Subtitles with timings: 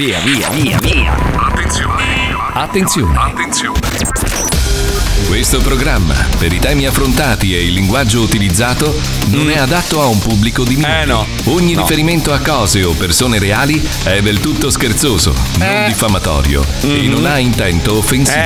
[0.00, 1.14] via, via, via, via.
[1.36, 2.04] Attenzione.
[2.54, 3.18] Attenzione.
[3.18, 3.78] Attenzione.
[5.26, 10.18] Questo programma, per i temi affrontati e il linguaggio utilizzato, non è adatto a un
[10.18, 11.02] pubblico di minori.
[11.02, 11.26] Eh, no.
[11.44, 11.82] Ogni No.
[11.82, 17.36] riferimento a cose o persone reali è del tutto scherzoso, non diffamatorio e non ha
[17.38, 18.40] intento offensivo.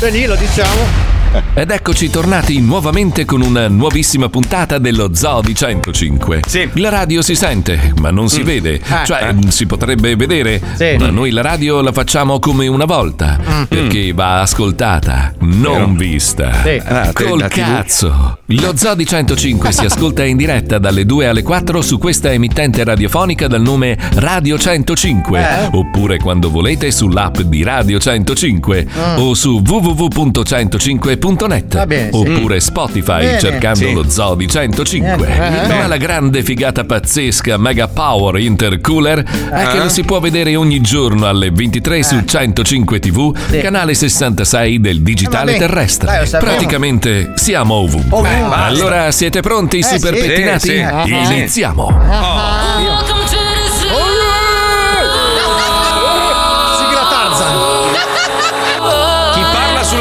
[0.00, 1.09] Danilo, diciamo.
[1.54, 6.42] Ed eccoci tornati nuovamente con una nuovissima puntata dello Zoo di 105.
[6.46, 6.68] Sì.
[6.74, 8.44] La radio si sente, ma non si mm.
[8.44, 8.80] vede.
[8.88, 9.50] Ah, cioè, ah.
[9.50, 10.96] si potrebbe vedere, sì.
[10.98, 13.62] ma noi la radio la facciamo come una volta, mm.
[13.64, 15.92] perché va ascoltata, non Vero.
[15.92, 16.62] vista.
[16.62, 16.82] Sì.
[16.84, 18.38] Ah, Col cazzo.
[18.46, 22.82] Lo Zoo di 105 si ascolta in diretta dalle 2 alle 4 su questa emittente
[22.82, 25.68] radiofonica dal nome Radio 105, eh.
[25.72, 29.18] oppure quando volete sull'app di Radio 105 mm.
[29.18, 33.38] o su www.105.com Zoe105.net oppure Spotify Bene.
[33.38, 35.66] cercando lo Zoo di 105.
[35.68, 40.80] Ma la grande figata pazzesca Mega Power Intercooler è che lo si può vedere ogni
[40.80, 46.26] giorno alle 23 su 105 TV, canale 66 del digitale terrestre.
[46.38, 48.28] Praticamente siamo ovunque.
[48.28, 50.82] Allora siete pronti, super pettinati?
[51.04, 53.18] Iniziamo!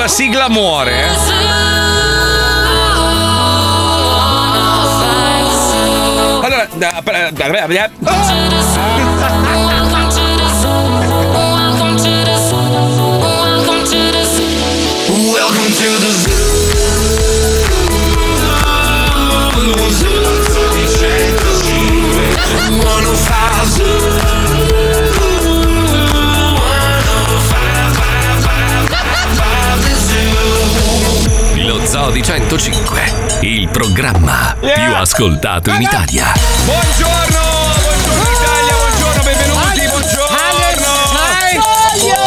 [0.09, 1.09] Sigla muore, eh?
[6.41, 6.67] Allora,
[31.79, 34.73] Lo Zoo di 105, il programma Yeah.
[34.83, 36.25] più ascoltato in Italia.
[36.65, 37.39] Buongiorno,
[37.81, 40.37] buongiorno Italia, buongiorno, benvenuti, buongiorno.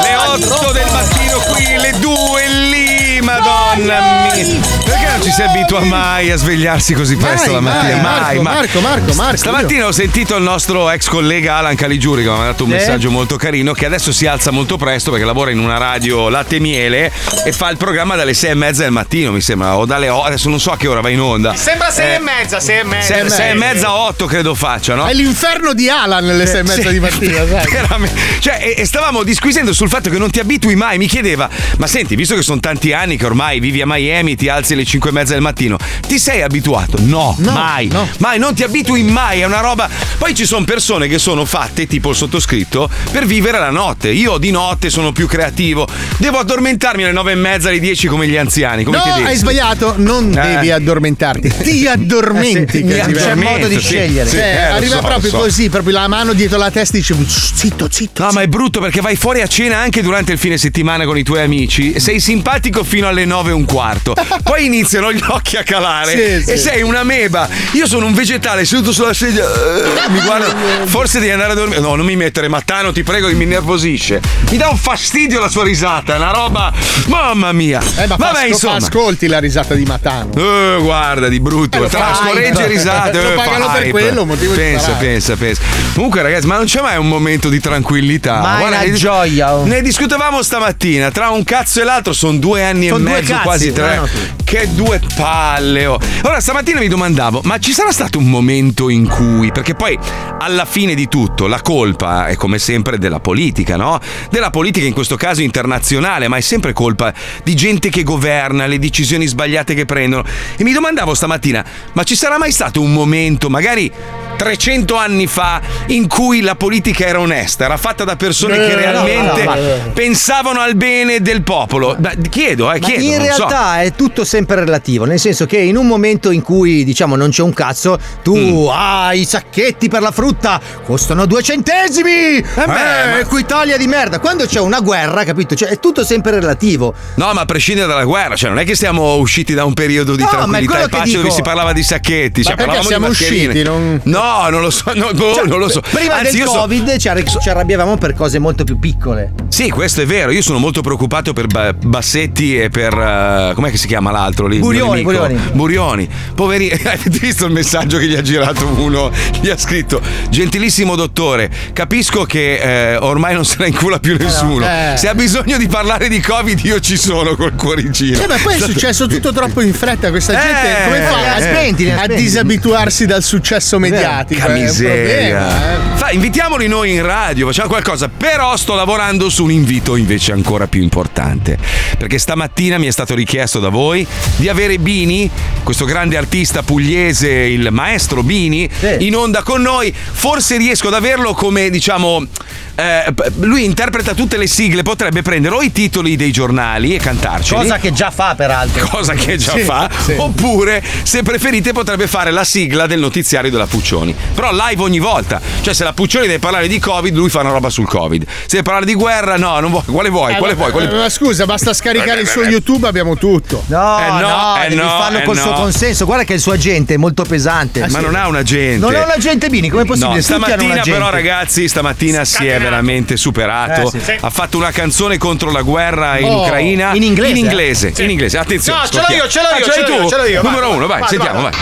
[0.01, 4.01] Le 8 del mattino qui, le 2 lì, madonna
[4.33, 4.45] mia.
[4.85, 7.97] Perché non ci si abitua mai a svegliarsi così presto la mattina?
[7.97, 8.55] Mai, Marco, mai.
[8.55, 9.37] Marco, Marco, Marco.
[9.37, 12.77] Stamattina ho sentito il nostro ex collega Alan Caligiuri che mi ha mandato un Sì.
[12.77, 16.57] messaggio molto carino che adesso si alza molto presto perché lavora in una radio latte
[16.57, 17.13] e miele
[17.45, 20.25] e fa il programma dalle 6 e mezza del mattino mi sembra o dalle 8
[20.27, 22.79] adesso non so a che ora va in onda Sembra sei Eh, e mezza, sei
[22.81, 23.15] e mezza.
[23.15, 25.07] sei, sei e mezza 8 credo faccia no?
[25.07, 26.93] È l'inferno di Alan alle sei e mezza Sì.
[26.93, 27.71] di mattina, sai?
[27.71, 28.21] Veramente.
[28.41, 30.99] Cioè, e, e stavamo disquisendo sul fatto che non ti abitui mai.
[30.99, 31.49] Mi chiedeva,
[31.79, 34.85] ma senti, visto che sono tanti anni che ormai vivi a Miami, ti alzi alle
[34.85, 36.99] 5 e mezza del mattino, ti sei abituato?
[37.01, 37.87] No, No, mai.
[37.89, 38.09] no.
[38.19, 39.41] Mai, non ti abitui mai.
[39.41, 39.89] È una roba.
[40.19, 44.11] Poi ci sono persone che sono fatte, tipo il sottoscritto, per vivere la notte.
[44.11, 45.87] Io di notte sono più creativo.
[46.19, 48.85] Devo addormentarmi alle 9 e mezza, alle 10 come gli anziani.
[48.85, 50.55] Come No, hai sbagliato, non Eh.
[50.55, 52.83] devi addormentarti, ti addormenti.
[52.83, 53.29] Mi che è diverso.
[53.31, 53.95] addormento, sì, sì,
[54.31, 55.39] Cioè, eh, arriva so, proprio so.
[55.39, 58.25] così, proprio la mano dietro la testa e dice zitto, zitto.
[58.25, 61.17] No, ma è brutto perché vai fuori a cena anche durante il fine settimana con
[61.19, 61.99] i tuoi amici.
[61.99, 64.15] Sei simpatico fino alle 9 e un quarto.
[64.43, 66.11] Poi iniziano gli occhi a calare
[66.43, 66.59] Sì, e sì.
[66.59, 67.49] sei una meba.
[67.73, 69.45] Io sono un vegetale seduto sulla sedia.
[69.45, 70.53] eh, mi guardo.
[70.87, 71.81] Forse devi andare a dormire.
[71.81, 74.21] No, non mi mettere, Mattano, ti prego, che mi nervosisce.
[74.51, 76.15] Mi dà un fastidio la sua risata.
[76.15, 76.73] È una roba.
[77.07, 77.81] Mamma mia.
[77.97, 78.77] Eh, ma Vabbè, insomma.
[78.77, 80.31] ascolti la risata di Matano.
[80.37, 81.85] Eh, guarda, di brutto.
[81.85, 83.21] Eh, Tra scoregge e risate.
[83.23, 85.07] Lo eh, pagano per quello, motivo di pensa, sparare.
[85.07, 85.63] pensa, pensa.
[85.95, 88.41] Comunque, ragazzi, ma non c'è mai un momento di tranquillità.
[88.41, 89.65] Ma è una gioia, oh.
[89.65, 91.11] Ne discutevamo stamattina.
[91.11, 93.95] Tra un cazzo e l'altro sono due anni Son e due mezzo, cazzi, quasi tre.
[93.97, 94.09] no, no,
[94.45, 95.87] Che due palle.
[95.87, 95.99] oh.
[96.23, 99.51] Ora, stamattina mi domandavo, ma ci sarà stato un momento in cui.
[99.53, 99.99] Perché poi,
[100.39, 103.99] alla fine di tutto, la colpa è come sempre della politica, no?
[104.31, 108.79] Della politica, in questo caso internazionale, ma è sempre colpa di gente che governa, le
[108.79, 110.25] decisioni sbagliate che prendono.
[110.57, 113.91] E mi domandavo stamattina, ma ci sarà mai stato un momento, magari
[114.37, 118.77] 300 anni fa, in cui la politica era onesta, era fatta da persone che Eh,
[118.77, 119.91] realmente no, no, no.
[119.93, 121.95] pensavano al bene del popolo?
[121.99, 123.03] Beh, chiedo, eh, chiedo.
[123.05, 123.47] in non so.
[123.49, 127.31] realtà è tutto sempre relativo, nel senso che in un momento in cui diciamo non
[127.31, 128.69] c'è un cazzo, tu Mm.
[128.71, 132.11] ah i sacchetti per la frutta costano due centesimi!
[132.11, 134.19] Eh, beh, ma- Equitalia di merda!
[134.19, 135.55] Quando c'è una guerra, capito?
[135.55, 136.95] Cioè è tutto sempre relativo.
[137.17, 140.15] No, ma a prescindere dalla guerra, cioè non è che siamo usciti da un periodo
[140.17, 141.35] di No, ma tranquillità e pace dove dico.
[141.35, 142.43] si parlava di sacchetti.
[142.43, 145.59] Cioè, perché parlavamo siamo di usciti, non- No, non lo so, no, boh, Cioè, non
[145.59, 145.81] lo so.
[145.81, 149.33] Prima Anzi, del so- Covid ci, arri- ci arrabbiavamo per cose molto più piccole.
[149.49, 150.31] Sì, questo è vero.
[150.31, 152.93] Io sono molto preoccupato per Ba- Bassetti e per.
[152.95, 154.59] eh, com'è che si chiama l'altro lì?
[154.59, 155.03] Burioni.
[155.03, 155.39] Burioni.
[155.53, 156.09] Burioni.
[156.35, 156.73] Poverini.
[156.83, 159.11] Avete visto il messaggio che gli ha girato uno?
[159.41, 164.65] Gli ha scritto: Gentilissimo dottore, capisco che eh, ormai non se la incula più nessuno.
[164.67, 164.95] Eh.
[164.97, 168.23] Se ha bisogno di parlare di Covid, io ci sono col cuoricino.
[168.23, 170.09] Eh, ma poi è successo tutto troppo in fretta.
[170.11, 174.47] Questa gente Eh, come fa eh, a, a disabituarsi dal successo mediatico?
[174.47, 175.45] Un miseria.
[175.45, 175.97] problema, eh.
[175.99, 178.09] Fa, invitiamoli noi in radio, facciamo qualcosa.
[178.09, 181.59] Però sto lavorando su un invito invece ancora più importante.
[181.99, 184.07] Perché stamattina mi è stato richiesto da voi
[184.37, 185.29] di avere Bini,
[185.65, 189.07] questo grande artista pugliese, il maestro Bini, Sì.
[189.07, 189.93] in onda con noi.
[189.93, 192.25] Forse riesco ad averlo come, diciamo.
[192.75, 197.61] Eh, lui interpreta tutte le sigle, potrebbe prendere o i titoli dei giornali e cantarceli.
[197.63, 198.87] Cosa che già fa, peraltro.
[198.91, 200.15] cosa che già Sì, fa, sì.
[200.17, 204.15] oppure se preferite potrebbe fare la sigla del notiziario della Puccioni.
[204.35, 205.41] Però live ogni volta.
[205.61, 208.25] Cioè, se la Puccioni deve parlare di Covid, lui fa una roba sul Covid.
[208.27, 209.83] Se deve parlare di guerra, no, non vuoi.
[209.85, 210.33] Quale vuoi?
[210.35, 210.71] Eh, Quale vuoi?
[210.71, 213.63] Quale- eh, Ma scusa, basta scaricare il suo YouTube, abbiamo tutto.
[213.67, 215.57] No, Eh, no, no, eh, devi no, farlo eh, col suo no.
[215.57, 216.05] consenso.
[216.05, 217.87] Guarda che il suo agente è molto pesante.
[217.89, 218.79] Ma non ha un agente.
[218.79, 220.15] Non è un agente Bini, com'è possibile?
[220.17, 223.83] No, stamattina però ragazzi, stamattina si è veramente superato.
[223.89, 224.01] Eh, sì.
[224.01, 224.17] Sì.
[224.21, 226.93] Ha fatto una canzone contro la guerra in Oh, Ucraina.
[226.95, 227.41] in inglese, In eh?
[227.49, 228.39] inglese, in inglese.
[228.39, 228.79] Attenzione.
[228.81, 229.23] No, ce l'ho ascoltiamo.
[229.25, 230.09] io, ce l'ho Ah, io, ce l'hai ce l'ho tu?
[230.09, 231.51] ce l'ho io, Numero vai, uno, vai, vai, sentiamo, vai.
[231.53, 231.61] vai.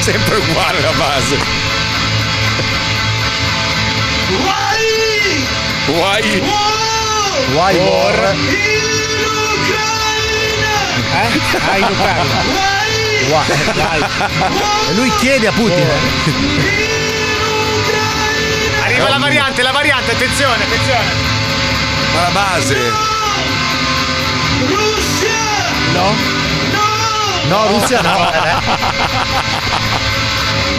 [0.00, 1.36] Sempre uguale la base.
[5.88, 6.40] Why?
[7.54, 8.34] Why war?
[11.14, 12.50] Ah, in Ucraina.
[14.90, 15.86] E lui chiede a Putin.
[19.02, 21.10] Arriva la variante, la variante, attenzione, attenzione.
[22.14, 22.76] Ma la base.
[25.92, 26.14] No?
[27.48, 28.30] No, Russia no.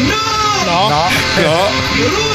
[0.08, 0.90] No.
[0.90, 1.10] No.
[1.42, 1.70] No.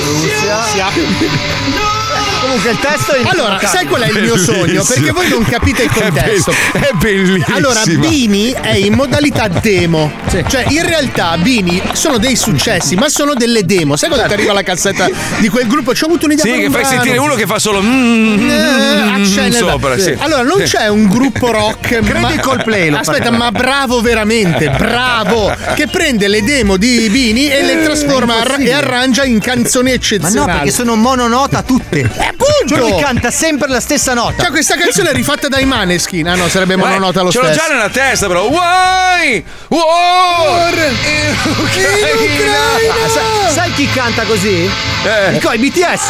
[0.05, 1.97] Russia.
[2.40, 4.85] Comunque il testo è Allora, sai qual è il mio sogno?
[4.85, 6.52] Perché voi non capite il È be- contesto.
[6.73, 7.56] È bellissimo.
[7.56, 10.11] Allora, Bini è in modalità demo.
[10.29, 13.96] Cioè, in realtà Bini sono dei successi, ma sono delle demo.
[13.96, 15.08] Sai quando ti arriva la cassetta
[15.38, 15.94] di quel gruppo?
[15.94, 16.88] Ci ho avuto un'idea Sì, che fai brano.
[16.88, 17.81] sentire uno che fa solo.
[17.82, 20.14] mm, Eh, accende- sopra, sì.
[20.19, 22.00] Allora, non c'è un gruppo rock.
[22.19, 22.32] ma...
[22.32, 25.55] i Coldplay, Aspetta, ma bravo veramente, bravo!
[25.75, 30.37] Che prende le demo di Bini e le trasforma e arrangia in canzoni Ma eccezionali.
[30.50, 32.11] no, perché sono mononota tutte.
[32.28, 32.75] Eh, appunto!
[32.75, 34.42] Cioè lui canta sempre la stessa nota.
[34.42, 36.26] Cioè, questa canzone è rifatta dai Maneskin.
[36.28, 37.52] Ah no, sarebbe Vai, mononota lo ce stesso.
[37.52, 38.46] l'ho già nella testa, però.
[38.48, 39.44] Why?
[39.69, 42.58] War in Ucraina.
[43.04, 44.70] Ah, sai, sai chi canta così?
[45.04, 45.32] Eh.
[45.32, 46.08] Dico, i BTS.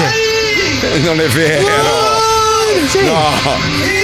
[1.03, 1.67] Non è vero.
[2.89, 3.05] Sì.
[3.05, 3.98] No.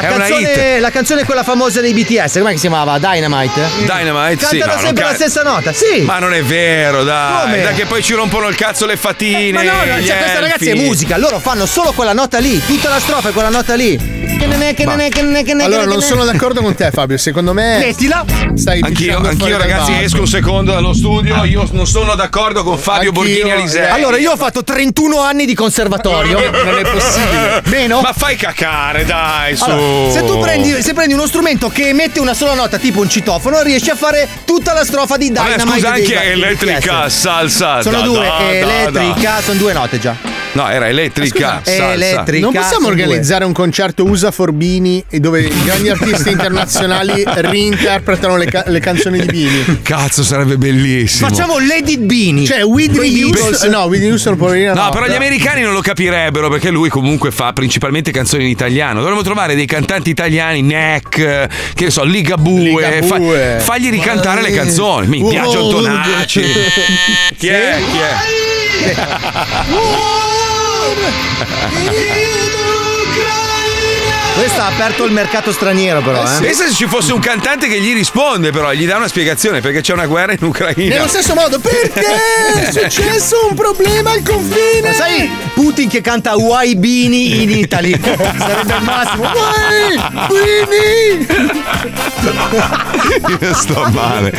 [0.00, 2.98] La, canzone, la canzone quella famosa dei BTS, com'è che si chiamava?
[2.98, 3.60] Dynamite?
[3.84, 4.58] Dynamite, sì.
[4.58, 6.00] Cantano no, non sempre ca- la stessa nota, sì.
[6.02, 7.42] Ma non è vero, dai.
[7.42, 7.62] Come?
[7.62, 9.50] Dai, che poi ci rompono il cazzo le fatine.
[9.52, 12.88] Ma no, no, cioè questa ragazzi è musica, loro fanno solo quella nota lì, tutta
[12.88, 14.16] la strofa è quella nota lì.
[14.38, 16.24] Che ne è, che ne è, che ne è, che ne è, Allora, non sono
[16.24, 17.18] d'accordo con te, Fabio.
[17.18, 17.78] Secondo me.
[17.78, 18.24] Mettila.
[18.54, 21.42] Stai Anch'io, anch'io ragazzi, esco un secondo dallo studio.
[21.44, 23.82] Io non sono d'accordo con Fabio Anch'io, Borghini Alisei.
[23.82, 23.88] eh.
[23.88, 26.38] Allora, io ho fatto 31 anni di conservatorio.
[26.68, 27.62] Non è possibile.
[27.64, 28.00] Meno?
[28.00, 29.64] Ma fai cacare, dai, su.
[29.64, 33.08] Allora, se tu prendi, se prendi uno strumento che emette una sola nota, tipo un
[33.08, 35.60] citofono, riesci a fare tutta la strofa di Dynamite.
[35.60, 37.82] scusa, dei- anche elettrica, salsa.
[37.82, 40.37] Sono da, due, da, da, elettrica, sono due note già.
[40.58, 41.60] No, era elettrica.
[41.62, 41.92] Scusa, salsa.
[41.92, 42.40] elettrica.
[42.40, 48.36] Non possiamo organizzare un concerto USA for Bini e dove i grandi artisti internazionali reinterpretano
[48.36, 49.82] le, ca- le canzoni di Bini.
[49.82, 51.28] Cazzo, sarebbe bellissimo.
[51.28, 52.44] Facciamo Lady Bini.
[52.44, 53.70] Cioè, Whitney Houston.
[53.70, 54.72] No, Whitney Houston, poverina.
[54.72, 58.98] No, però gli americani non lo capirebbero perché lui comunque fa principalmente canzoni in italiano.
[58.98, 62.90] Dovremmo trovare dei cantanti italiani, Neck, che ne so, Ligabue.
[62.90, 63.56] Ligabue.
[63.58, 65.06] Fa, fagli ricantare le canzoni.
[65.06, 66.42] Mi piace Antonacci.
[67.38, 67.78] Chi è?
[67.92, 68.16] Chi è?
[70.94, 72.48] good.
[74.38, 76.38] Questa ha aperto il mercato straniero, però, eh.
[76.40, 79.80] Pensa se ci fosse un cantante che gli risponde, però, gli dà una spiegazione perché
[79.80, 80.94] c'è una guerra in Ucraina.
[80.94, 82.06] Nello stesso modo, perché
[82.54, 84.80] è successo un problema al confine?
[84.88, 87.98] Ma sai Putin che canta Why Bini in Italy?
[88.00, 89.24] Sarebbe il massimo.
[89.24, 89.96] Why?
[90.28, 91.26] Bini!
[93.40, 94.32] Io sto male.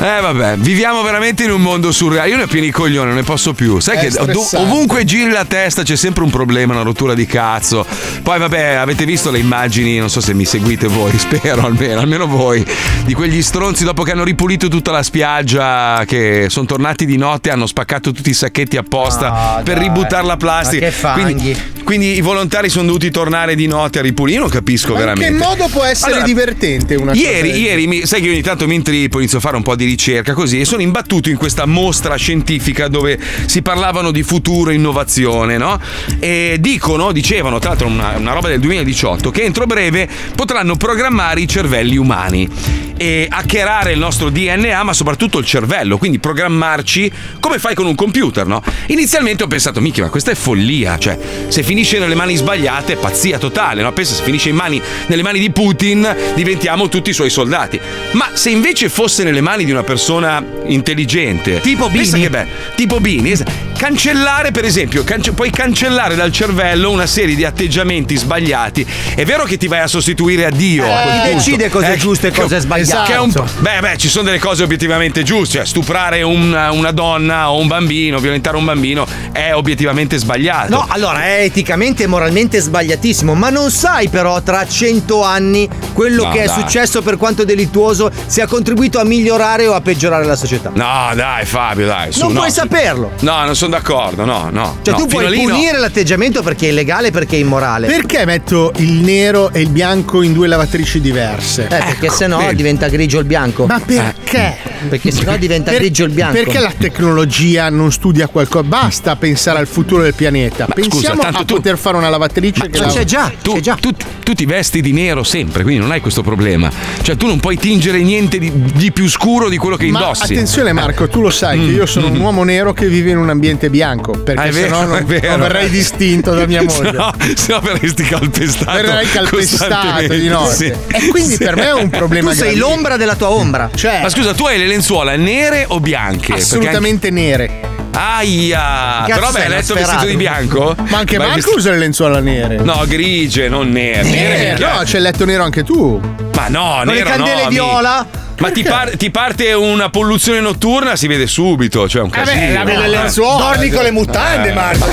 [0.00, 2.28] Eh vabbè, viviamo veramente in un mondo surreale.
[2.28, 3.80] Io ne ho pieni i coglioni, non ne posso più.
[3.80, 4.56] Sai È che ov- stressante.
[4.56, 7.86] ovunque giri la testa c'è sempre un problema, una rottura di cazzo.
[8.22, 12.26] Poi vabbè, avete visto le immagini, non so se mi seguite voi, spero almeno, almeno
[12.26, 12.64] voi,
[13.04, 17.50] di quegli stronzi dopo che hanno ripulito tutta la spiaggia, che sono tornati di notte
[17.50, 19.84] hanno spaccato tutti i sacchetti apposta Ah, per dai.
[19.84, 20.86] ributtare la plastica.
[20.86, 21.22] Che fanghi.
[21.34, 24.36] Quindi, quindi i volontari sono dovuti tornare di notte a ripulire.
[24.36, 25.44] Io non capisco Ma in che veramente.
[25.44, 28.66] modo può essere Allora, divertente una cosa Ieri, del ieri mi- sai che ogni tanto
[28.66, 31.66] mi intrippo, inizio a fare un po' di ricerca così e sono imbattuto in questa
[31.66, 35.78] mostra scientifica dove si parlavano di futuro e innovazione, no?
[36.18, 40.76] E dicono, dicevano, tra l'altro una, una roba del 2018, poliziotto che entro breve potranno
[40.76, 42.48] programmare i cervelli umani
[42.96, 47.96] e hackerare il nostro DNA, ma soprattutto il cervello, quindi programmarci come fai con un
[47.96, 48.62] computer, no?
[48.88, 52.96] Inizialmente ho pensato, minchia, ma questa è follia, cioè se finisce nelle mani sbagliate è
[52.96, 53.92] pazzia totale, no?
[53.92, 57.80] Pensa se finisce in mani, nelle mani di Putin diventiamo tutti i suoi soldati.
[58.12, 62.20] Ma se invece fosse nelle mani di una persona intelligente, Tipo Bini.
[62.20, 63.34] che bello, tipo Bini,
[63.76, 68.86] cancellare per esempio, cance- puoi cancellare dal cervello una serie di atteggiamenti sbagliati.
[69.14, 70.84] È vero che ti vai a sostituire a Dio.
[70.84, 71.36] a quel chi punto.
[71.36, 73.02] decide cosa è Eh, giusto e che- cosa è sbagliato?
[73.04, 73.30] che è un
[73.60, 75.58] beh, beh, ci sono delle cose obiettivamente giuste.
[75.58, 80.70] Cioè, stuprare una, una donna o un bambino, violentare un bambino è obiettivamente sbagliato.
[80.70, 86.24] No, allora è eticamente e moralmente sbagliatissimo, ma non sai però tra cento anni quello
[86.24, 86.60] No, che è dai.
[86.60, 90.70] successo per quanto delittuoso se ha contribuito a migliorare o a peggiorare la società.
[90.74, 92.12] No, dai, Fabio, dai.
[92.12, 92.38] Su, non no.
[92.40, 93.10] puoi saperlo.
[93.20, 94.78] No, non sono d'accordo, no, no.
[94.82, 95.52] Cioè no, tu puoi lì no.
[95.52, 97.86] punire l'atteggiamento perché è illegale, perché è immorale.
[97.88, 101.64] Perché metto il nero e il bianco in due lavatrici diverse?
[101.64, 102.54] Eh, perché Ecco, se no vedi.
[102.56, 103.66] diventa grigio il bianco.
[103.66, 104.56] Ma perché?
[104.88, 106.34] Perché se no diventa Per- grigio il bianco.
[106.34, 108.64] Perché la tecnologia non studia qualcosa?
[108.64, 110.66] Basta pensare al futuro del pianeta.
[110.68, 113.32] Ma scusa, Pensiamo tanto a tu- poter fare una lavatrice che Ma lava- c'è già,
[113.40, 113.74] Tu, c'è già.
[113.80, 116.70] tu- tu ti vesti di nero sempre, quindi non hai questo problema.
[117.02, 120.24] Cioè, tu non puoi tingere niente di, di più scuro di quello che Ma indossi.
[120.32, 123.28] attenzione Marco, tu lo sai che io sono un uomo nero che vive in un
[123.30, 124.46] ambiente bianco, perché Mm.
[124.46, 125.28] Ah, vero, sennò è non, vero.
[125.28, 126.90] non verrei distinto da mia moglie.
[126.92, 128.71] No, se no verresti calpestato.
[128.72, 130.54] Verrei calpestato di notte.
[130.54, 130.66] sì.
[130.66, 132.68] E quindi per me è un problema Tu sei gravissimo.
[132.74, 133.70] l'ombra della tua ombra.
[133.74, 136.34] Cioè, Ma scusa, tu hai le lenzuola nere o bianche?
[136.34, 137.44] assolutamente nere.
[137.46, 139.04] Anche- Aia!
[139.06, 140.74] Cazzo Però beh, hai letto vestito di bianco?
[140.88, 142.56] Ma anche Ma hai Marco vesti- usa le lenzuola nere.
[142.56, 144.02] No, grigie, non nere.
[144.08, 144.74] Nere, minchia.
[144.76, 146.00] no, c'è il letto nero anche tu.
[146.34, 148.06] Ma no, Con le nero candele no, viola.
[148.10, 152.52] mi- Ma ti, par- ti parte una polluzione notturna, si vede subito, cioè un casino.
[152.54, 153.44] lavi le lenzuola.
[153.44, 154.86] Dormi con le mutande, Marco.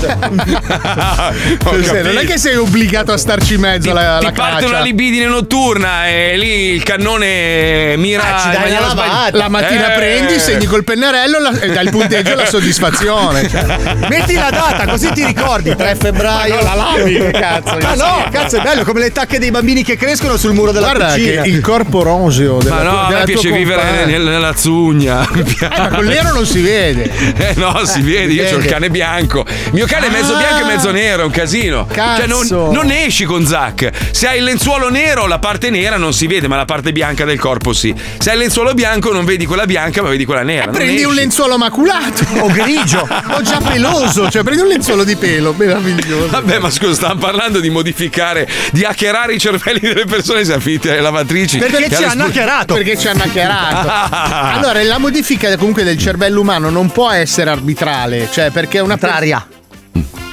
[1.65, 4.31] Ho Cioè, non è che sei obbligato a starci in mezzo ti, alla, ti alla
[4.31, 4.67] parte caccia.
[4.67, 8.87] una libidine notturna e lì il cannone mira Ah, ci dai sbagliata.
[8.95, 9.37] lavata.
[9.37, 9.97] La mattina Eh.
[9.97, 13.49] prendi, segni col pennarello la- e dai il punteggio e la soddisfazione.
[13.49, 13.63] Cioè,
[14.09, 15.75] Metti la data, così ti ricordi.
[15.75, 16.55] 3 febbraio.
[16.55, 17.77] Ma no, la lavi, che cazzo.
[17.81, 20.87] Ah no, cazzo è bello, come le tacche dei bambini che crescono sul muro della
[20.89, 21.45] Guarda che cucina.
[21.45, 25.27] il corpo roseo della Ma no, della tua piace vivere nel- nella zugna.
[25.29, 27.07] Eh, ma col nero non si vede.
[27.39, 29.45] Eh no, si vede, io ho il cane bianco.
[29.71, 30.37] Mio cane è mezzo Ah.
[30.37, 31.87] bianco e mezzo nero, è un casino.
[31.93, 32.71] Cioè, non, Cazzo.
[32.71, 33.89] non esci con Zac.
[34.11, 37.25] Se hai il lenzuolo nero, la parte nera non si vede, ma la parte bianca
[37.25, 37.93] del corpo sì.
[38.17, 40.65] Se hai il lenzuolo bianco, non vedi quella bianca, ma vedi quella nera.
[40.65, 41.19] Non Prendi un esci.
[41.21, 46.27] lenzuolo maculato o grigio o già peloso, cioè prendi un lenzuolo di pelo, meraviglioso.
[46.29, 50.89] Vabbè, ma scusa, stavamo parlando di modificare, di hackerare i cervelli delle persone, siamo finiti
[50.89, 51.57] alle lavatrici.
[51.57, 52.73] Perché ci hanno hackerato.
[52.75, 54.17] Perché ci hanno hackerato.
[54.59, 58.93] Allora, la modifica comunque del cervello umano non può essere arbitrale, cioè perché è una
[58.93, 59.47] Arbitraria.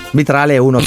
[0.07, 0.81] Arbitrale è uno.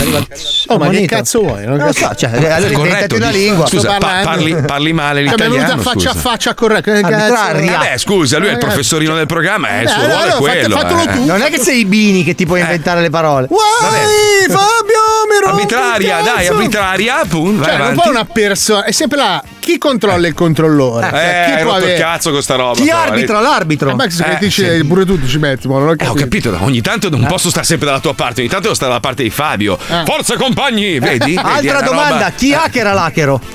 [0.67, 1.65] Oh, ma che cazzo vuoi?
[1.65, 3.67] Non lo so, cioè, allora Corretto, una lingua.
[3.67, 5.67] Scusa, pa- parli, parli male Cioè, mi è l'italiano.
[5.67, 7.71] venuta faccia a faccia cazzo?
[7.71, 8.65] Vabbè, scusa, lui è il Ragazzi.
[8.73, 10.77] professorino del programma, eh, il suo ruolo allora è quello.
[10.77, 11.13] fate- eh.
[11.13, 11.25] tu.
[11.25, 13.47] Non è che sei i Bini che ti puoi inventare le parole.
[13.49, 17.63] Uai, Fabio, mi rompi Arbitraria, dai, arbitraria, appunto.
[17.65, 19.43] Cioè, non può una persona, è sempre là.
[19.69, 21.05] Chi controlla il controllore?
[21.05, 22.73] Eh, Cioè, chi hai può rotto il avere- cazzo con sta roba.
[22.79, 23.89] Chi però, arbitra l'arbitro?
[23.91, 24.83] Eh, Max, Eh, che dici, sì.
[24.83, 26.11] pure tu ci metti, ma non ho Eh, capito.
[26.11, 28.89] ho capito, ogni tanto non posso stare sempre dalla tua parte, ogni tanto devo stare
[28.89, 29.77] dalla parte di Fabio.
[29.89, 30.05] Ah.
[30.05, 31.35] Forza compagni, vedi?
[31.39, 33.39] Altra domanda, roba- chi hackera l'hackero?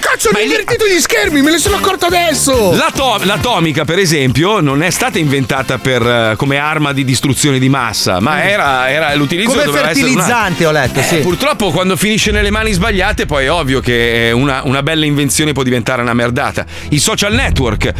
[0.00, 2.72] Cazzo, ho invertito gli schermi, me ne sono accorto adesso.
[2.74, 7.68] L'ato- l'atomica, per esempio, non è stata inventata per, eh, come arma di distruzione di
[7.68, 11.16] massa, ma era, era l'utilizzo Come essere una- fertilizzante, ho letto, Eh, sì.
[11.18, 15.52] Purtroppo quando finisce nelle mani sbagliate poi è ovvio che eh, una, una bella invenzione
[15.52, 16.64] può diventare una merdata.
[16.90, 17.92] I social network,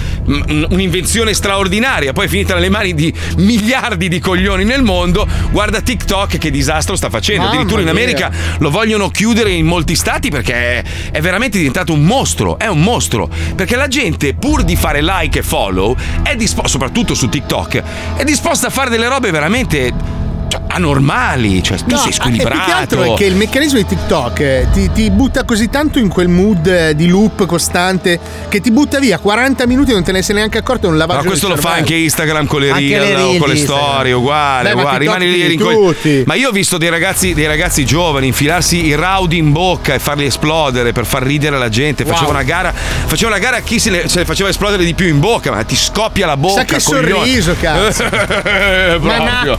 [0.70, 5.26] un'invenzione straordinaria, poi è finita nelle mani di miliardi di coglioni nel mondo.
[5.50, 7.42] Guarda TikTok che disastro sta facendo.
[7.42, 7.96] Mamma Addirittura in mia.
[7.96, 12.58] America lo vogliono chiudere in molti stati perché è, è veramente diventato un mostro.
[12.58, 13.28] È un mostro.
[13.54, 17.82] Perché la gente, pur di fare like e follow, è disposta, soprattutto su TikTok,
[18.16, 20.21] è disposta a fare delle robe veramente.
[20.52, 22.54] Cioè, anormali, cioè tu No, sei e squilibrato.
[22.56, 25.98] più che altro è che il meccanismo di TikTok eh, ti, ti butta così tanto
[25.98, 28.18] in quel mood eh, di loop costante
[28.50, 30.86] che ti butta via 40 minuti e non te ne sei neanche accorto.
[30.86, 33.38] È un lavaggio Ma questo lo fa anche Instagram con le reel le o reel
[33.38, 34.98] con le storie, uguale, Beh, ma uguale.
[34.98, 36.22] Rimani lì di rincoglio- tutti.
[36.26, 39.98] Ma io ho visto dei ragazzi, dei ragazzi giovani infilarsi i rowdy in bocca e
[39.98, 42.04] farli esplodere per far ridere la gente.
[42.04, 42.72] Faceva una gara,
[43.06, 45.50] faceva una gara a chi se le, se le faceva esplodere di più in bocca,
[45.50, 46.60] ma ti scoppia la bocca.
[46.60, 47.08] Sa che coglione.
[47.14, 48.04] sorriso, cazzo.
[48.04, 49.56] Eh, proprio.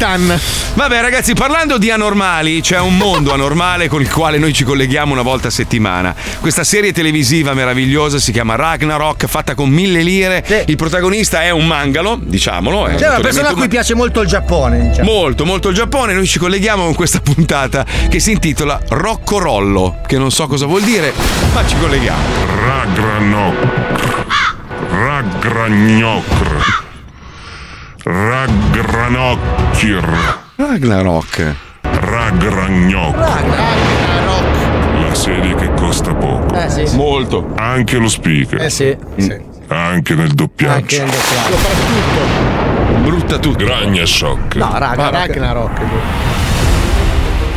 [0.83, 5.13] Vabbè, ragazzi, parlando di anormali, c'è un mondo anormale con il quale noi ci colleghiamo
[5.13, 6.13] una volta a settimana.
[6.41, 10.43] Questa serie televisiva meravigliosa si chiama Ragnarok, fatta con mille lire.
[10.65, 12.87] Il protagonista è un mangalo, diciamolo.
[12.87, 14.89] È C'è una persona a cui piace molto il Giappone.
[14.89, 15.09] diciamo.
[15.09, 16.11] Molto, molto il Giappone.
[16.11, 20.65] Noi ci colleghiamo con questa puntata che si intitola Rocco Rollo, che non so cosa
[20.65, 21.13] vuol dire,
[21.53, 22.21] ma ci colleghiamo.
[22.65, 23.55] Ragranok.
[24.89, 26.81] Ragragnocr.
[28.03, 30.41] Ragranocchir.
[30.55, 31.55] Ragnarok.
[31.81, 33.17] Ragragnocr.
[35.01, 36.53] La serie che costa poco.
[36.53, 36.95] Eh sì.
[36.95, 37.53] Molto.
[37.55, 38.61] Anche lo speaker.
[38.61, 38.95] Eh sì.
[39.67, 40.97] Anche nel Anche doppiaggio.
[41.03, 41.57] nel doppiaggio.
[43.01, 43.65] Brutta tutto.
[43.65, 44.55] Gragna shock.
[44.55, 45.81] No, raga, Ragnarok.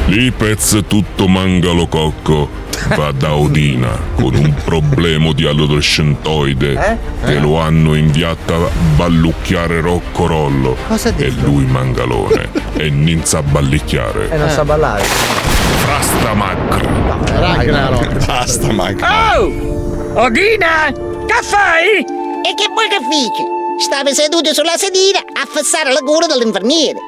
[0.07, 2.49] Lipez tutto mangalo cocco
[2.95, 10.26] va da Odina con un problema di adolescentoide che lo hanno inviato a ballucchiare Rocco
[10.26, 10.76] Rollo
[11.16, 15.02] e lui mangalone e non sa ballicchiare E non sa ballare.
[15.04, 18.26] Frasta macra Ragnarok.
[18.26, 19.04] Basta, Mike.
[19.04, 20.23] Oh!
[20.23, 20.92] Odina!
[21.26, 21.99] Che fai?
[22.00, 23.54] E che vuoi che fici?
[23.78, 26.99] Stavi seduto sulla sedina a fissare la cura dell'infermiere.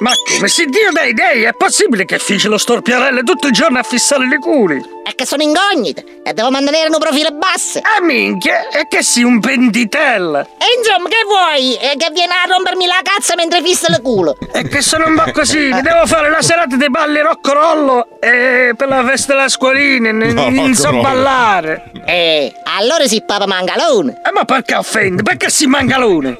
[0.00, 3.78] Ma come se Dio dei dei è possibile che fici lo storpiarello tutto il giorno
[3.78, 4.82] a fissare le culi?
[5.02, 7.78] È che sono incognita e devo mantenere un profilo basso.
[7.82, 10.42] Ah minchia, è che sei un pentitella!
[10.42, 11.74] E insomma, che vuoi?
[11.76, 14.36] Eh, che viene a rompermi la cazza mentre fissa il culo?
[14.52, 18.08] È che sono un po' così, mi devo fare la serata dei balli Rocco Rollo
[18.20, 21.90] e per la festa della scuolina, n- No, non so ballare.
[22.06, 24.20] Eh, allora si papa mangalone.
[24.24, 25.22] Eh, ma perché offende?
[25.22, 26.36] Perché si mangalone?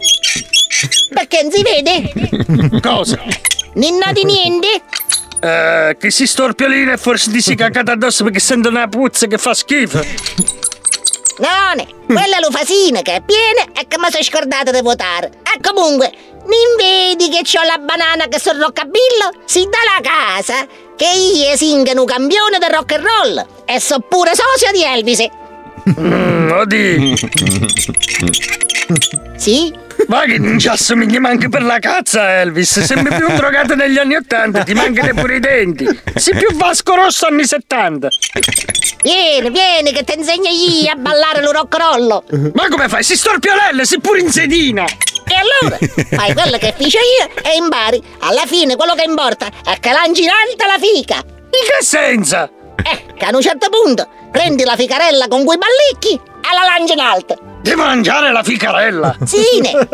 [1.13, 2.81] Perché non si vede?
[2.81, 3.19] Cosa?
[3.75, 4.69] Ninna di niente?
[5.43, 9.39] Eh, che si storpiolina e forse ti si cacata addosso perché sento una puzza che
[9.39, 10.05] fa schifo.
[11.39, 15.31] No, quella è l'ufasina che è piena e che mi sono scordata di votare.
[15.43, 19.45] E comunque, non vedi che c'ho la banana che sono roccabillo?
[19.47, 20.67] Si dà la casa
[20.97, 25.27] che io singano campione del rock and roll e so pure socio di Elvis.
[25.99, 27.17] Mm, oddio.
[29.37, 29.73] Sì?
[30.11, 32.81] Ma che non ci assomigli manco per la cazza, Elvis.
[32.81, 35.87] Sembri più un drogato degli anni Ottanta, ti mancano pure i denti.
[36.17, 38.09] Sei più Vasco Rosso anni 70.
[39.05, 42.51] Vieni, vieni che ti insegno io a ballare lo rock and roll.
[42.55, 43.05] Ma come fai?
[43.05, 44.85] Si storpiolelle, sei pure in sedina.
[44.85, 48.03] E allora fai quello che faccio io e impari.
[48.19, 51.19] Alla fine quello che importa è che lanci in alta la fica.
[51.19, 52.51] In che senso?
[52.83, 56.95] Eh, che a un certo punto prendi la ficarella con quei ballicchi e la lanci
[56.95, 57.50] in alto.
[57.63, 59.17] Devo mangiare la ficarella.
[59.25, 59.71] Sine,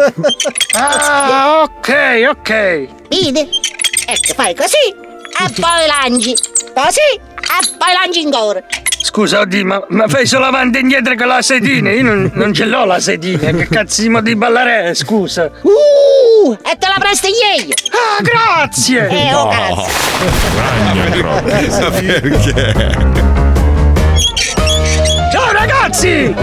[0.74, 2.50] Ah, ok, ok.
[3.08, 3.48] vedi?
[4.06, 6.34] Ecco, fai così e poi lanci.
[6.74, 8.62] Così e poi lanci ancora.
[9.02, 11.90] Scusa, oddio, ma, ma fai solo avanti e indietro con la sedina?
[11.90, 13.50] Io non, non ce l'ho la sedina.
[13.50, 15.50] Che cazzo di di ballare è, scusa?
[15.62, 17.74] Uh, e te la presto io.
[17.92, 19.08] Ah, grazie!
[19.08, 19.88] Eh, oh cazzo.
[20.56, 21.42] Ragnarok
[21.90, 22.96] Perché?
[25.32, 26.34] Ciao ragazzi!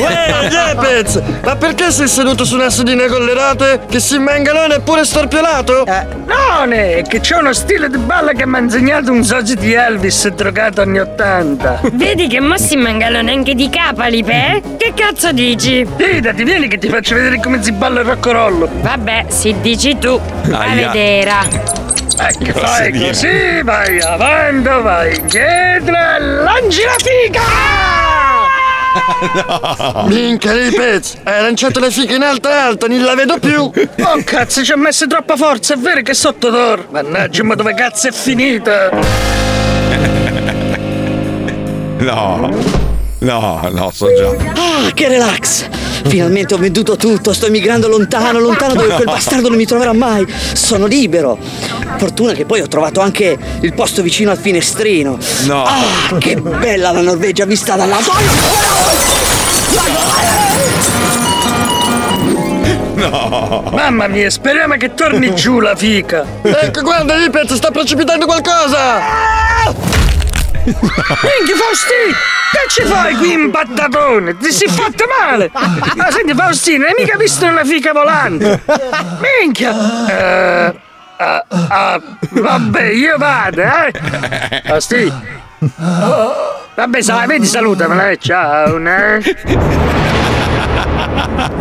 [0.00, 1.20] Uè, Gepez!
[1.44, 3.80] Ma perché sei seduto su una sedina con le rate?
[3.88, 5.84] Che si mangalone è pure storpiolato?
[6.26, 9.72] No, ne, che c'è uno stile di ballo che mi ha insegnato un socio di
[9.72, 11.80] Elvis drogato anni 80.
[11.92, 14.62] Vedi che mo si mangalone anche di capalipe, eh?
[14.76, 15.86] Che cazzo dici?
[15.96, 18.68] Fidati, vieni che ti faccio vedere come si balla il roccorollo.
[18.80, 21.32] Vabbè, se dici tu, va a vedere.
[22.18, 27.99] Ecco, fai così, vai avanti, vai indietro e lanci la figa!
[30.06, 31.18] Minchia, Lipez!
[31.22, 33.62] Hai lanciato le fiche in alto alto, non la vedo più!
[33.62, 36.86] Oh cazzo, ci ha messo troppa forza, è vero che è sotto d'oro.
[36.90, 38.90] Mannaggia, ma dove cazzo è finita?
[41.98, 42.79] No.
[43.20, 44.28] No, no, so già.
[44.54, 45.68] Ah, che relax!
[46.06, 50.26] Finalmente ho venduto tutto, sto emigrando lontano, lontano dove quel bastardo non mi troverà mai.
[50.54, 51.38] Sono libero.
[51.98, 55.18] Fortuna che poi ho trovato anche il posto vicino al finestrino.
[55.44, 55.64] No.
[55.64, 58.12] Ah, che bella la Norvegia vista dall'alto.
[62.94, 63.70] No.
[63.70, 66.24] Mamma mia, speriamo che torni giù la fica.
[66.42, 69.00] Ecco, guarda, Lipez, sta precipitando qualcosa!
[70.64, 72.39] Minchia Faustino!
[72.50, 74.36] Che ci fai qui in pattatone?
[74.36, 75.50] Ti sei fatto male!
[75.52, 78.62] Ma senti Faustino, hai mica visto una fica volante?
[79.40, 79.72] Minchia!
[80.08, 80.74] Eh,
[81.18, 84.62] ah, ah, vabbè, io vado, eh!
[84.64, 85.48] Faustino!
[86.74, 88.78] Vabbè, sa, vedi, salutamela, eh, ciao.
[88.78, 89.20] ne?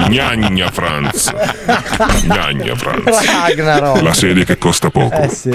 [0.07, 1.31] Gnagna Franz.
[2.23, 3.25] Gnagna Franz.
[3.25, 4.01] Ragnarok.
[4.01, 5.21] La serie che costa poco.
[5.21, 5.49] Eh sì.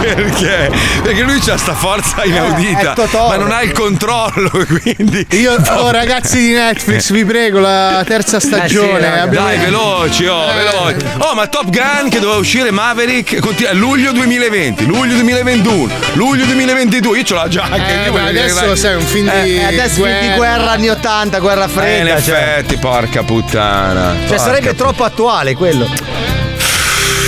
[0.00, 0.70] Perché?
[1.02, 3.28] Perché lui ha sta forza inaudita, è Totò.
[3.28, 4.50] ma non ha il controllo,
[4.82, 5.26] quindi.
[5.30, 9.20] Io, oh ragazzi di Netflix, vi prego, la terza stagione.
[9.20, 10.54] abbiamo- Dai, veloci, oh, Eh.
[10.54, 11.06] veloci.
[11.18, 17.18] Oh, ma Top Gun che doveva uscire Maverick continua- luglio 2020, luglio 2021, luglio 2022.
[17.20, 18.76] Io ce l'ho già anche Eh, dire, adesso dai.
[18.78, 21.70] sai, è un film di Eh, adesso film di guerra anni 80, guerra Eh, in
[21.70, 22.20] fredda.
[22.22, 22.38] cioè.
[22.38, 24.12] effetti, porca puttana.
[24.20, 25.86] Cioè, Porca sarebbe troppo attuale quello.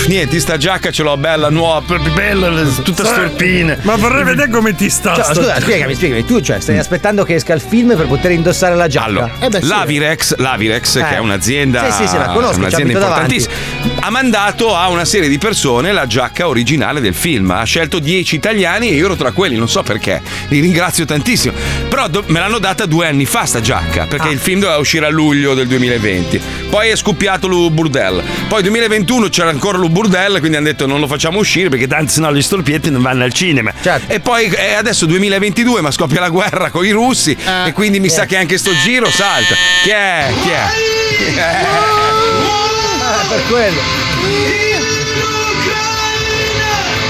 [0.05, 1.81] Niente, sta giacca ce l'ho bella, nuova,
[2.13, 2.49] bella,
[2.83, 3.77] tutta storpina.
[3.83, 5.15] Ma vorrei vedere come ti sta.
[5.15, 6.25] Cioè, scusa, spiegami, spiegami.
[6.25, 9.05] Tu cioè, stai aspettando che esca il film per poter indossare la giacca.
[9.05, 9.67] Allora, Eh beh, sì.
[9.67, 11.03] l'Avirex, l'Avirex Eh.
[11.05, 13.35] che è un'azienda, Sì, sì, sì, la conosco, un'azienda abito davanti.
[13.35, 17.49] importantissima, ha mandato a una serie di persone la giacca originale del film.
[17.51, 20.21] Ha scelto 10 italiani e io ero tra quelli, non so perché.
[20.49, 21.53] Li ringrazio tantissimo.
[21.87, 24.07] Però do- me l'hanno data due anni fa sta giacca, Ah.
[24.07, 26.41] perché il film doveva uscire a luglio del 2020.
[26.69, 28.21] Poi è scoppiato lo burdel.
[28.49, 32.11] Poi 2021 c'era ancora lo burdel, quindi hanno detto non lo facciamo uscire perché tanto
[32.11, 33.71] sennò gli storpietti non vanno al cinema.
[33.81, 34.11] Certo.
[34.11, 37.99] E poi è adesso 2022, ma scoppia la guerra con i russi Ah, e quindi
[38.01, 39.55] mi sa che anche sto giro salta.
[39.83, 40.33] Chi è?
[40.41, 40.63] Chi è?
[41.17, 41.65] Chi è?
[43.23, 44.62] Eh, per quello.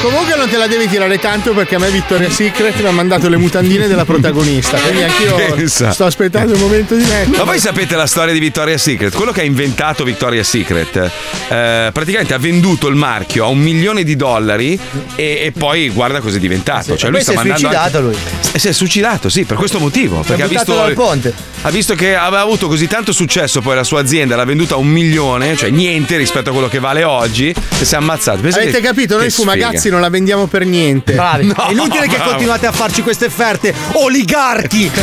[0.04, 3.30] Comunque non te la devi tirare tanto perché a me Victoria's Secret mi ha mandato
[3.30, 4.78] le mutandine della protagonista.
[4.78, 5.92] Quindi anch'io Pensa.
[5.96, 7.38] sto aspettando il momento di mettere.
[7.38, 9.16] Ma voi sapete la storia di Victoria's Secret?
[9.16, 14.04] Quello che ha inventato Victoria's Secret eh, praticamente ha venduto il marchio a un milione
[14.04, 14.78] di dollari
[15.16, 16.98] e, e poi guarda cosa è diventato.
[16.98, 18.18] Cioè, E poi si è suicidato lui.
[18.52, 20.22] E si è suicidato, sì, per questo motivo.
[20.22, 21.34] Si è Perché ha buttato visto, dal ponte.
[21.62, 24.78] ha visto che aveva avuto così tanto successo, poi la sua azienda l'ha venduta a
[24.78, 28.42] un milione, cioè niente rispetto a quello che vale oggi, e si è ammazzato.
[28.42, 29.18] Pensa Avete che- capito?
[29.18, 29.92] Noi fumagazzi.
[29.94, 31.14] Non la vendiamo per niente.
[31.14, 31.46] Bravi.
[31.48, 32.32] No, è inutile che bravo.
[32.32, 33.74] continuate a farci queste offerte.
[33.94, 34.92] Oligarchi!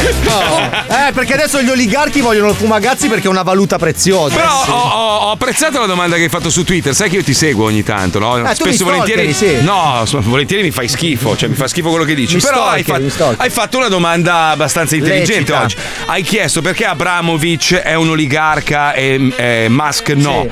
[0.91, 4.35] Eh, perché adesso gli oligarchi vogliono il fumagazzi perché è una valuta preziosa.
[4.35, 4.71] Però Eh, sì.
[4.71, 6.95] ho, ho- ho apprezzato la domanda che hai fatto su Twitter.
[6.95, 8.37] Sai che io ti seguo ogni tanto, no?
[8.49, 9.33] Eh, tu mi volentieri.
[9.33, 9.59] sì.
[9.63, 12.35] No, volentieri mi fai schifo, cioè mi fa schifo quello che dici.
[12.37, 13.43] Mi Però hai, fatto- mi stalkeri.
[13.43, 15.63] hai fatto una domanda abbastanza intelligente Lecita.
[15.63, 15.77] oggi.
[16.07, 20.47] Hai chiesto perché Abramovic è un oligarca e e Musk no.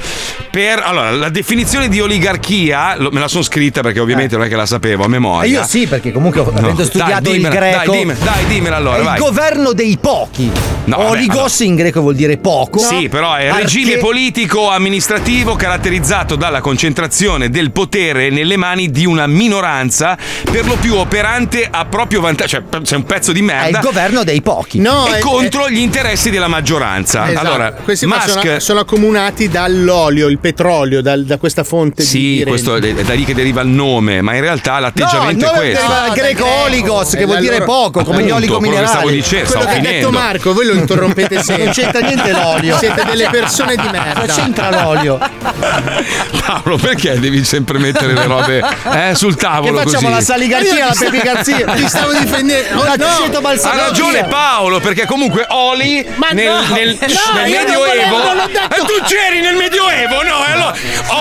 [0.50, 4.48] Per, allora, la definizione di oligarchia, lo- me la sono scritta perché ovviamente non è
[4.48, 5.60] che la sapevo a Eh, memoria.
[5.60, 6.52] io sì, perché comunque No.
[6.54, 7.90] avendo studiato Dai, il dimmela, greco.
[7.90, 9.18] Dai, dimmela, dai, dimmela allora, è il vai.
[9.18, 10.50] governo dei pochi.
[10.84, 12.78] No, vabbè, Oligos in greco vuol dire poco.
[12.78, 19.04] Sì, però è Arche- regime politico amministrativo caratterizzato dalla concentrazione del potere nelle mani di
[19.04, 20.16] una minoranza,
[20.50, 22.48] per lo più operante a proprio vantaggio.
[22.48, 23.80] Cioè, sei un pezzo di È il merda.
[23.80, 24.78] governo dei pochi.
[24.78, 27.28] No, e è- contro gli interessi della maggioranza.
[27.28, 27.46] Esatto.
[27.46, 28.28] Allora, questi Musk.
[28.40, 33.12] sono, sono accomunati dall'olio, il petrolio, dal- da questa fonte di Sì, questo è da
[33.14, 35.86] lì che deriva il nome, ma in realtà l'atteggiamento no, è questo.
[35.86, 39.60] deriva dal greco oligos, che vuol dire poco, come gli quello che stavo dicendo, Quello
[39.62, 40.10] stavo che ha detto.
[40.10, 41.64] Marco, voi lo interrompete sempre.
[41.64, 42.78] Non c'entra niente l'olio.
[42.78, 44.20] Siete delle persone di merda.
[44.20, 45.18] Cosa c'entra l'olio?
[46.46, 50.12] Paolo, perché devi sempre mettere le robe eh, sul Che tavolo facciamo così?
[50.14, 51.72] la saligarzia, la pepigarzia?
[51.74, 52.84] ti stavo difendendo.
[52.88, 57.64] La No, Ha ragione Paolo, perché comunque Oli Ma nel, no, nel- no, nel non
[57.64, 57.84] Medioevo.
[57.84, 58.48] volevo, non.
[58.50, 60.44] Eh, tu c'eri nel Medioevo, no?
[60.46, 60.74] E allora,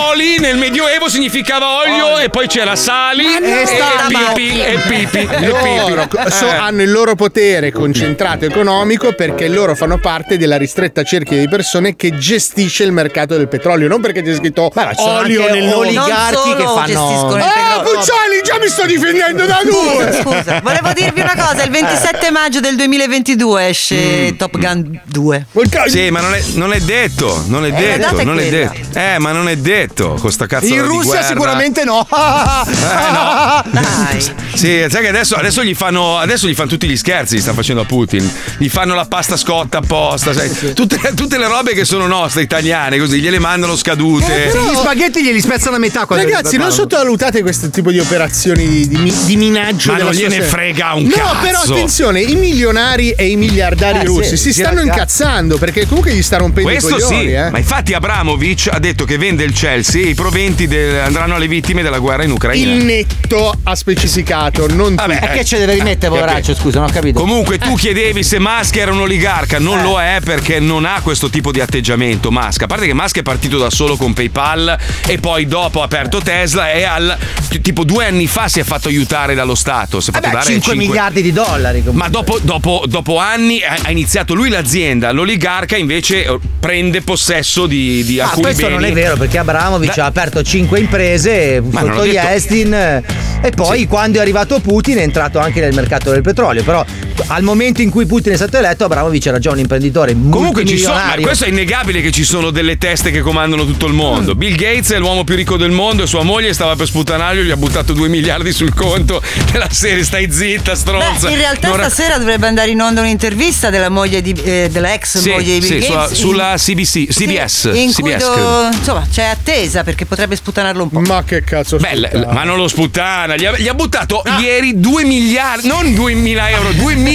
[0.08, 5.48] Oli nel Medioevo significava olio e poi c'era sali e, sta pipi e pipi e
[5.48, 6.32] Loro pipi.
[6.32, 6.56] so- Eh.
[6.56, 11.96] hanno il loro potere concentrato economico perché loro fanno parte della ristretta cerchia di persone
[11.96, 15.88] che gestisce il mercato del petrolio, non perché c'è scritto Beh, ma olio nel nome.
[15.88, 17.36] oligarchi che fanno.
[17.36, 20.12] Ah, Puccioni, già mi sto difendendo da due.
[20.22, 25.46] Scusa, volevo dirvi una cosa: il 27 maggio del 2022 esce Top Gun 2.
[25.88, 28.98] Sì, ma non è, non è detto, non è la detto, non è detto.
[29.00, 31.28] Eh, ma non è detto con sta cazzo In di Russia guerra.
[31.28, 32.08] sicuramente no.
[32.70, 33.64] Eh, no.
[33.72, 34.22] Dai.
[34.54, 37.54] Sì, sai che adesso, adesso gli fanno adesso gli fanno tutti gli scherzi, gli sta
[37.54, 38.30] facendo a Putin.
[38.58, 40.74] Gli fanno la pasta scotta apposta, sai?
[40.74, 44.52] Tutte, tutte le robe che sono nostre, italiane, così, gliele mandano scadute.
[44.52, 48.88] Sì, gli spaghetti glieli spezzano a metà Ragazzi, non sottovalutate questo tipo di operazioni di,
[48.88, 49.92] di, di minaggio.
[49.92, 51.38] Ma della non gliene frega un no, cazzo.
[51.42, 56.14] però attenzione, i milionari e i miliardari Eh, russi sì, si stanno incazzando perché comunque
[56.14, 57.28] gli sta rompendo Questo i coglioni.
[57.28, 57.50] sì, eh.
[57.50, 61.48] ma infatti Abramovic ha detto che vende il Chelsea e i proventi del- andranno alle
[61.48, 62.57] vittime della guerra in Ucraina.
[62.60, 66.56] Il netto ha specificato, non Vabbè, che ce deve rimettere, poveraccio?
[66.56, 67.20] Scusa, non ho capito.
[67.20, 69.84] Comunque tu chiedevi se Musk era un oligarca, non Eh.
[69.84, 72.64] lo è perché non ha questo tipo di atteggiamento Musk.
[72.64, 76.20] A parte che Musk è partito da solo con PayPal e poi dopo ha aperto
[76.22, 77.16] Tesla e al
[77.62, 80.00] tipo due anni fa si è fatto aiutare dallo Stato.
[80.00, 81.80] Si è fatto Vabbè, dare 5 cinque- miliardi di dollari.
[81.84, 82.02] comunque.
[82.04, 88.04] Ma dopo, dopo- dopo anni ha iniziato lui l'azienda, l'oligarca invece eh, prende possesso di,
[88.04, 88.74] di Ah, alcuni questo beni.
[88.76, 93.04] non è vero perché Abramovic Da- ha aperto 5 imprese sotto detto- Yestin eh,
[93.42, 96.84] e poi quando è arrivato Putin è entrato anche nel mercato del petrolio però
[97.28, 100.78] al momento in cui Putin è stato eletto, Abramovic era già un imprenditore Comunque ci
[100.78, 104.36] sono, ma questo è innegabile che ci sono delle teste che comandano tutto il mondo.
[104.36, 104.38] Mm.
[104.38, 107.52] Bill Gates è l'uomo più ricco del mondo e sua moglie stava per sputanarlo, gli
[107.52, 111.28] ha buttato 2 miliardi sul conto della serie stai zitta, stronza.
[111.28, 114.70] Beh, in realtà Non ra- stasera dovrebbe andare in onda un'intervista della moglie di, eh,
[114.72, 116.18] della ex Sì, moglie di Bill sì, sulla, Gates.
[116.18, 121.00] sulla CBC, CBS, in cui CBS do- insomma c'è attesa perché potrebbe sputanarlo un po'.
[121.00, 124.40] Ma che cazzo Beh, l- ma non lo sputtana, gli ha, gli ha buttato Ah.
[124.40, 127.07] ieri 2 miliardi, non 2000 euro, 2 miliardi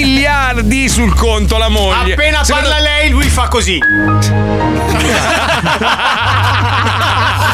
[0.88, 2.14] sul conto la moglie.
[2.14, 3.78] Appena Secondo- parla lei, lui fa così.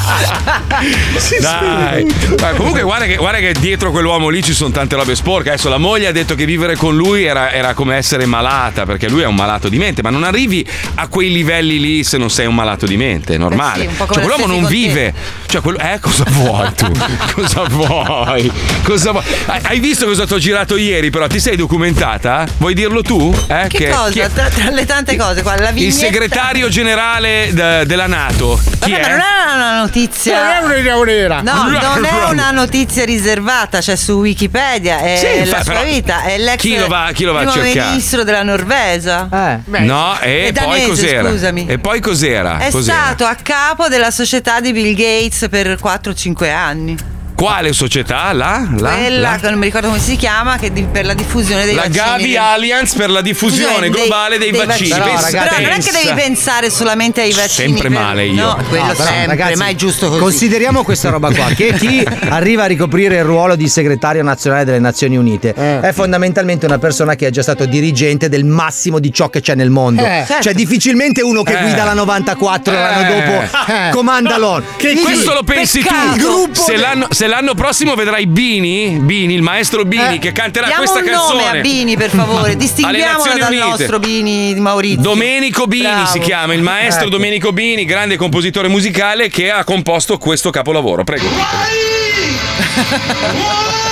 [1.40, 2.06] Dai,
[2.40, 5.50] Ma comunque guarda che, guarda che dietro quell'uomo lì ci sono tante robe sporche.
[5.50, 9.08] Adesso la moglie ha detto che vivere con lui era, era come essere malata, perché
[9.08, 10.66] lui è un malato di mente, ma non arrivi
[10.96, 13.84] a quei livelli lì se non sei un malato di mente, è normale.
[13.84, 15.14] Eh sì, cioè quell'uomo non vive.
[15.46, 16.90] Cioè, quello, eh, cosa vuoi tu?
[17.34, 18.50] cosa vuoi?
[18.82, 19.24] Cosa vuoi?
[19.46, 21.26] Hai- visto cosa ti ho girato ieri, però?
[21.26, 22.46] Ti sei documentata?
[22.58, 23.34] Vuoi dirlo tu?
[23.48, 24.10] Eh, Che, cosa?
[24.10, 25.96] chi è- Tra, tra le tante cose, qua, la il vignetta.
[25.96, 28.60] segretario generale de- della Nato.
[28.80, 29.00] Chi Vabbè, è?
[29.02, 29.97] ma non è una notizia.
[30.06, 31.40] Non è nera.
[31.40, 36.22] No, non è una notizia riservata, cioè su Wikipedia, è Sì, la fa- sua vita,
[36.22, 37.88] è l'ex chi lo va- chi lo va a primo cercare?
[37.90, 39.28] ministro della Norvegia.
[39.64, 41.28] No, e È poi danese, cos'era?
[41.30, 41.66] scusami.
[41.66, 42.58] E poi cos'era?
[42.58, 42.96] È Cos'era?
[42.98, 46.96] stato a capo della società di Bill Gates per 4-5 anni.
[47.38, 48.32] Quale società?
[48.32, 48.66] La?
[48.78, 48.94] La?
[48.94, 49.36] Quella la?
[49.36, 51.96] che non mi ricordo come si chiama, che di- per la diffusione dei La vaccini.
[52.04, 54.88] Gavi del- Alliance per la diffusione Dei- globale dei, vaccini.
[54.88, 57.68] Però, Pensa- però non è che devi pensare solamente ai vaccini.
[57.68, 58.42] Sempre per- male io.
[58.44, 60.20] No, quello No, però, sempre, ragazzi, ma è giusto così.
[60.20, 64.80] Consideriamo questa roba qua: che chi arriva a ricoprire il ruolo di segretario nazionale delle
[64.80, 65.80] Nazioni Unite Eh.
[65.80, 69.54] è fondamentalmente una persona che è già stato dirigente del massimo di ciò che c'è
[69.54, 70.04] nel mondo.
[70.04, 70.26] Eh.
[70.40, 71.62] Cioè, difficilmente uno che Eh.
[71.62, 73.20] guida la 94 l'anno Eh.
[73.22, 73.90] dopo Eh.
[73.92, 74.64] comanda l'ONU.
[74.76, 76.16] Che questo lo pensi Peccato.
[76.16, 76.26] Il tu?
[76.42, 80.32] gruppo Se de- l'anno, se l'anno prossimo vedrai Bini, Bini, il maestro Bini, Eh, che
[80.32, 81.44] canterà diamo questa un canzone.
[81.44, 82.56] nome a Bini, per favore.
[82.56, 83.64] Distinguiamola dal Unite.
[83.66, 85.02] nostro Bini di Maurizio.
[85.02, 86.06] Domenico Bini Bravo.
[86.06, 87.16] si chiama, il maestro Ecco.
[87.16, 91.04] Domenico Bini, grande compositore musicale che ha composto questo capolavoro.
[91.04, 91.26] Prego.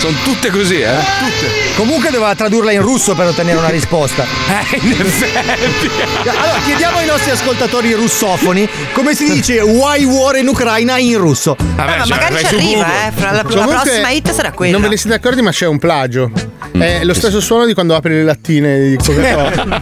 [0.00, 0.94] Sono tutte così, eh?
[0.94, 1.74] Tutte.
[1.76, 4.24] Comunque doveva tradurla in russo per ottenere una risposta.
[4.50, 5.88] Eh, in effetti.
[6.28, 11.56] Allora, chiediamo ai nostri ascoltatori russofoni come si dice why war in Ucraina in russo.
[11.58, 13.12] Vabbè, Eh, ma cioè, magari ci arriva, eh.
[13.12, 14.72] Fra la, la Comunque, prossima hit sarà quella.
[14.72, 16.30] Non ve ne siete accorti, ma c'è un plagio.
[16.76, 16.82] Mm.
[16.82, 19.80] È lo stesso suono di quando apri le lattine di Coca-Cola.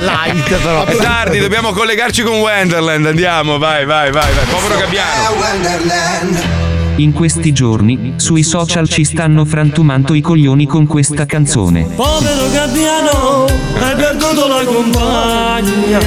[0.00, 0.84] Light però.
[0.84, 3.06] È tardi, dobbiamo collegarci con Wonderland.
[3.06, 4.44] Andiamo, vai, vai, vai, vai.
[4.50, 6.69] Povero Gabbiano.
[7.00, 11.84] In questi giorni, sui social ci stanno frantumando i coglioni con questa canzone.
[11.96, 13.46] Povero Gabbiano,
[13.80, 15.98] hai perduto la compagna.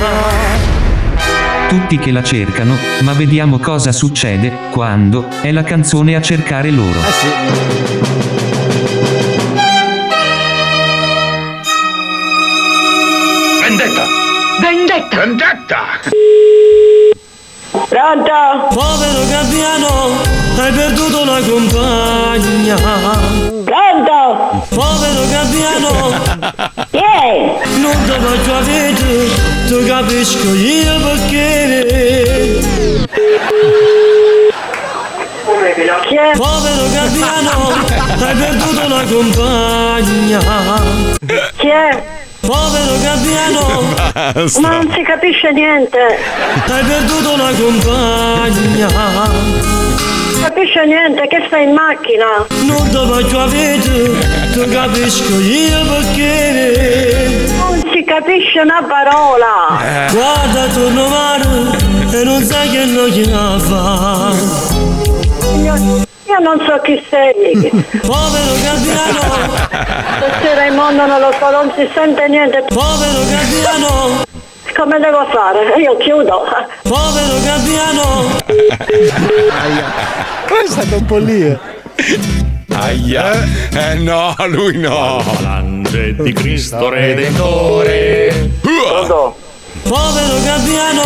[1.68, 7.00] Tutti che la cercano, ma vediamo cosa succede quando è la canzone a cercare loro.
[13.62, 14.06] Vendetta!
[14.62, 15.18] Vendetta!
[15.18, 16.33] Vendetta!
[17.94, 18.74] Pronto?
[18.74, 20.18] Povero Gabbiano,
[20.58, 22.74] hai perduto la compagna.
[23.66, 24.66] Pronto?
[24.70, 25.92] Povero Gabbiano,
[26.90, 27.62] Chi è?
[27.78, 29.30] non ti faccio avere,
[29.68, 32.62] tu capisco io perché.
[36.08, 36.32] Chi è?
[36.36, 37.74] Povero Gabbiano,
[38.20, 40.40] hai perduto la compagna.
[41.58, 42.23] Chi è?
[42.46, 43.84] Povero Gabbiano,
[44.60, 45.98] Ma non si capisce niente.
[46.68, 48.88] hai perduto la compagna.
[48.88, 52.46] Non capisce niente, che stai in macchina.
[52.66, 53.80] Non ti faccio avere,
[54.52, 57.48] tu capisco io perché.
[57.58, 60.10] Non si capisce una parola.
[60.12, 61.76] Guarda torno mano
[62.12, 64.32] e non sai che noia fa.
[66.26, 67.70] Io, non so chi sei.
[68.02, 69.22] Povero Gabbiano,
[70.42, 72.64] Se Raimondo non lo so, non si sente niente.
[72.68, 74.22] povero Gabbiano,
[74.76, 75.74] Come devo fare?
[75.82, 76.44] Io chiudo.
[76.84, 78.32] povero Gabbiano.
[80.46, 81.46] È stato un po' lì.
[81.46, 81.58] eh.
[82.74, 83.32] Aia.
[83.72, 85.22] Eh no, lui no.
[85.40, 88.52] Grande di Cristo Redentore.
[88.62, 91.02] Povero Gabbiano,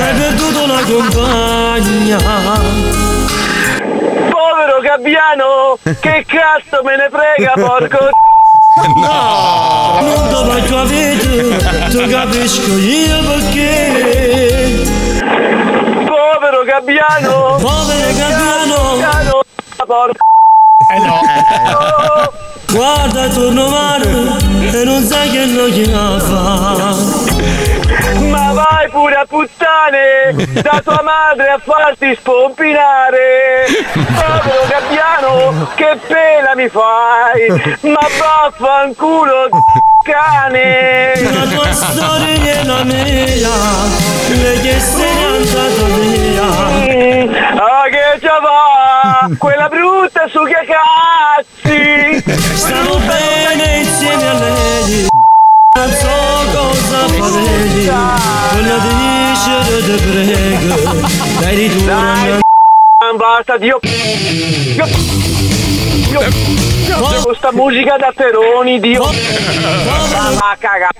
[0.00, 2.18] hai perduto la compagna.
[4.30, 7.98] Povero Gabbiano, che cazzo me ne frega, porco
[8.94, 10.00] No!
[10.30, 14.82] Non faccio avere, tu capisco io perché.
[16.06, 17.56] Povero Gabbiano!
[17.60, 18.98] Povero Gabbiano!
[18.98, 19.40] Gabbiano!
[19.86, 20.24] Porco!
[20.92, 22.48] Eh no.
[22.72, 24.36] Guarda attorno mano
[24.72, 26.94] e non sai che noia fa.
[28.20, 36.54] Ma vai pure a puttane da tua madre a farti spompinare Povero gabbiano che pena
[36.54, 39.48] mi fai Ma vaffanculo
[40.04, 43.50] cane La tua storia è la mia,
[44.42, 46.48] lei che se n'è andata via.
[47.56, 48.89] Ah che già va
[49.38, 52.22] quella brutta su che cazzi.
[52.54, 55.06] Stavo bene insieme a lei.
[55.76, 56.08] Non so
[56.52, 57.90] cosa farei,
[58.52, 60.74] voglio dicere te prego,
[61.38, 62.38] dai ritorno.
[63.16, 63.78] Basta Dio.
[63.80, 64.86] Dio.
[66.08, 66.20] Dio.
[67.22, 69.04] Questa musica da Peroni Dio.
[69.04, 70.98] Ma cagare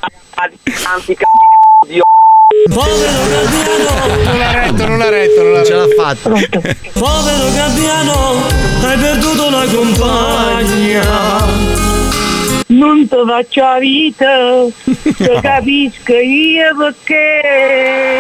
[0.71, 1.50] c***o Dio
[2.69, 6.03] Povero Gabbiano, Non l'ha retto, non l'ha retto, non l'ha Ce l'ha retto.
[6.03, 6.31] fatta.
[6.93, 8.43] povero Gabbiano,
[8.85, 11.69] hai perduto la compagna.
[12.67, 14.27] Non ti faccio la vita
[14.63, 17.41] Lo capisco io perché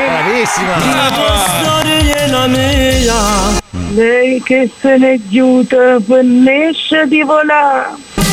[0.08, 0.76] Bravissima.
[0.76, 3.58] La tua storia è la mia.
[3.94, 7.90] Lei che se n'è giuta finisce di volare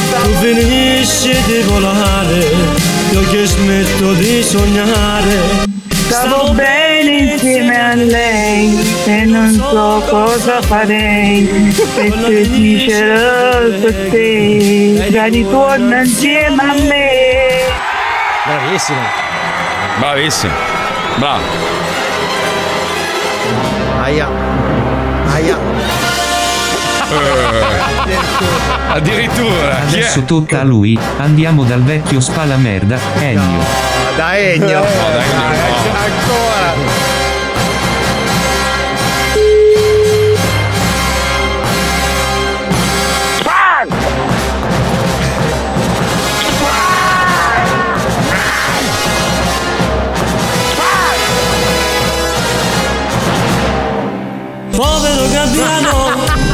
[0.09, 2.45] Tu finisci di volare,
[3.11, 5.75] io che smetto di sognare.
[6.07, 15.09] Stavo bene insieme a lei e non so cosa farei se ti dicerò per te
[15.11, 17.27] da ritorno insieme a me
[18.47, 19.01] Bravissima.
[19.99, 20.53] Bravissimo.
[21.17, 21.43] Bravo.
[24.01, 24.27] Aia.
[25.33, 25.57] Aia.
[28.89, 29.81] Addirittura.
[29.87, 29.99] Chi è?
[29.99, 33.96] Adesso tocca a lui, andiamo dal vecchio spalamerda, Ennio.
[34.17, 34.80] Da Ennio.
[34.80, 36.73] Ancora.
[54.71, 56.10] Povero Gabbiano,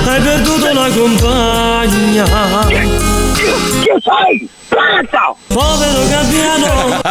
[0.06, 3.13] hai perduto la compagna.
[3.44, 4.50] Chi sei?
[4.70, 5.38] Pronto?
[5.48, 7.02] Povero Gabbiano,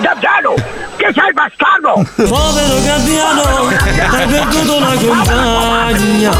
[0.00, 0.54] Gabbiano!
[0.96, 2.06] Che sei bastardo?
[2.14, 6.30] povero Gabbiano, hai perduto la compagna.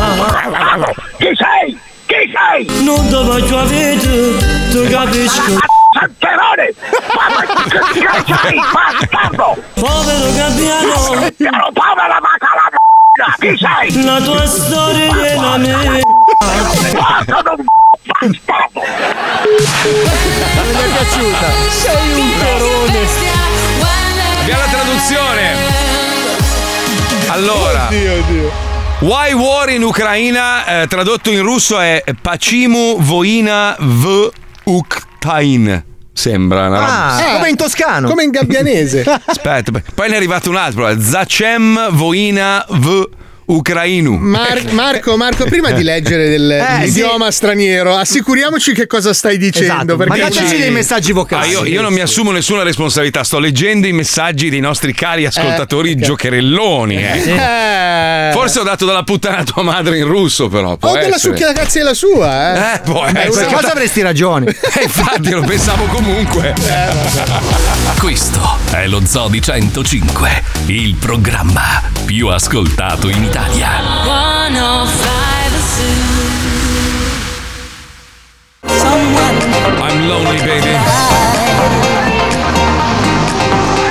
[1.19, 1.79] Chi sei?
[2.07, 2.85] Chi sei?
[2.85, 3.99] Non ti faccio avere,
[4.71, 5.59] tu capisco.
[5.99, 6.75] Santerone!
[7.67, 8.61] Che sei?
[8.73, 9.57] Bastardo!
[9.75, 12.21] Povero Gabbiano, Ero povera
[13.17, 14.03] la Chi sei?
[14.05, 16.01] la tua storia è la mia.
[16.39, 17.65] Bastardo!
[20.55, 21.51] Non mi è piaciuta.
[21.71, 23.01] Sei un perone.
[24.41, 25.55] Abbiamo la traduzione.
[27.29, 27.87] Allora.
[27.89, 28.51] Dio, Dio.
[29.01, 34.31] Why War in Ucraina, eh, tradotto in russo è Pacimu Voina V
[34.65, 35.85] Uktain.
[36.17, 37.15] Sembra una roba.
[37.15, 38.09] Ah, come in toscano.
[38.09, 39.05] Come in gabbianese.
[39.27, 40.99] Aspetta, poi ne è arrivato un altro.
[40.99, 43.09] Zacem Voina V
[43.47, 44.17] Ucrainu.
[44.17, 49.73] Mar- Marco, Marco, prima di leggere del- Eh, l'idioma straniero, assicuriamoci che cosa stai dicendo.
[49.73, 49.97] Esatto.
[49.97, 51.51] Perché Mandateci ci- dei messaggi Ah, vocali.
[51.51, 55.95] io, io non mi assumo nessuna responsabilità, sto leggendo i messaggi dei nostri cari ascoltatori
[55.97, 56.97] giocherelloni.
[56.97, 57.31] eh.
[57.31, 58.31] Eh.
[58.33, 60.77] Forse ho dato dalla puttana a tua madre in russo, però.
[60.81, 61.19] O della essere.
[61.19, 62.75] succhia cazzella sua, eh.
[62.77, 63.27] Eh, può È essere.
[63.29, 64.55] Questa cosa avresti ragione.
[64.77, 66.53] Eh, infatti, lo pensavo comunque.
[67.99, 73.35] Questo è lo Zoo di 105, il programma più ascoltato in Italia.
[73.37, 73.47] 105
[79.79, 80.73] I'm lonely, baby.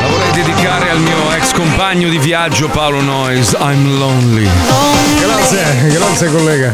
[0.02, 3.56] La vorrei dedicare al mio ex compagno di viaggio Paolo Noyes.
[3.60, 4.50] I'm lonely.
[5.20, 6.74] Grazie, grazie collega.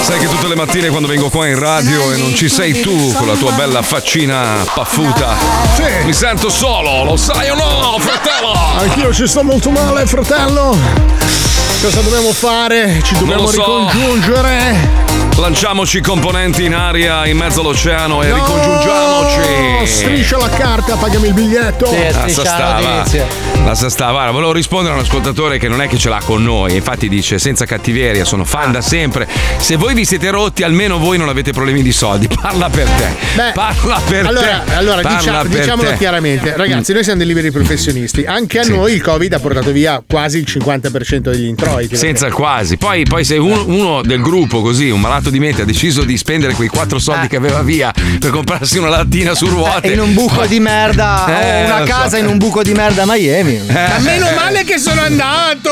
[0.00, 3.12] Sai che tutte le mattine quando vengo qua in radio e non ci sei tu
[3.14, 5.36] con la tua bella faccina paffuta,
[5.76, 6.04] Sì.
[6.04, 8.52] mi sento solo, lo sai o no, fratello?
[8.78, 11.47] Anch'io ci sto molto male, fratello.
[11.80, 13.00] Cosa dobbiamo fare?
[13.02, 13.56] Ci dobbiamo so.
[13.60, 15.27] ricongiungere.
[15.38, 19.86] Lanciamoci componenti in aria in mezzo all'oceano e No, ricongiungiamoci.
[19.86, 21.88] Striscia la carta, pagami il biglietto.
[21.90, 23.04] La sa stava,
[23.64, 24.10] la sa stava.
[24.12, 27.08] Guarda, volevo rispondere a un ascoltatore che non è che ce l'ha con noi, infatti
[27.08, 29.28] dice senza cattiveria, sono fan da sempre.
[29.58, 32.26] Se voi vi siete rotti, almeno voi non avete problemi di soldi.
[32.40, 33.08] Parla per te.
[33.36, 34.74] Beh, Parla per allora, te.
[34.74, 35.96] allora Parla diciamo- per diciamolo te.
[35.98, 38.24] chiaramente, ragazzi, noi siamo dei liberi professionisti.
[38.24, 38.72] Anche a Sì.
[38.72, 41.96] noi il Covid ha portato via quasi il 50% degli introiti.
[41.96, 42.76] Senza il quasi.
[42.76, 46.16] Poi, poi se uno, uno del gruppo così, un malato di mente, ha deciso di
[46.16, 47.28] spendere quei quattro soldi Eh.
[47.28, 49.88] che aveva via per comprarsi una lattina su ruote.
[49.88, 51.26] Eh, in un buco di merda.
[51.38, 51.92] Eh, una lo so.
[51.92, 53.60] casa in un buco di merda a Miami.
[53.66, 53.72] Eh.
[53.72, 55.70] Ma meno male che sono andato!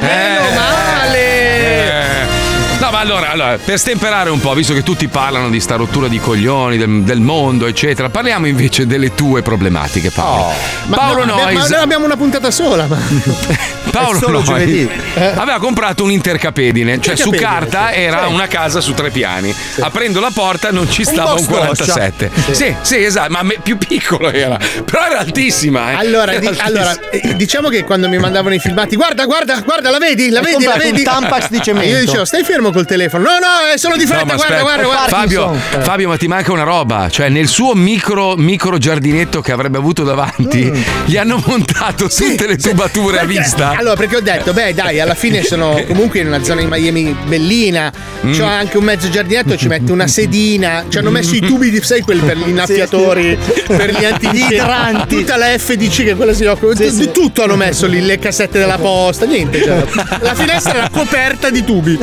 [0.00, 0.54] meno Eh.
[0.54, 2.53] male!
[2.84, 6.06] No, ma allora, allora, per stemperare un po', visto che tutti parlano di sta rottura
[6.06, 10.52] di coglioni, del, del mondo, eccetera, parliamo invece delle tue problematiche, Paolo.
[10.88, 11.60] Ma Paolo no, abbiamo- Noyes.
[11.70, 12.86] Ma noi abbiamo una puntata sola.
[12.86, 12.98] Ma...
[13.90, 14.90] Paolo solo Noyes giovedì.
[15.14, 18.00] aveva comprato un intercapedine, cioè su carta sì.
[18.00, 18.32] era Sì.
[18.34, 19.54] una casa su tre piani.
[19.80, 22.30] Aprendo la porta non ci stava box un 47.
[22.34, 22.52] doccia.
[22.52, 22.74] Sì.
[22.82, 24.58] sì, esatto, ma me- più piccolo era.
[24.84, 25.92] Però era altissima.
[25.92, 25.94] Eh.
[25.94, 26.68] Allora, Era di- altissima.
[26.68, 30.42] allora, eh, diciamo che quando mi mandavano i filmati, guarda, guarda, guarda, la vedi, la
[30.42, 30.98] vedi, la vedi.
[30.98, 31.88] un Tampax di cemento.
[31.88, 33.24] Io dicevo, stai fermo col telefono.
[33.24, 35.08] No, no, è solo di No, fretta, ma guarda, guarda, guarda.
[35.16, 37.08] Fabio, Fabio, ma ti manca una roba.
[37.08, 40.70] Cioè, nel suo micro, micro giardinetto che avrebbe avuto davanti,
[41.06, 43.70] gli hanno montato tutte le tubature a Perché- vista.
[43.76, 47.16] Allora, perché ho detto, beh, dai, alla fine sono comunque in una zona di Miami
[47.26, 47.90] bellina.
[48.26, 48.32] Mm.
[48.36, 50.84] C'ho anche un mezzo giardinetto, ci metto una sedina.
[50.88, 54.52] Ci hanno messo i tubi di, sai, quelli per gli innaffiatori, per gli anti Gli
[54.52, 55.16] idranti.
[55.16, 56.72] Tutta la FDC che quella si occupa.
[56.74, 59.62] di tutto hanno messo lì, le cassette della posta, niente.
[59.62, 59.84] cioè.
[60.20, 61.98] La finestra era coperta di tubi.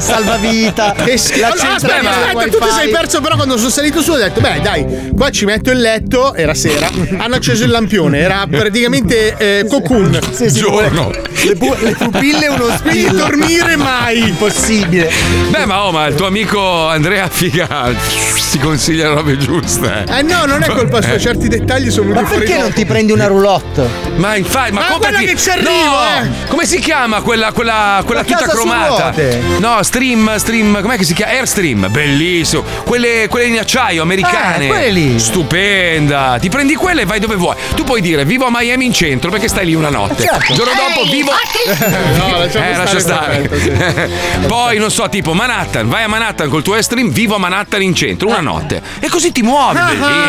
[0.02, 0.94] Salvavita.
[1.08, 4.16] E s- La allora, aspetta, tu ti sei perso, però quando sono salito su ho
[4.16, 6.88] detto, beh, dai, qua ci metto il letto, era sera,
[7.18, 10.18] hanno acceso il lampione, era praticamente eh, cocoon.
[10.52, 11.10] Giorno.
[11.44, 13.12] Le, pu- le pupille uno spillo.
[13.12, 14.28] dormire mai.
[14.28, 15.10] Impossibile.
[15.48, 17.92] Beh, ma oh, ma il tuo amico Andrea Figa
[18.36, 20.04] si consiglia le robe giuste.
[20.08, 21.20] Eh no, non è colpa sua, Eh.
[21.20, 22.44] certi dettagli sono Ma venuti fuori.
[22.46, 23.88] perché non ti prendi una roulotte?
[24.16, 26.22] Ma infatti, ma comprati- quella che ci arriva, no!
[26.24, 26.46] eh!
[26.48, 29.12] Come si chiama quella, quella, quella La tutta cromata?
[29.14, 29.40] ruote.
[29.78, 31.30] No, stream, stream, com'è che si chiama?
[31.34, 32.64] Airstream, bellissimo.
[32.84, 34.64] Quelle, quelle in acciaio americane.
[34.64, 35.20] Eh, quelle lì.
[35.20, 36.36] Stupenda.
[36.40, 37.54] Ti prendi quelle e vai dove vuoi.
[37.76, 40.24] Tu puoi dire vivo a Miami in centro perché stai lì una notte.
[40.24, 40.50] certo.
[40.50, 41.30] Il giorno dopo vivo.
[42.18, 43.48] No, lasciamo eh, stare lascia stare.
[43.48, 47.80] momento, Poi, non so, tipo Manhattan, vai a Manhattan col tuo Airstream, vivo a Manhattan
[47.82, 48.82] in centro, una notte.
[48.98, 49.78] E così ti muovi,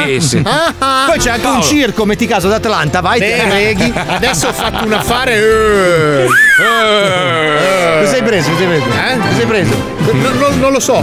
[0.03, 0.47] bellissimo.
[0.47, 1.05] Ah, ah.
[1.07, 1.67] Poi c'è anche un Paolo.
[1.67, 3.91] circo, metti caso ad Atlanta, vai, Beh, reghi.
[3.95, 5.33] Adesso ho fatto un affare.
[5.35, 6.48] eh.
[6.63, 8.49] Cosa hai preso?
[8.51, 8.85] Cosa hai preso?
[8.85, 9.39] Eh?
[9.39, 9.97] Hai preso?
[10.11, 10.97] Non, non- non lo so,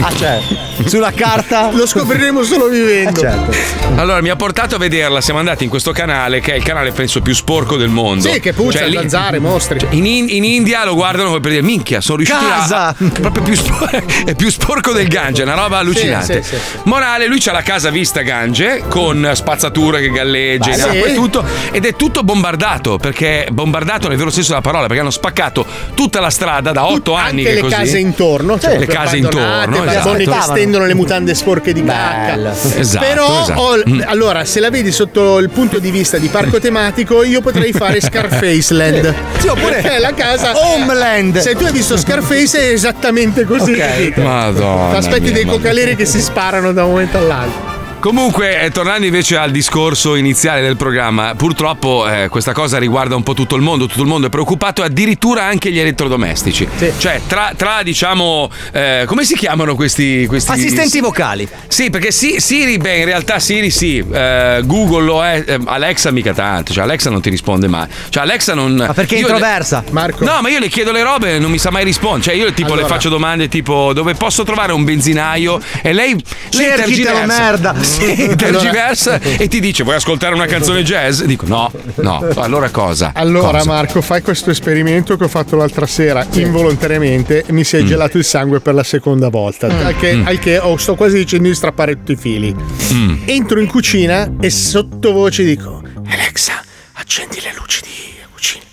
[0.00, 0.40] Ah, cioè,
[0.84, 1.70] sulla carta.
[1.72, 3.18] lo scopriremo solo vivendo.
[3.20, 3.52] Certo.
[3.96, 5.20] Allora, mi ha portato a vederla.
[5.20, 8.30] Siamo andati in questo canale, che è il canale, penso, più sporco del mondo.
[8.30, 9.78] Sì, che puzza, Cioè, zanzare, mostri.
[9.90, 12.88] In, in- in India lo guardano come per dire minchia, sono riusciti Casa!
[12.88, 12.94] a.
[13.20, 13.88] Proprio più, spo-
[14.24, 16.42] è più sporco del Gange, è una roba allucinante.
[16.42, 16.60] sì, sì.
[16.84, 20.98] Morale, lui c'ha la casa vista Gange con spazzatura che galleggia sì.
[20.98, 21.44] e tutto.
[21.70, 22.98] Ed è tutto bombardato.
[22.98, 25.64] Perché bombardato nel vero senso della parola, perché hanno spaccato
[25.94, 27.74] tutta la strada da otto anni Anche che le è così.
[27.74, 30.12] case intorno, cioè le case intorno, esatto.
[30.14, 32.52] che stendono le mutande sporche di cacca.
[32.76, 33.60] Esatto, Però esatto.
[33.60, 34.02] ho- Mm.
[34.06, 38.00] allora, se la vedi sotto il punto di vista di parco tematico, io potrei fare
[38.02, 39.14] Scarface Land.
[39.38, 41.38] Sì, oppure Perché la casa Homeland.
[41.38, 43.72] Se tu hai visto Scarface è esattamente così.
[43.72, 43.78] Ok.
[43.78, 44.20] capito?
[44.22, 44.96] Madonna.
[44.96, 47.71] Aspetti mia, dei cocaleri che si sparano da un momento all'altro.
[48.02, 53.22] Comunque, eh, tornando invece al discorso iniziale del programma, purtroppo eh, questa cosa riguarda un
[53.22, 56.66] po' tutto il mondo, tutto il mondo è preoccupato, addirittura anche gli elettrodomestici.
[56.98, 61.48] Cioè, tra, tra, diciamo, eh, come si chiamano questi, questi Assistenti vocali.
[61.68, 66.10] Sì, perché sì- Siri, beh, in realtà Siri sì, eh, Google lo è, eh, Alexa
[66.10, 67.86] mica tanto, cioè Alexa non ti risponde mai.
[68.08, 68.72] Cioè Alexa non...
[68.74, 69.84] Ma perché è io le- introversa?
[69.90, 70.24] Marco.
[70.24, 72.22] No, ma io le chiedo le robe e non mi sa mai rispondere.
[72.24, 72.82] Cioè, io tipo Allora.
[72.82, 77.74] le faccio domande tipo dove posso trovare un benzinaio e lei, Cerchitelo, merda.
[77.92, 81.22] Sì, tergiversa e ti dice vuoi ascoltare una canzone jazz?
[81.22, 82.26] Dico no, no.
[82.36, 83.12] Allora cosa?
[83.14, 83.70] Allora, Cosa?
[83.70, 87.64] Marco, fai questo esperimento che ho fatto l'altra sera involontariamente e mi Mm.
[87.64, 89.66] si è gelato il sangue per la seconda volta.
[89.68, 92.54] Al che, al che oh, sto quasi dicendo di strappare tutti i fili.
[92.92, 93.22] Mm.
[93.26, 96.60] Entro in cucina e sottovoce dico: Alexa,
[96.94, 98.64] accendi le luci di cucina.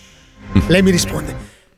[0.58, 0.62] Mm.
[0.68, 1.36] Lei mi risponde: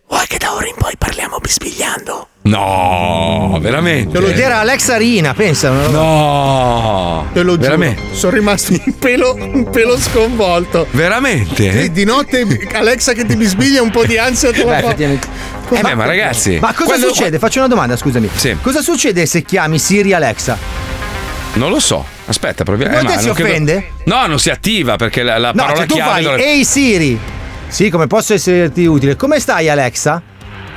[0.08, 2.28] Vuoi che da ora in poi parliamo bisbigliando?
[2.44, 4.18] No, veramente.
[4.18, 5.70] Ed era Alexa Rina, pensa.
[5.70, 7.28] No.
[7.34, 7.62] Te lo giuro.
[7.62, 8.02] Veramente?
[8.14, 10.88] Sono rimasto un pelo, un pelo sconvolto.
[10.92, 11.84] Veramente?
[11.84, 15.76] E di notte Alexa che ti bisbiglia un po' di ansia te la Beh, fa.
[15.78, 16.58] Eh beh, ma ragazzi.
[16.60, 17.38] Ma cosa quando- succede?
[17.38, 18.30] Faccio una domanda, scusami.
[18.34, 18.58] Sì.
[18.62, 20.58] Cosa succede se chiami Siri Alexa?
[21.54, 22.04] Non lo so.
[22.26, 22.96] Aspetta, proviamo.
[22.98, 23.92] Eh, te ma si non credo- offende?
[24.06, 27.20] No, non si attiva perché la, la No, parola tu chiave fai dovrebbe- Ehi Siri.
[27.68, 29.16] Sì, come posso esserti utile?
[29.16, 30.22] Come stai Alexa?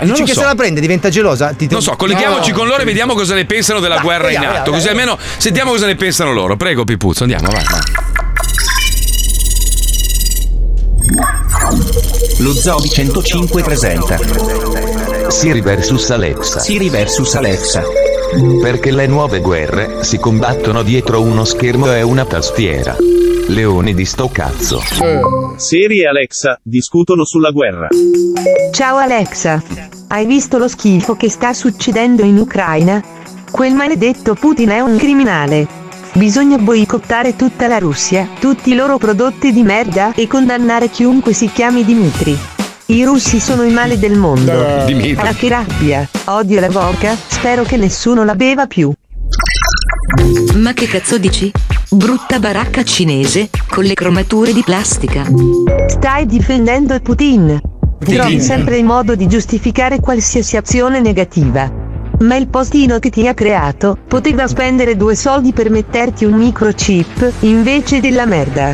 [0.00, 0.40] Non Dici che so.
[0.40, 1.52] se la prende, diventa gelosa?
[1.52, 2.56] Ti- Non so, colleghiamoci No.
[2.56, 4.70] con loro e vediamo cosa ne pensano della Dai, guerra in vediamo, atto.
[4.72, 6.56] vediamo, Così almeno sentiamo cosa ne pensano loro.
[6.56, 7.80] Prego, Pipuzzo, andiamo, vai, vai.
[12.38, 14.18] Lo Zobi 105 presenta
[15.28, 16.58] Siri vs Alexa.
[16.60, 17.82] Siri vs Alexa.
[18.60, 22.96] Perché le nuove guerre si combattono dietro uno schermo e una tastiera.
[23.48, 24.80] Leoni di sto cazzo.
[25.56, 27.88] Siri e Alexa discutono sulla guerra.
[28.72, 29.62] Ciao Alexa.
[30.08, 33.02] Hai visto lo schifo che sta succedendo in Ucraina?
[33.50, 35.68] Quel maledetto Putin è un criminale.
[36.14, 41.50] Bisogna boicottare tutta la Russia, tutti i loro prodotti di merda e condannare chiunque si
[41.52, 42.36] chiami Dimitri.
[42.86, 44.52] I russi sono il male del mondo.
[44.52, 44.84] Eh.
[44.86, 45.26] Dimitri.
[45.26, 46.08] Ah, che rabbia.
[46.26, 48.90] Odio la vodka, spero che nessuno la beva più.
[50.54, 51.52] Ma che cazzo dici?
[51.94, 55.24] Brutta baracca cinese, con le cromature di plastica.
[55.86, 57.60] Stai difendendo Putin.
[58.00, 61.70] Trovi sempre il modo di giustificare qualsiasi azione negativa.
[62.18, 67.32] Ma il postino che ti ha creato poteva spendere due soldi per metterti un microchip
[67.40, 68.72] invece della merda.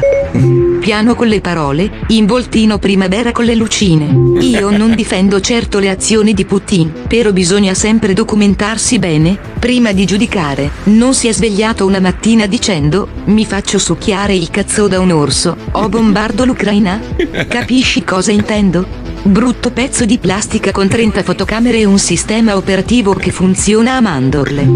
[0.81, 4.41] Piano con le parole, involtino primavera con le lucine.
[4.41, 10.07] Io non difendo certo le azioni di Putin, però bisogna sempre documentarsi bene, prima di
[10.07, 10.71] giudicare.
[10.85, 15.55] Non si è svegliato una mattina dicendo, mi faccio succhiare il cazzo da un orso,
[15.73, 16.99] o bombardo l'Ucraina?
[17.47, 18.87] Capisci cosa intendo?
[19.23, 24.67] Brutto pezzo di plastica con 30 fotocamere e un sistema operativo che funziona a mandorle.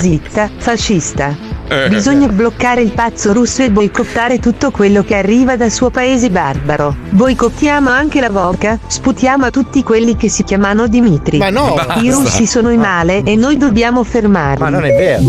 [0.00, 1.53] Zitta, fascista.
[1.88, 6.94] Bisogna bloccare il pazzo russo e boicottare tutto quello che arriva dal suo paese barbaro.
[7.08, 11.38] Boicottiamo anche la vodka, sputiamo a tutti quelli che si chiamano Dimitri.
[11.38, 11.76] Ma no!
[12.00, 14.62] I russi sono il male e noi dobbiamo fermarli.
[14.62, 15.22] Ma non è vero.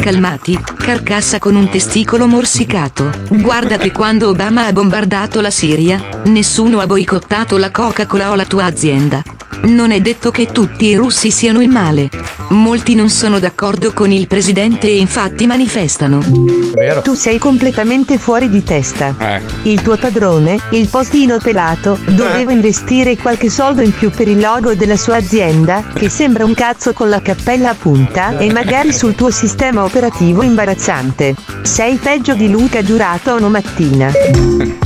[0.00, 3.10] Calmati, carcassa con un testicolo morsicato.
[3.28, 8.44] Guarda che quando Obama ha bombardato la Siria, nessuno ha boicottato la Coca-Cola o la
[8.44, 9.22] tua azienda.
[9.62, 12.08] Non è detto che tutti i russi siano il male.
[12.48, 15.68] Molti non sono d'accordo con il presidente e infatti manifestano.
[17.02, 19.14] Tu sei completamente fuori di testa.
[19.18, 19.40] Eh.
[19.70, 24.74] Il tuo padrone, il postino pelato, doveva investire qualche soldo in più per il logo
[24.74, 29.14] della sua azienda, che sembra un cazzo con la cappella a punta, e magari sul
[29.14, 31.36] tuo sistema operativo imbarazzante.
[31.62, 34.10] Sei peggio di Luca giurato una mattina.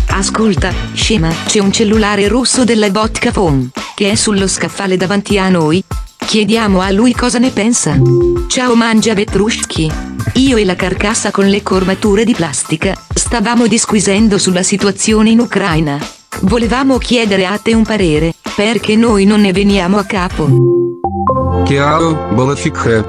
[0.08, 5.48] Ascolta, scema, c'è un cellulare russo della vodka phone, che è sullo scaffale davanti a
[5.48, 5.82] noi.
[6.26, 7.96] Chiediamo a lui cosa ne pensa.
[8.48, 9.90] Ciao mangia Petrushki.
[10.34, 15.96] Io e la carcassa con le cormature di plastica, stavamo disquisendo sulla situazione in Ucraina.
[16.40, 20.48] Volevamo chiedere a te un parere, perché noi non ne veniamo a capo.
[21.64, 23.06] Chiaro, bolaficche.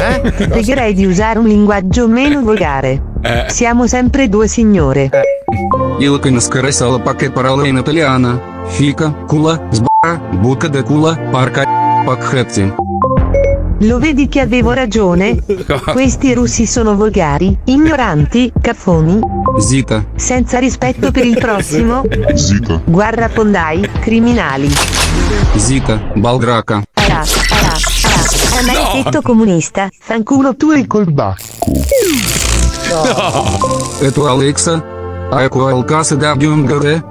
[0.00, 0.32] Eh?
[0.48, 3.00] Pregherei di usare un linguaggio meno volgare.
[3.22, 3.44] Eh.
[3.48, 5.10] Siamo sempre due signore.
[5.12, 6.04] Eh.
[6.04, 8.64] Ilka nascaressa la pacche parola in italiana.
[8.66, 11.85] Fica, culla, sbarra, buca de culla, parca.
[12.04, 12.74] Pacchetti.
[13.80, 15.42] Lo vedi che avevo ragione?
[15.92, 19.18] Questi russi sono volgari, ignoranti, caffoni.
[19.58, 20.04] Zita.
[20.16, 22.02] Senza rispetto per il prossimo.
[22.34, 22.80] Zita.
[22.84, 24.70] Guarrafondai, criminali.
[25.56, 26.82] Zita, Balgraca.
[26.94, 27.76] Ara, ara, ara.
[28.58, 29.22] Amaretto no.
[29.22, 31.44] comunista, fanculo tu e il colbacco.
[32.88, 34.00] No.
[34.00, 34.82] E tu Alexa?
[35.30, 37.04] Hai qualcosa da aggiungere?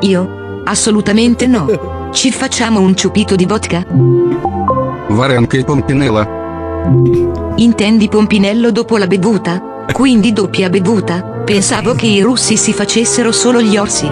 [0.00, 0.62] Io?
[0.64, 1.98] Assolutamente no.
[2.12, 3.84] Ci facciamo un ciupito di vodka?
[5.08, 6.28] Vare anche Pompinella.
[7.56, 9.84] Intendi Pompinello dopo la bevuta?
[9.92, 11.22] Quindi doppia bevuta?
[11.22, 14.10] Pensavo che i russi si facessero solo gli orsi.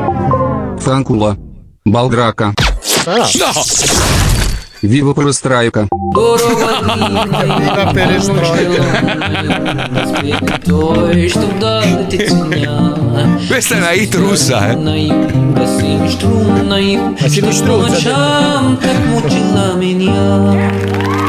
[0.79, 1.37] Fancula.
[1.83, 2.53] Baldraca.
[3.07, 3.29] Ah.
[3.39, 4.38] No!
[4.85, 5.89] Віво перестрайка.
[6.15, 6.39] Віва.
[13.49, 14.69] Questa è una hit russa.
[14.69, 14.77] Eh?
[17.21, 18.17] Ma siete struzza.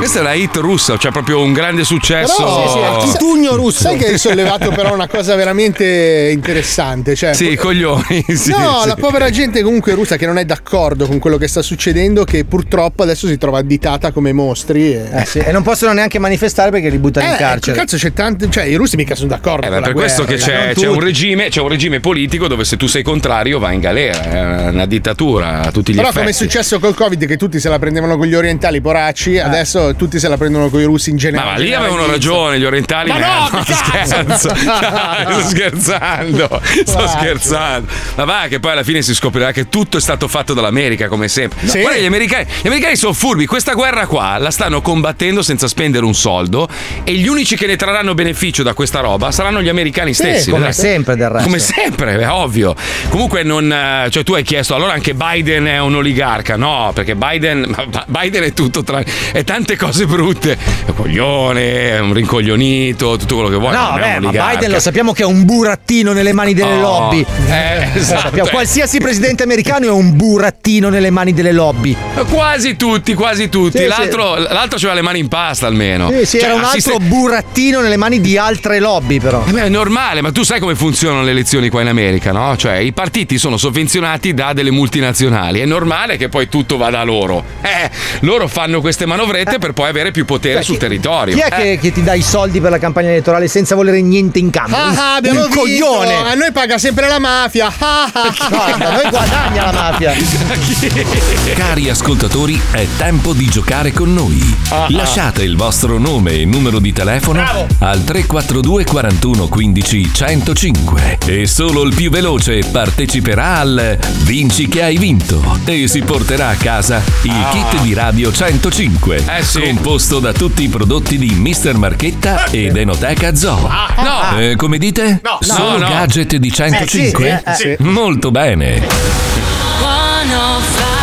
[0.09, 2.43] Questa è una hit russa, cioè proprio un grande successo.
[2.43, 3.83] Però, Tugno russo.
[3.83, 7.13] Sai che hai sollevato però una cosa veramente interessante.
[7.15, 8.25] Cioè, Sì, i coglioni.
[8.39, 8.87] Sì, no, sì.
[8.87, 12.43] la povera gente comunque russa che non è d'accordo con quello che sta succedendo, che
[12.43, 14.93] purtroppo adesso si trova additata come mostri.
[14.93, 17.77] E, Eh sì, e non possono neanche manifestare perché li buttano in Eh, carcere.
[17.77, 18.49] Cazzo, c'è tanti.
[18.49, 19.67] Cioè, i russi mica sono d'accordo.
[19.67, 22.47] Eh, la per questo guerra, che cioè, c'è, c'è un regime, c'è un regime politico
[22.47, 26.07] dove se tu sei contrario vai in galera, è una dittatura a tutti gli Però,
[26.07, 26.19] effetti.
[26.25, 29.95] come è successo col Covid, che tutti se la prendevano con gli orientali poracci, adesso
[29.99, 31.51] tutti se la prendono con i russi in generale.
[31.51, 33.09] ma lì avevano ragione gli orientali.
[33.09, 34.49] Ma no, no, scherzo.
[34.55, 36.61] Sto scherzando.
[36.85, 37.87] Sto scherzando.
[38.15, 41.27] Ma va che poi alla fine si scoprirà che tutto è stato fatto dall'America, come
[41.27, 41.67] sempre.
[41.67, 41.81] Sì.
[41.81, 43.45] Guarda, gli americani, gli americani sono furbi.
[43.45, 46.67] Questa guerra qua la stanno combattendo senza spendere un soldo.
[47.03, 50.49] E gli unici che ne trarranno beneficio da questa roba saranno gli americani Sì, stessi.
[50.49, 50.81] come vedete?
[50.81, 51.43] sempre del resto.
[51.45, 52.73] Come sempre, è ovvio.
[53.09, 53.71] Comunque non.
[53.71, 56.55] eh, Cioè, tu hai chiesto allora anche Biden è un oligarca.
[56.55, 57.75] No, perché Biden.
[58.07, 59.03] Biden è tutto tra.
[59.31, 60.57] è tante cose brutte.
[60.85, 63.73] È coglione, è un rincoglionito, tutto quello che vuoi.
[63.73, 64.49] No, un ma.
[64.51, 67.25] Biden lo sappiamo che è un burattino nelle mani delle Oh, lobby.
[67.49, 68.47] eh, esatto.
[68.51, 71.95] Qualsiasi presidente americano è un burattino nelle mani delle lobby.
[72.29, 73.77] Quasi tutti, quasi tutti.
[73.77, 73.89] Sì, sì.
[73.89, 76.09] l'altro, l'altro c'aveva le mani in pasta almeno.
[76.09, 79.43] Sì, sì, Cioè, era un assiste- altro burattino nelle mani di altre lobby, però.
[79.47, 82.55] Eh beh, è normale, ma tu sai come funzionano le elezioni qua in America, no?
[82.55, 85.59] Cioè, i partiti sono sovvenzionati da delle multinazionali.
[85.59, 87.43] È normale che poi tutto vada a loro.
[87.61, 87.89] Eh,
[88.21, 91.35] loro fanno queste manovrette per per poi avere più potere sul territorio.
[91.35, 91.61] Chi è Eh.
[91.61, 94.75] che, che ti dà i soldi per la campagna elettorale senza volere niente in cambio?
[94.77, 95.59] Ah, ah, abbiamo un vinto.
[95.59, 96.15] coglione!
[96.15, 97.67] A noi paga sempre la mafia.
[97.77, 98.47] Ah, ah, ah.
[98.49, 100.13] No, da noi guadagna la mafia.
[101.55, 104.57] Cari ascoltatori, è tempo di giocare con noi.
[104.69, 104.87] Ah.
[104.89, 107.41] Lasciate il vostro nome e numero di telefono
[107.79, 114.97] al 342 41 15 105 e solo il più veloce parteciperà al Vinci che hai
[114.97, 117.49] vinto e si porterà a casa il Ah.
[117.51, 119.58] kit di Radio 105 Eh sì.
[119.59, 121.75] Composto da tutti i prodotti di Mr.
[121.75, 123.69] Marchetta ed Enoteca Zoo.
[123.97, 124.39] no.
[124.39, 125.19] Eh, come dite?
[125.21, 125.37] No.
[125.41, 125.87] Solo No, no.
[125.87, 127.41] gadget di 105?
[127.45, 127.83] Eh, sì, eh, sì.
[127.83, 128.87] Molto bene.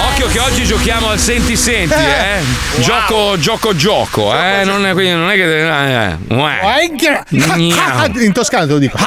[0.09, 2.40] Occhio che oggi giochiamo al senti senti, eh.
[2.80, 4.64] Gioco, gioco, gioco, eh.
[4.64, 5.61] Non è, quindi non è che.
[5.61, 6.16] Eh,
[8.18, 8.24] eh.
[8.24, 8.96] In toscano te lo dico.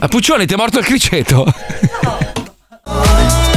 [0.00, 1.46] A Puccioni ti è morto il criceto?
[2.82, 3.49] Felva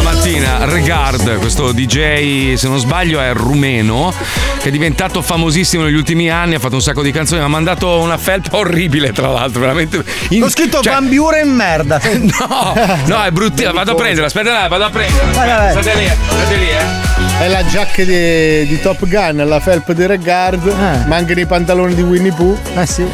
[0.00, 0.64] stamattina.
[0.64, 4.12] Regard, questo DJ, se non sbaglio, è rumeno,
[4.60, 7.50] che è diventato famosissimo negli ultimi anni, ha fatto un sacco di canzoni, mi ha
[7.50, 10.02] mandato una felpa orribile, tra l'altro, veramente.
[10.30, 12.00] in- Ho scritto cioè- Van Buren merda.
[12.38, 12.74] No,
[13.06, 15.26] no, è bruttina, vado a prendere, aspetta, là, vado a prendere.
[15.32, 15.70] Vai.
[15.70, 17.44] State lì, state lì, eh.
[17.44, 20.64] È la giacca di, di Top Gun, la felpa di Regard,
[21.06, 22.58] mancano i pantaloni di Winnie Pooh.
[22.74, 23.06] Eh sì.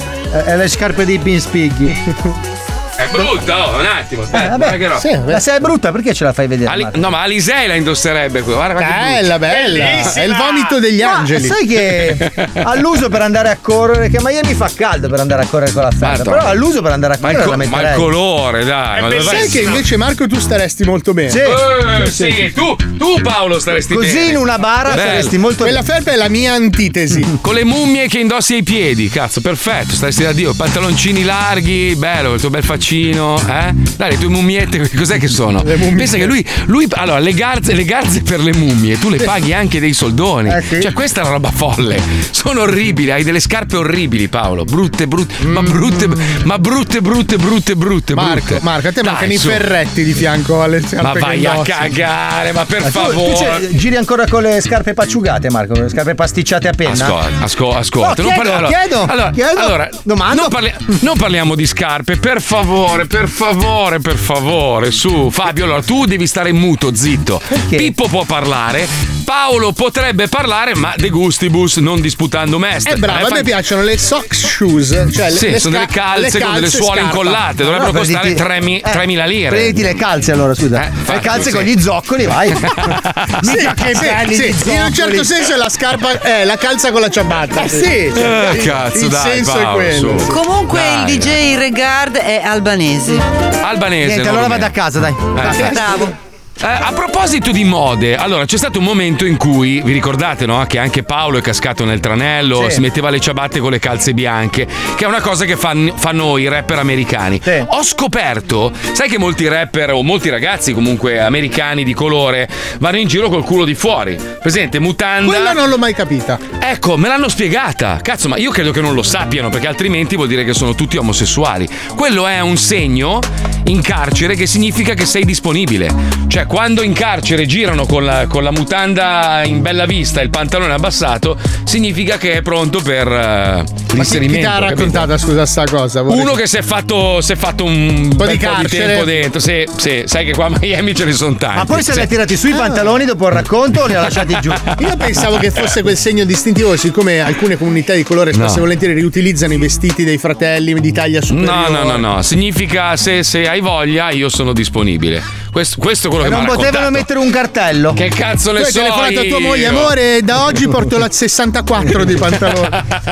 [0.47, 2.53] E le scarpe dei Pinspighi.
[2.97, 5.01] È brutta, oh, un attimo, aspetta, Eh, vabbè, che roba.
[5.01, 6.71] sì, ma se è brutta perché ce la fai vedere?
[6.71, 8.53] Ali- no, ma Alisei la indosserebbe qui.
[8.53, 9.85] Guarda, Bella, bella.
[9.85, 10.13] Bellissima.
[10.23, 11.47] È il vomito degli Ma angeli.
[11.49, 12.33] sai che
[12.63, 15.83] all'uso per andare a correre, che a Miami fa caldo per andare a correre con
[15.83, 18.65] la felpa, però all'uso per andare a Ma il, correre co- la ma il colore,
[18.65, 19.01] dai.
[19.03, 19.39] ma dove vai?
[19.41, 21.31] Sai che invece Marco tu staresti molto bene.
[21.31, 21.39] Sì.
[21.41, 24.29] Eh, sì, tu, tu Paolo staresti Così bene.
[24.31, 25.03] in una bara Bello.
[25.11, 27.39] saresti molto Quella felpa è la mia antitesi.
[27.43, 29.95] Con le mummie che indossi ai piedi, cazzo, perfetto.
[29.95, 33.73] Staresti da Dio, pantaloncini larghi, bello, il tuo bel faccino, eh?
[33.97, 35.63] Dai, le tue mummiette, cos'è che sono?
[35.63, 39.55] Pensa che lui, lui allora, le garze, le garze per le mummie, tu le paghi
[39.55, 40.51] anche dei soldoni.
[40.53, 40.81] Eh, sì.
[40.83, 41.99] Cioè, questa è una roba folle.
[42.31, 44.65] Sono orribili, hai delle scarpe orribili, Paolo.
[44.65, 46.09] Brutte, brutte, ma brutte,
[46.45, 48.59] ma brutte, brutte, brutte, brutte, Marco, brutte.
[48.63, 49.49] Marco, a te Dai, mancano i su.
[49.49, 53.35] ferretti di fianco alle scarpe Ma vai a cagare, ma per Ma tu- tu favore.
[53.61, 57.05] c'è- giri ancora con le scarpe pacciugate, Marco, con le scarpe pasticciate a penna?
[57.07, 58.23] Ascolta, asco- ascolta.
[58.23, 60.41] No, non chiedo, allora, chiedo, allora, chiedo, allora, domando.
[60.43, 62.73] Non, parli- non parliamo di scarpe, per favore,
[63.09, 64.91] per favore, per favore.
[64.91, 67.41] Su, Fabio, allora tu devi stare muto, zitto.
[67.69, 68.87] Pippo può parlare,
[69.25, 72.95] Paolo potrebbe parlare, ma de gustibus, non disputando mestre.
[72.95, 74.89] È bravo, Eh, a me piacciono le sock shoes.
[75.13, 77.17] Cioè le, Sì, le sono sca- delle calze le con delle calze suole scarpa.
[77.17, 79.49] incollate, dovrebbero No, costare prenditi- 3.000 eh, 3.000 lire.
[79.51, 80.79] Prenditi le calze allora, scusa.
[80.81, 81.57] le infatti, calze sì.
[81.57, 82.53] con gli zoccoli, vai.
[83.45, 86.57] Sì, che sì, belli sì, gli in un certo senso è la scarpa è la
[86.57, 87.63] calza con la ciabatta.
[87.65, 87.85] Eh, sì.
[87.85, 90.19] Eh, il, cazzo, il dai, senso Paolo, è quello.
[90.19, 90.27] su.
[90.27, 93.21] Comunque Dai, il DJ Regard è albanese.
[93.63, 94.07] Albanese.
[94.15, 95.13] Niente, allora vado a casa, dai.
[95.13, 96.24] Eh, Bravo.
[96.57, 100.65] Eh, a proposito di mode, allora c'è stato un momento in cui, vi ricordate no?
[100.67, 102.77] Che anche Paolo è cascato nel tranello, Sì.
[102.77, 106.39] si metteva le ciabatte con le calze bianche, che è una cosa che fan- fanno
[106.39, 107.41] i rapper americani.
[107.67, 112.49] Ho scoperto, sai che molti rapper o molti ragazzi comunque americani di colore
[112.79, 114.17] vanno in giro col culo di fuori.
[114.41, 115.27] Presente, mutanda.
[115.33, 116.39] Quella non l'ho mai capita.
[116.61, 117.99] Ecco, me l'hanno spiegata.
[118.01, 120.97] Cazzo, ma io credo che non lo sappiano, perché altrimenti vuol dire che sono tutti
[120.97, 121.69] omosessuali.
[121.95, 123.19] Quello è un segno
[123.65, 125.93] in carcere che significa che sei disponibile.
[126.29, 130.31] Cioè, quando in carcere girano con la, con la mutanda in bella vista e il
[130.31, 134.41] pantalone abbassato, significa che è pronto per eh, Ma chi, chi l'inserimento.
[134.41, 134.69] ti ha capito?
[134.75, 136.03] raccontata, scusa, sta cosa?
[136.03, 138.55] Vorrei- Uno che si è fatto, si è fatto un po' bel di po' di
[138.57, 138.87] carcere.
[138.87, 139.41] tempo dentro.
[139.41, 141.57] Sì, sì, sai che qua a Miami ce ne sono tanti.
[141.59, 141.99] Ma poi se Sì.
[141.99, 144.53] li ha tirati su i pantaloni dopo il racconto o li ha lasciati giù?
[144.79, 148.57] Io pensavo che fosse quel segno distintivo, siccome alcune comunità di colore spesso No.
[148.57, 151.71] e volentieri riutilizzano i vestiti dei fratelli di taglia No, superiore.
[151.71, 155.23] no, no, no, significa se, se hai voglia io sono disponibile.
[155.55, 157.93] Questo, questo è quello E che mi non ha potevano mettere un cartello.
[157.93, 161.09] Che cazzo Tu ne hai so telefonato a tua moglie, amore, da oggi porto la
[161.09, 162.69] 64 di pantaloni.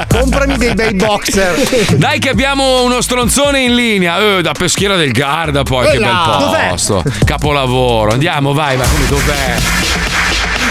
[0.08, 1.54] Comprami dei bei boxer.
[1.94, 4.38] Dai che abbiamo uno stronzone in linea.
[4.38, 6.36] Eh, da peschiera del Garda poi, che Eh bel là.
[6.40, 6.68] Dov'è?
[6.70, 7.04] posto.
[7.24, 8.10] Capolavoro.
[8.10, 8.88] Andiamo, vai, vai.
[9.08, 9.54] Dov'è?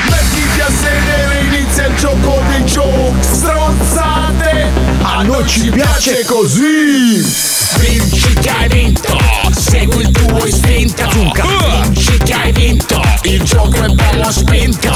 [0.09, 4.65] Mettiti a sedere, inizia il gioco dei giochi Stronzate
[5.03, 9.17] A noi ci piace così Vinci che hai vinto.
[9.51, 11.09] Segui il tuo istinto.
[11.09, 13.01] Vinci che hai vinto.
[13.23, 14.93] Il gioco è bello spinto.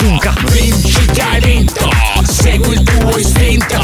[0.52, 1.90] Vinci che hai vinto.
[2.24, 3.82] Segui il tuo istinto.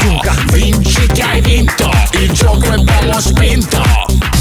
[0.52, 1.90] Vinci che hai vinto.
[2.12, 4.31] Il gioco è bello spinto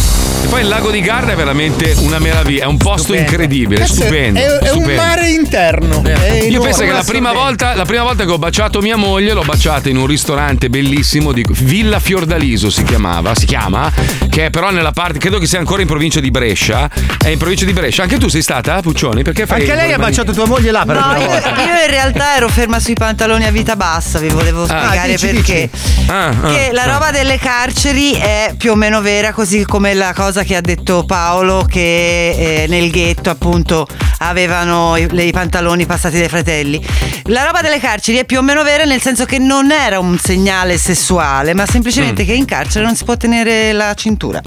[0.47, 3.29] poi il lago di Garda è veramente una meraviglia, è un posto Stupendo.
[3.31, 4.39] incredibile, Cazzo, stupendo.
[4.39, 5.01] È, è un stupendo.
[5.01, 6.03] mare interno.
[6.03, 6.59] È Io enorme.
[6.59, 9.89] penso che la prima, volta, la prima volta che ho baciato mia moglie l'ho baciata
[9.89, 13.91] in un ristorante bellissimo di Villa Fiordaliso si chiamava, si chiama,
[14.29, 16.89] che è però nella parte, credo che sia ancora in provincia di Brescia.
[17.21, 18.03] È in provincia di Brescia.
[18.03, 19.23] Anche tu sei stata, Puccioni?
[19.23, 22.35] Perché fai Anche lei ha baciato tua moglie là per No, io, io in realtà
[22.35, 25.69] ero ferma sui pantaloni a vita bassa, vi volevo spiegare dici, perché.
[26.07, 26.93] Ah, ah, che la ah.
[26.93, 31.03] roba delle carceri è più o meno vera, così come la cosa che ha detto
[31.03, 33.85] Paolo, che eh, nel ghetto appunto
[34.19, 36.81] avevano i, le- i pantaloni passati dai fratelli.
[37.25, 40.17] La roba delle carceri è più o meno vera nel senso che non era un
[40.17, 41.65] segnale sessuale, ma Mm.
[41.71, 44.41] semplicemente che in carcere non si può tenere la cintura.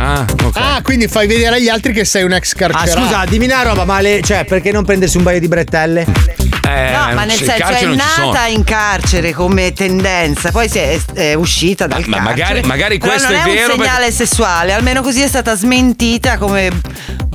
[0.00, 0.56] Ah, ok.
[0.56, 3.00] Ah, quindi fai vedere agli altri che sei un ex Ah, carcerato.
[3.06, 6.06] scusa, dimmi una roba, ma le, cioè, perché non prendersi un paio di brettelle?
[6.68, 10.98] Eh, No, ma nel senso è non nata in carcere come tendenza, poi si è,
[11.14, 12.34] è uscita dal Ma carcere.
[12.36, 15.56] magari- magari Però questo non è è, vero un segnale sessuale, almeno così è stata
[15.56, 16.70] smentita come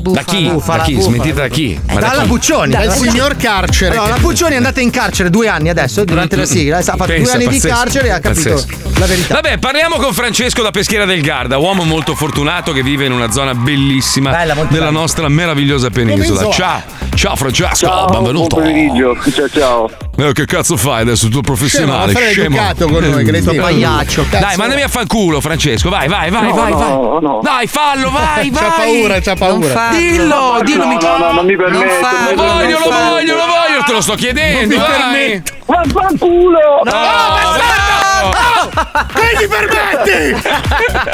[0.04, 0.22] bufala.
[0.22, 0.52] Da chi?
[0.66, 1.02] Da chi?
[1.02, 1.80] Smentita da chi?
[1.88, 2.28] Ma da Dalla chi?
[2.28, 2.72] Puccioni.
[2.72, 3.96] Dal signor carcere.
[3.96, 6.78] Allora, la Puccioni è andata in carcere due anni adesso, durante la sigla.
[6.78, 8.78] Ha fatto Pensa, due anni di pazzesco, carcere e ha capito pazzesco.
[9.00, 9.34] la verità.
[9.34, 13.32] Vabbè, parliamo con Francesco da Peschiera del Garda, uomo molto fortunato che vive in una
[13.32, 14.90] zona bellissima della bella.
[14.92, 16.52] nostra meravigliosa penisola.
[16.52, 16.82] Ciao,
[17.16, 18.56] ciao Francesco, Ciao, benvenuto.
[18.56, 19.18] buon pomeriggio.
[19.32, 19.90] Ciao, ciao.
[20.16, 21.28] Eh, che cazzo fai adesso?
[21.28, 22.56] Tu professionale, Scemo, scemo.
[22.58, 23.62] educato con noi, cretino.
[23.64, 24.26] pagliaccio.
[24.30, 25.90] Dai, mandami a fanculo, Francesco.
[25.90, 27.22] Vai, vai, vai, No, vai, no, vai.
[27.22, 27.40] no.
[27.42, 28.62] Dai, fallo, vai, vai.
[28.64, 29.88] C'ha paura, c'ha paura.
[29.92, 30.84] Dillo, dillo.
[30.84, 31.84] No, mi- no, no, non mi permetto.
[31.84, 33.10] Non non mi Voglio, lo permetto.
[33.10, 34.76] voglio, lo voglio, te lo sto chiedendo.
[34.78, 35.44] Non mi vai.
[35.66, 36.60] Vaffanculo!
[36.84, 38.03] No, no.
[38.32, 40.42] Che gli permetti?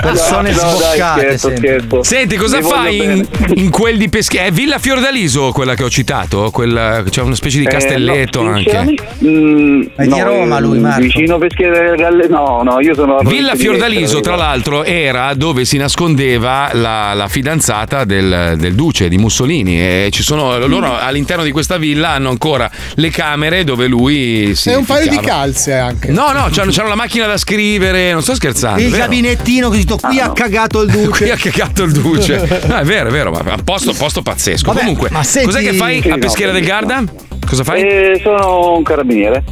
[0.01, 2.03] Persone No, no, dai, sboccate scherzo, scherzo.
[2.03, 4.47] Senti, cosa voglio fai in, in quel di Peschiera?
[4.47, 6.49] È Villa Fiordaliso quella che ho citato?
[6.51, 8.95] Quella, c'è una specie di Eh, castelletto no, anche.
[9.23, 11.01] mm, È di no, Roma eh, lui, Marco.
[11.01, 12.27] Vicino Peschiera del Galle.
[12.27, 13.17] No, no, io sono.
[13.17, 19.07] alla Villa Fiordaliso, tra l'altro, era dove si nascondeva la, la fidanzata del, del duce
[19.09, 19.79] di Mussolini.
[19.79, 24.69] E ci sono, loro all'interno di questa villa hanno ancora le camere dove lui si.
[24.69, 26.11] È un paio di calze anche.
[26.11, 28.81] No, no, c'hanno, c'hanno la macchina da scrivere, non sto scherzando.
[28.81, 29.03] Il vero?
[29.03, 31.31] gabinettino così, qui ha cagato il Qui duce.
[31.31, 32.61] ha cagato il duce.
[32.67, 34.65] No, è vero, è vero, ma a posto, posto pazzesco.
[34.67, 36.63] Vabbè, Comunque, ma senti- cos'è che fai Sì, a no, Peschiera del.
[36.65, 37.03] Garda?
[37.47, 37.81] Cosa fai?
[37.81, 39.43] Eh, sono un carabiniere.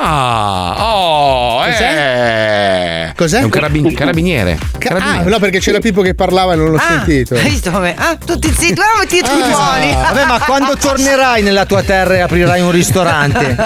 [0.00, 3.12] Ah, oh, eh.
[3.16, 3.40] Cos'è?
[3.40, 4.56] È un carabin- carabiniere.
[4.78, 5.24] Ca- Carabiniere.
[5.26, 7.34] ah, no, perché c'era Pippo che parlava e non l'ho Ah, sentito.
[7.34, 7.94] hai visto come?
[7.96, 9.92] Ah, tutti zitti, ah, metti tutti fuori.
[9.92, 13.56] Vabbè, ma quando tornerai nella tua terra e aprirai un ristorante?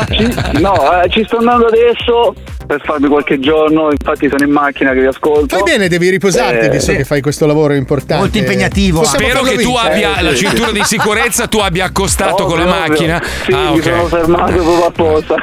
[0.58, 2.34] No, eh, ci sto andando adesso
[2.66, 3.90] per farmi qualche giorno.
[3.90, 5.54] Infatti, sono in macchina che vi ascolto.
[5.58, 6.96] Fai bene, devi riposarti Eh, visto sì.
[6.96, 8.16] che fai questo lavoro importante.
[8.22, 9.00] Molto impegnativo.
[9.00, 9.92] Possiamo Spero che tu vincere.
[9.92, 10.36] abbia Eh, la sì.
[10.46, 12.88] cintura di sicurezza, tu abbia accostato con la Ovvio, ovvio.
[12.88, 13.22] macchina.
[13.44, 15.34] Sì, ah, mi sono fermato proprio apposta.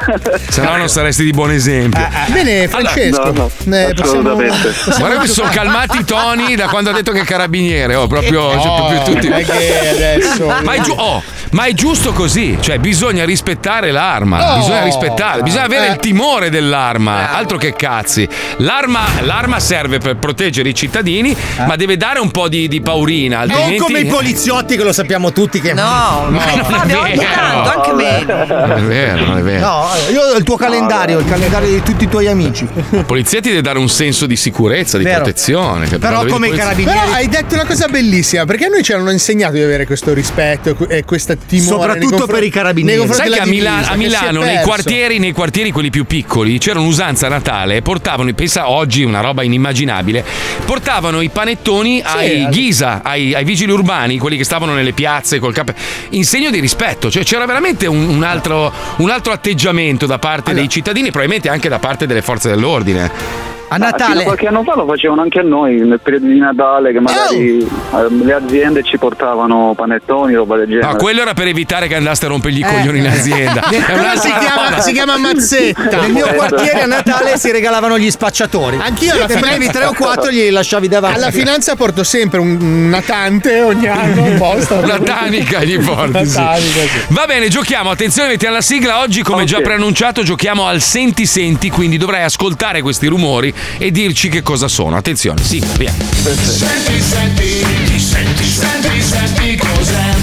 [0.49, 2.07] Se no non saresti di buon esempio.
[2.27, 3.31] Bene, Francesco.
[3.31, 4.73] no, no, eh, possiamo- assolutamente.
[4.97, 7.95] Guarda che sono calmati i toni da quando ha detto che è carabiniere.
[7.95, 9.29] Oh, proprio, cioè, No, proprio tutti.
[9.29, 11.21] non è che adesso- Ma è, giu- oh,
[11.51, 14.57] ma è giusto così, cioè bisogna rispettare l'arma, Oh.
[14.57, 15.91] bisogna rispettare, bisogna avere Eh.
[15.91, 18.27] il timore dell'arma, altro che cazzi.
[18.57, 23.39] L'arma, l'arma serve per proteggere i cittadini, ma deve dare un po' di, di paurina,
[23.39, 23.77] Non altrimenti...
[23.77, 25.73] come i poliziotti che lo sappiamo tutti che...
[25.73, 27.29] No, no, Fabio, ogni vero.
[27.33, 28.45] tanto, anche meno.
[28.45, 29.65] Non è vero, non è vero.
[29.67, 32.67] No, io il tuo calendario, il calendario di tutti i tuoi amici.
[32.91, 35.17] La polizia ti deve dare un senso di sicurezza, di Vero.
[35.23, 35.85] protezione.
[35.85, 35.99] capito?
[35.99, 36.99] Però come i polizia- carabinieri...
[36.99, 40.13] Però hai detto una cosa bellissima, perché a noi ci hanno insegnato di avere questo
[40.13, 41.67] rispetto e questa timore.
[41.67, 42.97] Soprattutto nei confron- per i carabinieri.
[42.99, 44.67] confronti Sai che a, della Mila- divisa, a che si è Milano, nei perso.
[44.67, 49.43] quartieri, nei quartieri quelli più piccoli, c'era un'usanza a Natale, portavano, pensa oggi una roba
[49.43, 50.23] inimmaginabile,
[50.65, 55.39] portavano i panettoni ai al- ghisa, ai, ai vigili urbani, quelli che stavano nelle piazze
[55.39, 55.73] col capo,
[56.09, 60.48] in segno di rispetto, cioè c'era veramente un, un altro, un altro atteggiamento da parte
[60.53, 63.48] dei cittadini, probabilmente anche da parte delle forze dell'ordine.
[63.71, 64.23] A Ah, fino a Natale...
[64.23, 68.05] qualche anno fa lo facevano anche a noi nel periodo di Natale che magari Oh!
[68.05, 70.87] eh, le aziende ci portavano panettoni roba del genere.
[70.87, 72.65] No, quello era per evitare che andaste a rompergli i Eh.
[72.65, 73.61] coglioni in azienda.
[73.69, 76.01] Quello un'altra si chiama, si chiama mazzetta.
[76.01, 78.77] Nel mio quartiere a Natale si regalavano gli spacciatori.
[78.81, 81.17] Anch'io ne prendi tre o quattro e glieli lasciavi davanti.
[81.17, 84.75] Alla finanza porto sempre un- natante ogni anno apposta.
[84.75, 86.25] Una tanica gli porti.
[86.25, 86.35] Sì.
[86.35, 86.99] tanica, sì.
[87.09, 87.89] Va bene, giochiamo.
[87.91, 88.99] Attenzione, metti alla sigla.
[89.01, 89.63] Oggi, come già Ok.
[89.63, 91.69] preannunciato, giochiamo al senti senti.
[91.69, 94.95] Quindi dovrai ascoltare questi rumori e dirci che cosa sono.
[94.95, 95.93] Attenzione, sì, via.
[96.11, 100.18] Senti, senti, senti, senti, senti cos'è.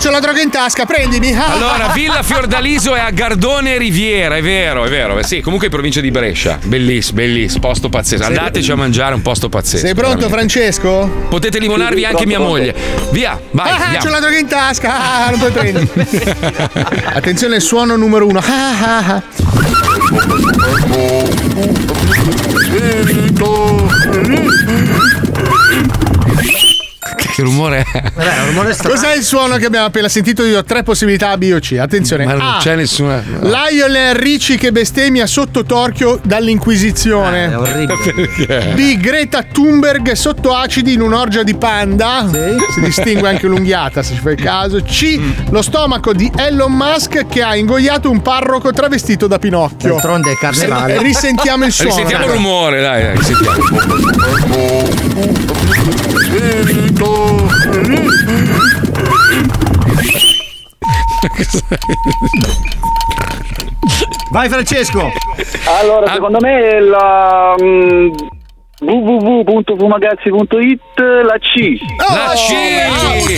[0.00, 1.32] C'ho la droga in tasca, prendimi.
[1.34, 5.22] Ah, Allora, ah, Villa Fiordaliso è a Gardone Riviera, è vero, è vero.
[5.22, 6.58] Sì, comunque in provincia di Brescia.
[6.62, 8.24] Bellissimo, bellissimo, posto pazzesco.
[8.24, 9.84] Andateci a mangiare un posto pazzesco.
[9.84, 10.52] Sei pronto, veramente.
[10.54, 11.26] Francesco?
[11.28, 12.74] Potete limonarvi anche mia moglie.
[13.10, 13.68] Via, vai.
[13.68, 14.04] Ah, andiamo.
[14.04, 15.26] c'ho la droga in tasca.
[15.26, 15.88] Ah, non puoi prendere.
[17.12, 18.38] Attenzione, suono numero uno.
[18.38, 19.22] Ah, ah, ah.
[27.34, 28.02] Che rumore è?
[28.82, 30.44] Cos'è il suono che abbiamo appena sentito?
[30.44, 31.76] Io ho tre possibilità A, B o C.
[31.80, 32.24] Attenzione.
[32.24, 32.58] Ma non A.
[32.60, 33.22] c'è nessuna.
[33.40, 37.50] Lionel Ricci che bestemmia sotto torchio dall'Inquisizione.
[37.50, 37.94] è orribile.
[38.14, 38.72] Perché?
[38.74, 38.96] B.
[38.98, 42.28] Greta Thunberg sotto acidi in un'orgia di panda.
[42.74, 44.80] Si distingue anche l'unghiata se ci fai caso.
[44.82, 45.18] C.
[45.50, 49.90] Lo stomaco di Elon Musk che ha ingoiato un parroco travestito da Pinocchio.
[49.90, 51.00] D'altronde è carnevale.
[51.00, 51.90] Risentiamo il suono.
[51.90, 53.14] Risentiamo il rumore, dai, dai,
[64.30, 65.10] Vai Francesco.
[65.80, 68.10] Allora, secondo me la mm,
[68.80, 70.80] www.fumagazzi.it
[71.24, 71.78] la C.
[71.98, 72.48] La C!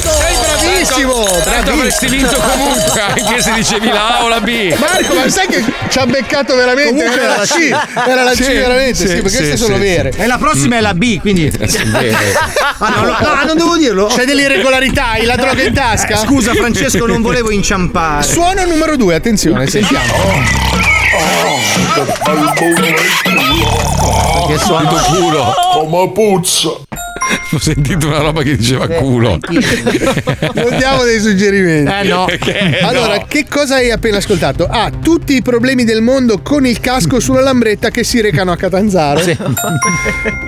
[0.00, 1.26] Sei bravissimo!
[1.42, 4.72] Tanto avresti vinto comunque, anche se dicevi la A o la B.
[4.78, 6.94] Marco, ma sai che ci ha beccato veramente?
[6.94, 7.76] Comunque era la C,
[8.06, 9.80] era la C Sì, veramente, sì, sì, perché sì, queste sì, sono sì.
[9.80, 10.12] vere.
[10.16, 11.50] E la prossima è la B, quindi.
[12.78, 14.06] Ah, no, no, no, non devo dirlo.
[14.06, 16.14] C'è delle irregolarità, hai la droga in tasca?
[16.14, 18.22] Eh, Scusa Francesco, non volevo inciampare.
[18.22, 21.01] Suono numero due, attenzione, sentiamo.
[24.46, 25.54] Che suono culo.
[25.74, 26.68] Come puzza.
[27.54, 29.38] Ho sentito una roba che diceva Eh, culo.
[30.54, 31.90] Non diamo dei suggerimenti.
[31.92, 32.24] Eh no.
[32.24, 33.24] Perché Allora, no?
[33.28, 34.66] che cosa hai appena ascoltato?
[34.70, 38.56] Ah, tutti i problemi del mondo con il casco sulla lambretta che si recano a
[38.56, 39.20] Catanzaro.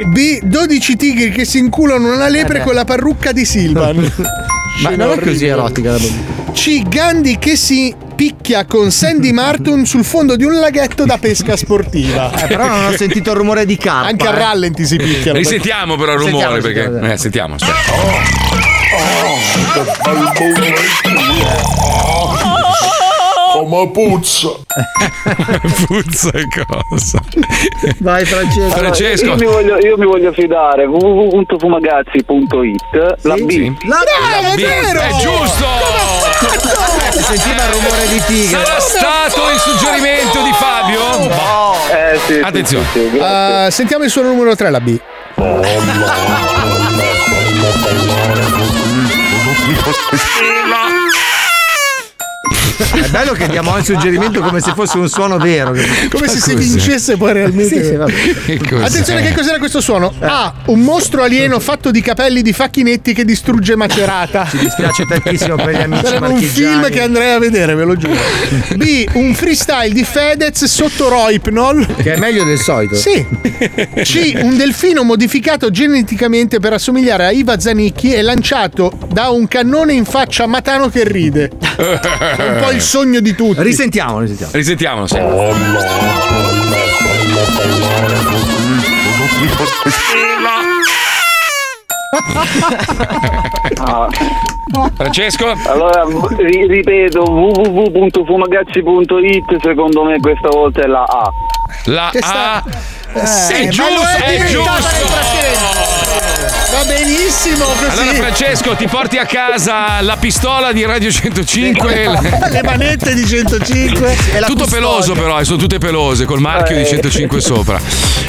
[0.07, 0.39] B.
[0.43, 2.65] 12 tigri che si inculano una lepre Eh beh.
[2.65, 4.13] con la parrucca di Silvan.
[4.83, 6.53] Ma non è così erotica la bambina.
[6.53, 6.83] C.
[6.89, 12.33] Gandhi che si picchia con Sandy Martin sul fondo di un laghetto da pesca sportiva.
[12.33, 14.09] Eh, però non ho sentito il rumore di carpa.
[14.09, 14.39] Anche a eh.
[14.39, 15.39] rallenti si picchiano.
[15.39, 16.83] Risentiamo però il rumore Sentiamo, perché.
[16.83, 17.13] sentiamo.
[17.13, 17.93] Eh, sentiamo, aspetta.
[23.55, 24.49] Come puzza.
[25.87, 27.21] Puzza e cosa?
[28.01, 28.69] Vai Francesco.
[28.77, 29.27] Francesco.
[29.27, 33.49] Io mi voglio, io mi voglio fidare www.fumagazzi.it la B.
[33.49, 33.73] Sì.
[33.87, 34.61] La Bravo, è B.
[34.61, 34.99] vero!
[35.01, 35.67] È giusto!
[37.07, 38.65] Eh, si sentiva il rumore di tigre.
[38.65, 41.31] Sarà stato il suggerimento di Fabio?
[41.93, 42.87] Eh sì, sì, Attenzione.
[42.93, 43.17] sì, sì.
[43.19, 44.99] Uh, sentiamo il suono numero 3, la B.
[52.77, 55.73] È bello che diamo il suggerimento come se fosse un suono vero.
[56.11, 56.55] Come se si Cos'è?
[56.57, 57.83] vincesse poi realmente.
[57.83, 58.75] Sì, sì?
[58.75, 60.13] Attenzione, che cos'era questo suono?
[60.21, 60.53] A.
[60.67, 64.47] Un mostro alieno fatto di capelli di facchinetti che distrugge Macerata.
[64.51, 67.97] Ci dispiace tantissimo per gli amici Sarebbe un film che andrei a vedere, ve lo
[67.97, 68.15] giuro.
[68.75, 69.07] B.
[69.13, 71.87] Un freestyle di Fedez sotto Roipnol.
[72.03, 72.97] Che è meglio del solito.
[72.97, 73.25] Sì.
[74.03, 74.33] C.
[74.43, 80.05] Un delfino modificato geneticamente per assomigliare a Iva Zanicchi e lanciato da un cannone in
[80.05, 81.51] faccia a Matano che ride.
[81.79, 83.63] Un po' il sogno di tutti.
[83.63, 84.53] Risentiamo, risentiamo.
[84.55, 85.19] Risentiamolo, sì.
[93.79, 94.09] Ah,
[94.95, 95.53] Francesco?
[95.67, 96.05] allora
[96.39, 101.31] ri- ripeto www.fumagazzi.it secondo me questa volta è la A.
[101.87, 102.63] La Che sta- A.
[103.15, 106.04] Eh, È giusto, è giusto.
[106.71, 108.01] Va benissimo così.
[108.01, 112.09] Allora Francesco ti porti a casa la pistola di Radio 105
[112.51, 114.87] Le manette di 105 E la Tutto custodia.
[114.89, 117.81] peloso però, eh, sono tutte pelose col marchio di 105 sopra.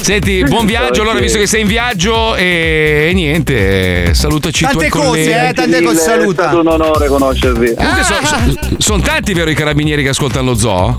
[0.02, 4.88] Senti, buon viaggio allora visto che sei in viaggio e, e niente, salutaci i Tante
[4.88, 5.48] tuoi cose, colleghi.
[5.48, 6.42] eh, tante cose, È saluta.
[6.44, 7.74] stato un onore conoscervi.
[7.76, 8.04] Comunque
[8.78, 10.98] sono tanti vero i carabinieri che ascoltano lo zoo?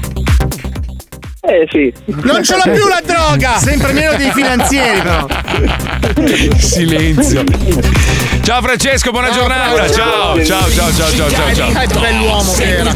[1.48, 1.92] Eh sì.
[2.06, 3.58] Non ce l'ho più la droga!
[3.58, 5.26] Sempre meno dei finanzieri, però.
[6.58, 7.44] Silenzio.
[8.42, 9.88] Ciao Francesco, buona giornata.
[9.90, 11.72] Ciao, ciao, ciao, ciao, ciao, ciao, ciao.
[11.72, 12.94] Che bell'uomo che era.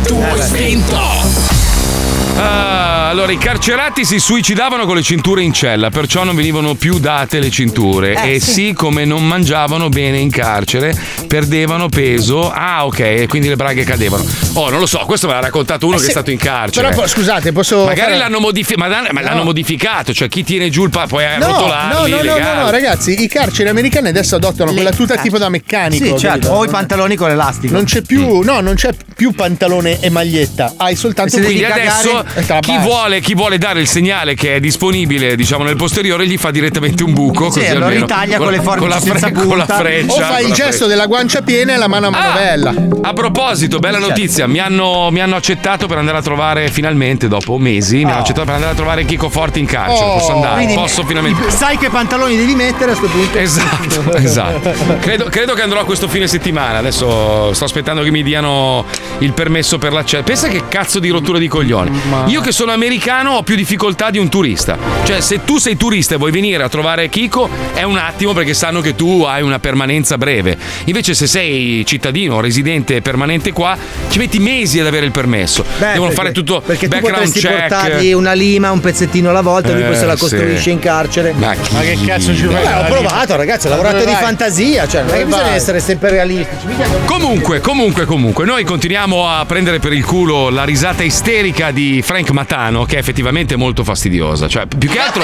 [2.42, 6.98] Ah, allora, i carcerati si suicidavano con le cinture in cella, perciò non venivano più
[6.98, 8.14] date le cinture.
[8.14, 8.52] Eh, e sì.
[8.52, 12.50] siccome non mangiavano bene in carcere, perdevano peso.
[12.50, 14.24] Ah, ok, e quindi le braghe cadevano.
[14.54, 16.08] Oh, non lo so, questo me l'ha raccontato uno Eh, che sì.
[16.08, 16.88] è stato in carcere.
[16.88, 17.78] Però scusate, posso.
[17.84, 19.44] Magari fare- l'hanno, modifi- ma l'hanno No.
[19.44, 22.62] modificato, cioè chi tiene giù il pa- puoi No, no, arrotolarli, no, no, no, legale.
[22.62, 26.04] no, ragazzi, i carceri americani adesso adottano quella tuta tipo da meccanico.
[26.04, 26.28] Sì, certo.
[26.38, 26.52] capito?
[26.52, 27.74] O i pantaloni con l'elastico.
[27.74, 32.24] Non c'è più, no, non c'è più pantalone e maglietta, hai soltanto se Quindi adesso
[32.60, 36.50] chi vuole, chi vuole dare il segnale che è disponibile, diciamo, nel posteriore, gli fa
[36.50, 37.50] direttamente un buco.
[37.50, 40.30] Sì, così allora almeno- ritaglia con le forbici la, senza con la freccia.
[40.30, 42.74] O con il gesto della guancia piena e la mano a manovella.
[43.02, 47.58] A proposito, bella notizia, mi hanno, mi hanno accettato per andare a trovare finalmente, dopo
[47.58, 48.22] mesi, mi hanno Oh.
[48.22, 50.08] accettato per andare a trovare Chico Forti in carcere.
[50.10, 50.54] Oh, Posso andare?
[50.56, 51.50] quindi Posso finalmente.
[51.50, 53.38] Sai che pantaloni devi mettere a sto punto?
[53.38, 54.72] Esatto, esatto.
[55.00, 56.78] Credo, credo che andrò questo fine settimana.
[56.78, 58.84] Adesso sto aspettando che mi diano
[59.18, 60.22] il permesso per l'accesso.
[60.22, 61.90] Pensa che cazzo di rottura di coglioni.
[62.26, 64.76] Io che sono americano ho più difficoltà di un turista.
[65.04, 68.54] Cioè, se tu sei turista e vuoi venire a trovare Kiko, è un attimo perché
[68.54, 70.56] sanno che tu hai una permanenza breve.
[70.84, 73.76] Invece, se sei cittadino, residente permanente qua,
[74.08, 75.62] ci metti mesi ad avere il permesso.
[75.78, 77.68] Beh, Devono perché- fare tutto Perché tu background potresti check.
[77.68, 80.20] portargli una lima, un pezzettino alla volta, lui Eh, poi se la sì.
[80.20, 81.32] costruisce in carcere.
[81.36, 82.62] Ma chi- Ma che cazzo ci fai?
[82.64, 85.54] Beh, ho provato, ragazzi, ho lavorato di fantasia, cioè non è che bisogna vai?
[85.54, 86.66] essere sempre realistici.
[87.04, 92.30] Comunque, comunque, comunque, noi continuiamo a prendere per il culo la risata isterica di Frank
[92.30, 94.48] Matano, che è effettivamente molto fastidiosa.
[94.48, 95.22] Cioè, più che altro.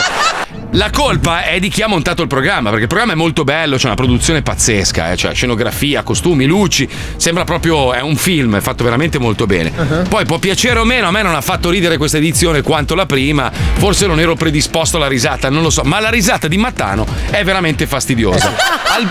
[0.76, 3.78] La colpa è di chi ha montato il programma, perché il programma è molto bello,
[3.78, 8.60] c'è una produzione pazzesca, eh, cioè scenografia, costumi, luci, sembra proprio è un film, è
[8.60, 9.70] fatto veramente molto bene.
[10.06, 13.06] Poi può piacere o meno, a me non ha fatto ridere questa edizione quanto la
[13.06, 17.06] prima, forse non ero predisposto alla risata, non lo so, ma la risata di Mattano
[17.30, 18.52] è veramente fastidiosa.
[18.96, 19.10] Al,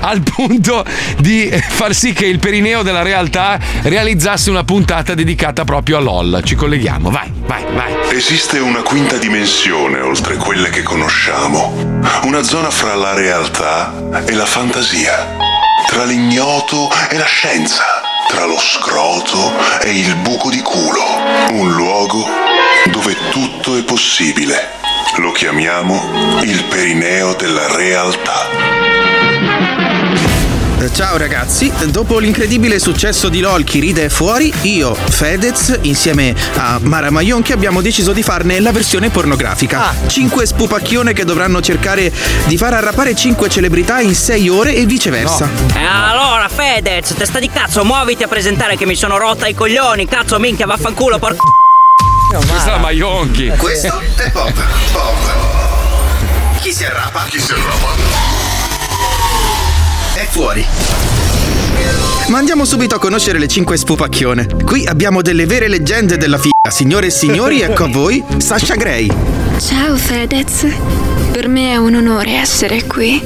[0.00, 0.84] al punto
[1.18, 6.40] di far sì che il perineo della realtà realizzasse una puntata dedicata proprio a LOL.
[6.42, 7.92] Ci colleghiamo, vai, vai, vai.
[8.10, 13.94] Esiste una quinta dimensione oltre quelle che conosciamo, una zona fra la realtà
[14.26, 15.34] e la fantasia,
[15.86, 17.84] tra l'ignoto e la scienza,
[18.28, 21.02] tra lo scroto e il buco di culo,
[21.52, 22.26] un luogo
[22.90, 24.76] dove tutto è possibile.
[25.16, 29.87] Lo chiamiamo il perineo della realtà.
[30.86, 36.78] Ciao ragazzi, dopo l'incredibile successo di LOL Chi ride è fuori, io, Fedez, insieme a
[36.80, 39.92] Mara Maionchi abbiamo deciso di farne la versione pornografica.
[40.06, 42.12] Cinque spupacchione che dovranno cercare
[42.46, 45.48] di far arrapare cinque celebrità in sei ore e viceversa.
[45.74, 50.06] Eh, allora, Fedez, testa di cazzo, muoviti a presentare che mi sono rotta i coglioni,
[50.06, 51.44] cazzo, minchia, vaffanculo, porco.
[52.30, 53.48] Questa è la Maionchi.
[53.56, 54.52] Questo è Pop.
[54.92, 56.60] Pop.
[56.60, 57.24] Chi si arrapa?
[57.28, 58.37] Chi si arrapa?
[60.30, 60.64] Fuori.
[62.28, 64.46] Ma andiamo subito a conoscere le 5 spupacchione.
[64.64, 66.70] Qui abbiamo delle vere leggende della figa.
[66.70, 69.10] Signore e signori, ecco a voi Sasha Gray.
[69.58, 70.66] Ciao Fedez,
[71.32, 73.20] per me è un onore essere qui.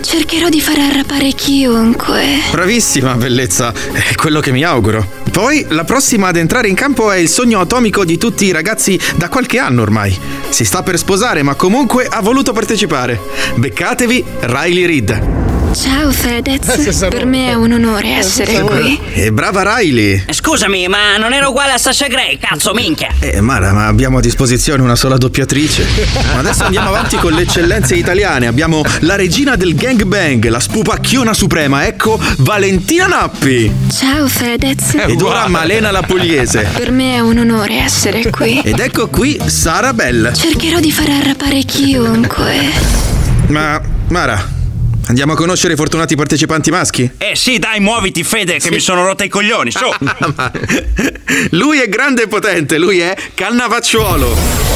[0.00, 2.38] Cercherò di far arrapare chiunque.
[2.52, 3.72] Bravissima, bellezza.
[3.92, 5.04] È quello che mi auguro.
[5.32, 8.98] Poi, la prossima ad entrare in campo è il sogno atomico di tutti i ragazzi
[9.16, 10.16] da qualche anno ormai.
[10.48, 13.20] Si sta per sposare, ma comunque ha voluto partecipare.
[13.56, 15.45] Beccatevi Riley Reid.
[15.74, 18.98] Ciao Fedez, per me è un onore essere qui.
[19.12, 20.24] E brava Riley.
[20.30, 23.08] Scusami, ma non era uguale a Sasha Gray, cazzo, minchia.
[23.20, 25.86] Eh, Mara, ma abbiamo a disposizione una sola doppiatrice.
[26.32, 28.46] Ma adesso andiamo avanti con le eccellenze italiane.
[28.46, 33.70] Abbiamo la regina del gangbang, la spupacchiona suprema, ecco Valentina Nappi.
[33.92, 34.94] Ciao Fedez.
[35.06, 36.68] Ed ora Malena la Pugliese.
[36.74, 38.60] Per me è un onore essere qui.
[38.60, 40.32] Ed ecco qui Sara Bell.
[40.32, 42.70] Cercherò di far arrapare chiunque.
[43.48, 44.54] Ma, Mara,
[45.06, 47.10] andiamo a conoscere i fortunati partecipanti maschi?
[47.18, 49.84] Eh sì, dai, muoviti, Fede, che mi sono rotta i coglioni, su.
[51.50, 54.75] Lui è grande e potente, lui è Cannavacciuolo.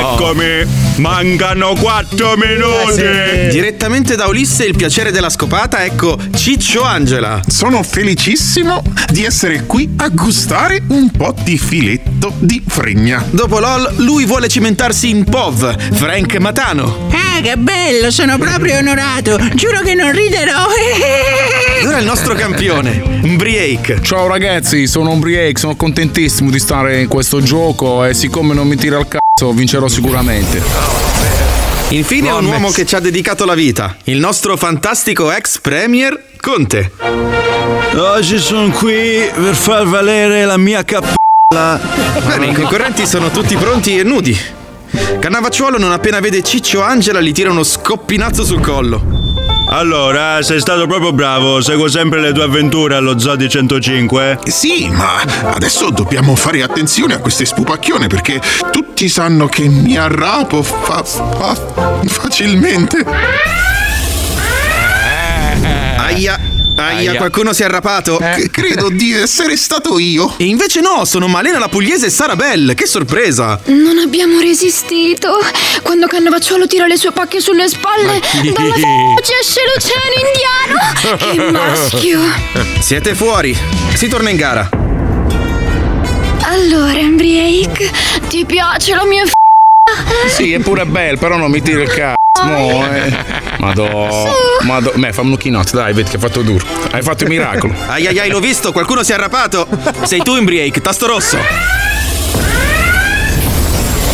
[0.00, 0.64] Eccomi,
[0.96, 3.50] mancano 4 minuti.
[3.50, 7.42] Direttamente da Ulisse il piacere della scopata, ecco Ciccio Angela.
[7.46, 13.22] Sono felicissimo di essere qui a gustare un po' di filetto di fregna.
[13.28, 17.08] Dopo LOL, lui vuole cimentarsi in POV, Frank Matano.
[17.12, 19.38] Ah, che bello, sono proprio onorato.
[19.54, 20.64] Giuro che non riderò.
[21.86, 24.00] Ora il nostro campione, Briake.
[24.00, 28.76] Ciao ragazzi, sono Umbriake, sono contentissimo di stare in questo gioco e siccome non mi
[28.76, 29.06] tira il
[29.40, 30.62] cazzo vincerò sicuramente.
[31.88, 36.92] Infine un uomo che ci ha dedicato la vita, il nostro fantastico ex premier Conte.
[37.96, 41.80] Oggi sono qui per far valere la mia cappella.
[42.26, 44.38] Bene, i concorrenti sono tutti pronti e nudi.
[45.18, 49.29] Cannavacciuolo non appena vede Ciccio Angela gli tira uno scoppinazzo sul collo.
[49.72, 54.40] Allora, sei stato proprio bravo, seguo sempre le tue avventure allo Zodi 105.
[54.46, 58.40] Sì, ma adesso dobbiamo fare attenzione a queste spupacchione perché
[58.72, 61.54] tutti sanno che mi arrapo fa- fa-
[62.06, 63.04] facilmente.
[65.98, 66.36] Aia,
[66.80, 67.18] aia, Aia.
[67.18, 68.16] qualcuno si è arrapato?
[68.18, 70.34] C- credo di essere stato io.
[70.36, 73.60] E invece no, sono Malena la Pugliese e Sara Bell, che sorpresa!
[73.66, 75.38] Non abbiamo resistito.
[75.82, 78.20] Quando Cannavacciuolo tira le sue pacche sulle spalle,
[78.52, 80.14] dalla f***a esce l'oceano
[81.16, 81.32] indiano.
[81.32, 82.20] Che maschio.
[82.80, 83.56] Siete fuori,
[83.94, 84.68] si torna in gara.
[86.42, 87.90] Allora, Embriake,
[88.28, 90.28] ti piace la mia f***a?
[90.28, 92.18] Sì, è pure bel, però non mi tiri il cazzo.
[92.44, 93.16] Mo, eh.
[93.58, 94.28] Madò.
[94.62, 94.92] Madò.
[94.94, 96.64] Me, fammi un chinotto, dai, vedi che hai fatto duro.
[96.90, 97.74] Hai fatto il miracolo.
[97.88, 99.66] Ai ai ai, l'ho visto, qualcuno si è arrapato.
[100.04, 101.38] Sei tu, Embriake, tasto rosso.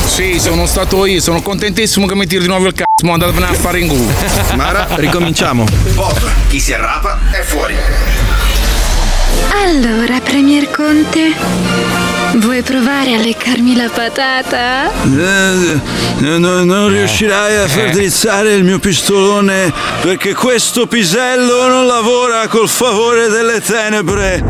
[0.07, 2.85] Sì, sono stato io, sono contentissimo che mi tiri di nuovo il cazzo.
[3.05, 4.11] Mo andatevene a fare in culo.
[4.55, 5.65] Mara, ricominciamo.
[5.93, 6.19] Bob,
[6.49, 7.77] chi si arrapa è fuori.
[9.63, 11.35] Allora, Premier Conte,
[12.37, 14.91] vuoi provare a leccarmi la patata?
[15.05, 15.81] Eh,
[16.19, 22.69] no- non riuscirai a far drizzare il mio pistolone perché questo pisello non lavora col
[22.69, 24.43] favore delle tenebre.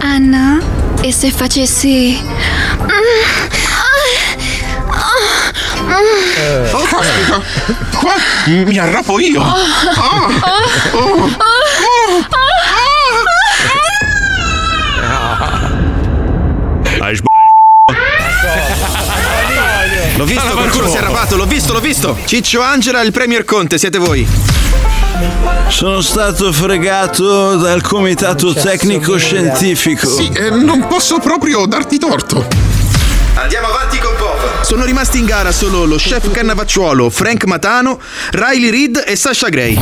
[0.00, 0.60] Ah no?
[1.00, 2.18] E se facessi...
[6.72, 7.42] Oh, caspita!
[7.98, 8.14] Qua
[8.46, 9.42] mi arrapo io!
[9.42, 9.54] Ah.
[9.94, 10.26] Ah.
[10.92, 11.30] Oh.
[20.24, 22.16] L'ho visto, qualcuno si è arrapato, l'ho visto, l'ho visto.
[22.24, 24.26] Ciccio Angela il Premier Conte, siete voi.
[25.68, 30.08] Sono stato fregato dal comitato tecnico scientifico.
[30.08, 32.46] Sì, eh, non posso proprio darti torto.
[33.34, 34.62] Andiamo avanti con Bob.
[34.62, 38.00] Sono rimasti in gara solo lo chef Cannavacciuolo, Frank Matano,
[38.30, 39.78] Riley Reid e Sasha Gray.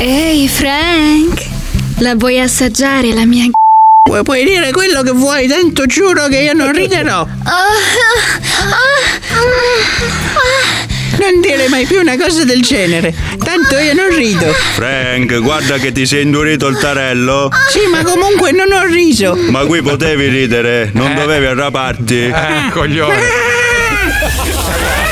[0.00, 1.46] Ehi, Frank!
[1.96, 3.46] La vuoi assaggiare la mia...
[4.02, 7.26] Puoi, puoi dire quello che vuoi, tanto giuro che io non riderò.
[11.18, 14.52] Non dire mai più una cosa del genere, tanto io non rido.
[14.74, 17.48] Frank, guarda che ti sei indurito il tarello.
[17.70, 19.36] Sì, ma comunque non ho riso.
[19.48, 22.24] Ma qui potevi ridere, non dovevi arraparti.
[22.24, 23.20] Eh, coglione.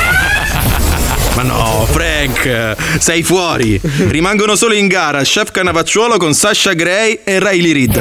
[1.35, 3.79] Ma no, Frank, sei fuori.
[4.09, 7.97] Rimangono solo in gara Chef Cannavacciuolo con Sasha Gray e Riley Reid.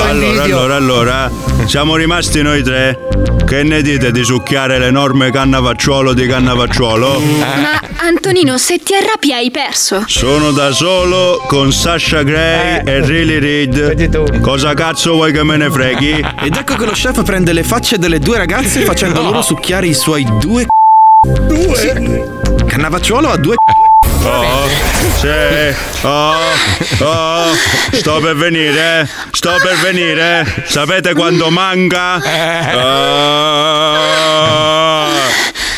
[0.00, 1.30] Allora, allora, allora,
[1.66, 2.98] siamo rimasti noi tre.
[3.46, 7.20] Che ne dite di succhiare l'enorme cannavacciuolo di cannavacciuolo?
[7.20, 10.04] Ma Antonino, se ti arrabbi hai perso.
[10.06, 14.40] Sono da solo con Sasha Gray e Riley Reid.
[14.40, 16.10] Cosa cazzo vuoi che me ne freghi?
[16.42, 19.94] Ed ecco che lo chef prende le facce delle due ragazze facendo loro succhiare i
[19.94, 20.66] suoi due
[21.70, 22.64] Due?
[22.66, 23.54] Cannavacciuolo ha due
[24.22, 24.68] Oh,
[25.18, 25.28] sì,
[26.02, 26.34] oh,
[26.98, 27.54] oh,
[27.92, 30.44] sto per venire, sto per venire.
[30.66, 32.20] Sapete quando manca?
[33.22, 35.08] Ah,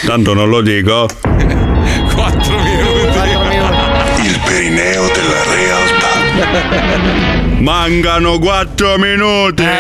[0.05, 1.07] tanto non lo dico.
[1.23, 3.19] 4 minuti.
[4.25, 5.82] Il perineo della realtà.
[7.63, 9.63] Mancano 4 minuti.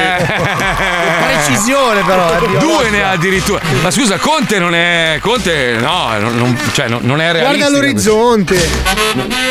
[1.25, 2.33] Precisione però.
[2.39, 3.61] eh, Due ne ha addirittura.
[3.83, 5.19] Ma scusa, Conte non è.
[5.21, 7.69] Conte, no, non, cioè, non- non è realistica.
[7.69, 8.69] Guarda l'orizzonte.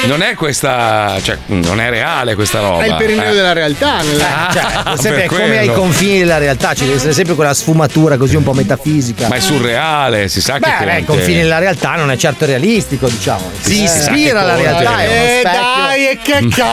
[0.06, 1.18] Non è questa.
[1.22, 2.84] Cioè, non è reale questa roba.
[2.84, 3.36] È il perineo Eh.
[3.36, 4.02] della realtà.
[4.02, 5.74] nella- Ah, Cioè, sempre per come ai quello.
[5.82, 9.28] confini della realtà, ci deve essere sempre quella sfumatura così un po' metafisica.
[9.28, 10.60] Ma è surreale, si sa che.
[10.60, 13.52] Beh, beh, Conte- i confini della realtà non è certo realistico, diciamo.
[13.60, 16.64] Si Eh, si ispira che alla realtà, è Eh dai, e che cazzo,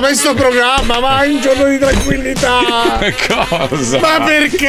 [0.00, 2.98] ma sto programma, ma un giorno di tranquillità.
[3.68, 3.98] Cosa?
[3.98, 4.68] Ma perché?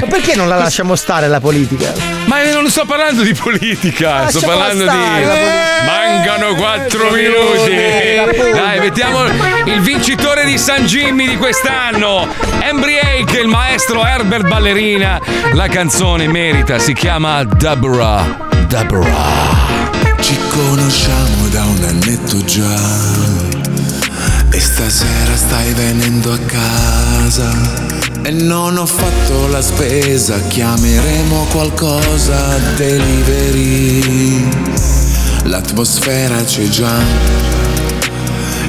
[0.00, 1.92] Ma perché non la lasciamo stare la politica?
[2.26, 5.24] Ma io non sto parlando di politica, sto Lasciamola parlando stare, di.
[5.24, 5.84] la politica.
[5.86, 8.52] Mancano 4 minuti.
[8.52, 9.24] Dai, mettiamo
[9.64, 12.28] il vincitore di San Jimmy di quest'anno.
[12.60, 15.20] Embriake, il maestro Herbert Ballerina.
[15.52, 18.48] La canzone merita, si chiama Deborah.
[18.66, 19.94] Deborah.
[20.20, 23.45] Ci conosciamo da un annetto già
[24.56, 27.50] e stasera stai venendo a casa
[28.22, 34.48] e non ho fatto la spesa, chiameremo qualcosa delivery.
[35.44, 36.96] L'atmosfera c'è già.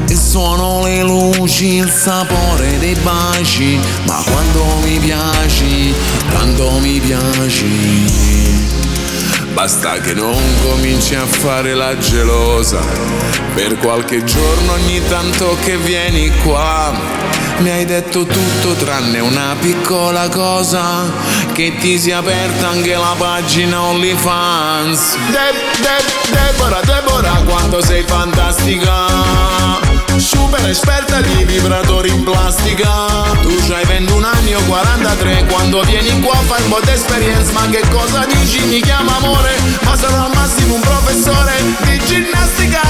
[0.10, 5.94] Il suono, le luci, il sapore dei baci, ma quando mi piaci,
[6.30, 8.67] tanto mi piaci.
[9.58, 12.80] Basta che non cominci a fare la gelosa.
[13.56, 16.94] Per qualche giorno ogni tanto che vieni qua
[17.58, 21.12] Mi hai detto tutto tranne una piccola cosa
[21.54, 25.16] Che ti sia aperta anche la pagina OnlyFans.
[25.32, 29.67] De- De- Deborah, Deborah, quanto sei fantastica
[30.28, 32.90] Super esperta di vibratori in plastica.
[33.42, 37.82] Tu c'hai 21 anni o 43 Quando vieni qua fai un po' d'esperienza Ma che
[37.90, 38.60] cosa dici?
[38.66, 41.54] Mi chiama amore Ma sarò al massimo un professore
[41.84, 42.82] di ginnastica.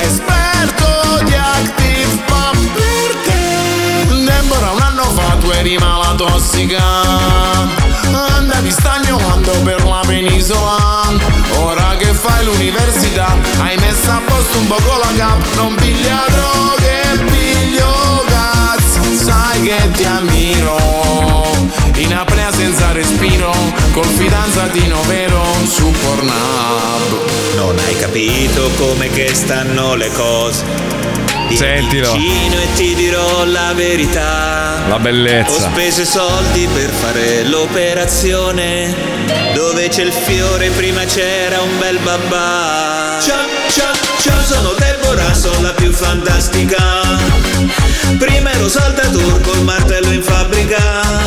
[0.00, 2.56] Esperto di active pop.
[2.72, 4.24] Per te.
[4.24, 11.10] Deborah un anno fa tu eri mala tossica andavi stagionando per la penisola.
[11.56, 15.54] Ora che fai l'università hai messo a posto un poco la gap.
[15.56, 20.76] Non piglia droghe, piglio cazzo, sai che ti ammiro.
[21.96, 27.20] In app- amico fidanzatino vero su Pornhub.
[27.56, 30.64] Non hai capito come che stanno le cose.
[31.48, 32.12] Vieni Sentilo.
[32.12, 34.82] vicino e ti dirò la verità.
[34.88, 35.70] La Ho bellezza.
[35.70, 38.94] speso i soldi per fare l'operazione.
[39.54, 43.18] Dove c'è il fiore prima c'era un bel babà.
[43.20, 47.00] Ciao, ciao, ciao, sono Deborah, sono la più fantastica.
[48.18, 51.21] Prima ero saldatore col martello in fabbrica.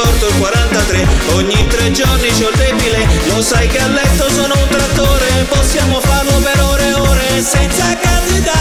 [0.00, 1.08] Porto il 43.
[1.32, 3.04] Ogni tre giorni c'ho il debile.
[3.34, 5.26] Lo sai che a letto sono un trattore.
[5.48, 8.52] Possiamo farlo per ore e ore senza candidà.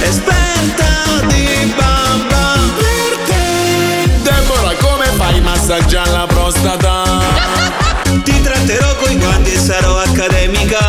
[0.00, 2.54] Esperta di bamba.
[2.74, 7.02] Per te, Deborah, come fai a massaggiare la prostata?
[8.24, 10.80] Ti tratterò coi guanti e sarò accademica.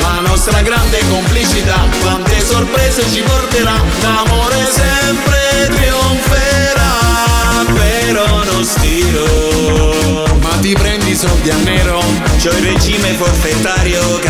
[0.00, 3.82] La nostra grande complicità, quante sorprese ci porterà.
[4.00, 5.39] L'amore sempre
[9.10, 10.38] stiro.
[10.40, 12.00] Ma ti prendi soldi a nero?
[12.38, 14.28] C'ho il regime forfettario che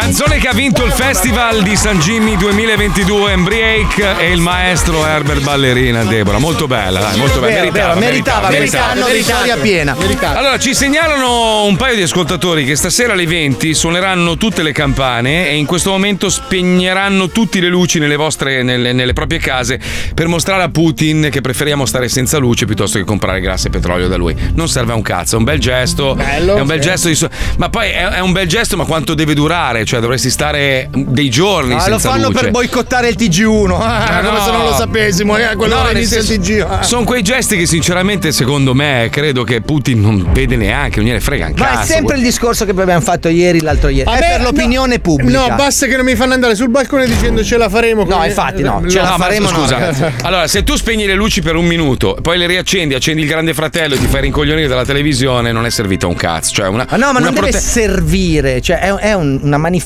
[0.00, 5.42] Canzone che ha vinto il festival di San Jimmy 2022 Embriake e il maestro Herbert
[5.42, 6.38] Ballerina Deborah.
[6.38, 7.60] Molto bella, dai, molto bella.
[7.60, 9.94] Vero, vero, meritava, meritava, vittoria piena.
[10.34, 15.50] Allora, ci segnalano un paio di ascoltatori che stasera alle 20 suoneranno tutte le campane
[15.50, 19.78] e in questo momento spegneranno tutte le luci nelle vostre, nelle, nelle proprie case
[20.14, 24.08] per mostrare a Putin che preferiamo stare senza luce piuttosto che comprare gas e petrolio
[24.08, 24.34] da lui.
[24.54, 26.14] Non serve a un cazzo, è un bel gesto.
[26.14, 26.88] Bello, è un bel sì.
[26.88, 27.28] gesto di so-
[27.58, 29.84] Ma poi è, è un bel gesto, ma quanto deve durare?
[29.90, 32.42] Cioè, dovresti stare dei giorni Ah, lo fanno luce.
[32.42, 33.72] per boicottare il TG1.
[33.72, 34.44] Ah, Ah, come no.
[34.44, 35.36] se non lo sapessimo.
[35.36, 36.60] Eh, a quell'ora No, inizia senso, il TG.
[36.68, 36.82] Ah.
[36.84, 41.18] Sono quei gesti che sinceramente secondo me credo che Putin non vede neanche, non gliene
[41.18, 41.82] frega un Ma cazzo.
[41.82, 44.08] è sempre il discorso che abbiamo fatto ieri, l'altro ieri.
[44.08, 45.48] A è me- per l'opinione no, pubblica.
[45.48, 48.04] No, basta che non mi fanno andare sul balcone dicendo ce la faremo.
[48.04, 49.76] No, infatti no, ce la No, faremo no, scusa.
[49.76, 50.04] ragazzi.
[50.22, 53.54] allora, se tu spegni le luci per un minuto, poi le riaccendi, accendi il grande
[53.54, 56.54] fratello e ti fai rincoglionire dalla televisione, non è servito a un cazzo.
[56.54, 59.56] Cioè una, Ma no, ma una non deve prote- servire, cioè è, è un- una
[59.56, 59.78] manifestazione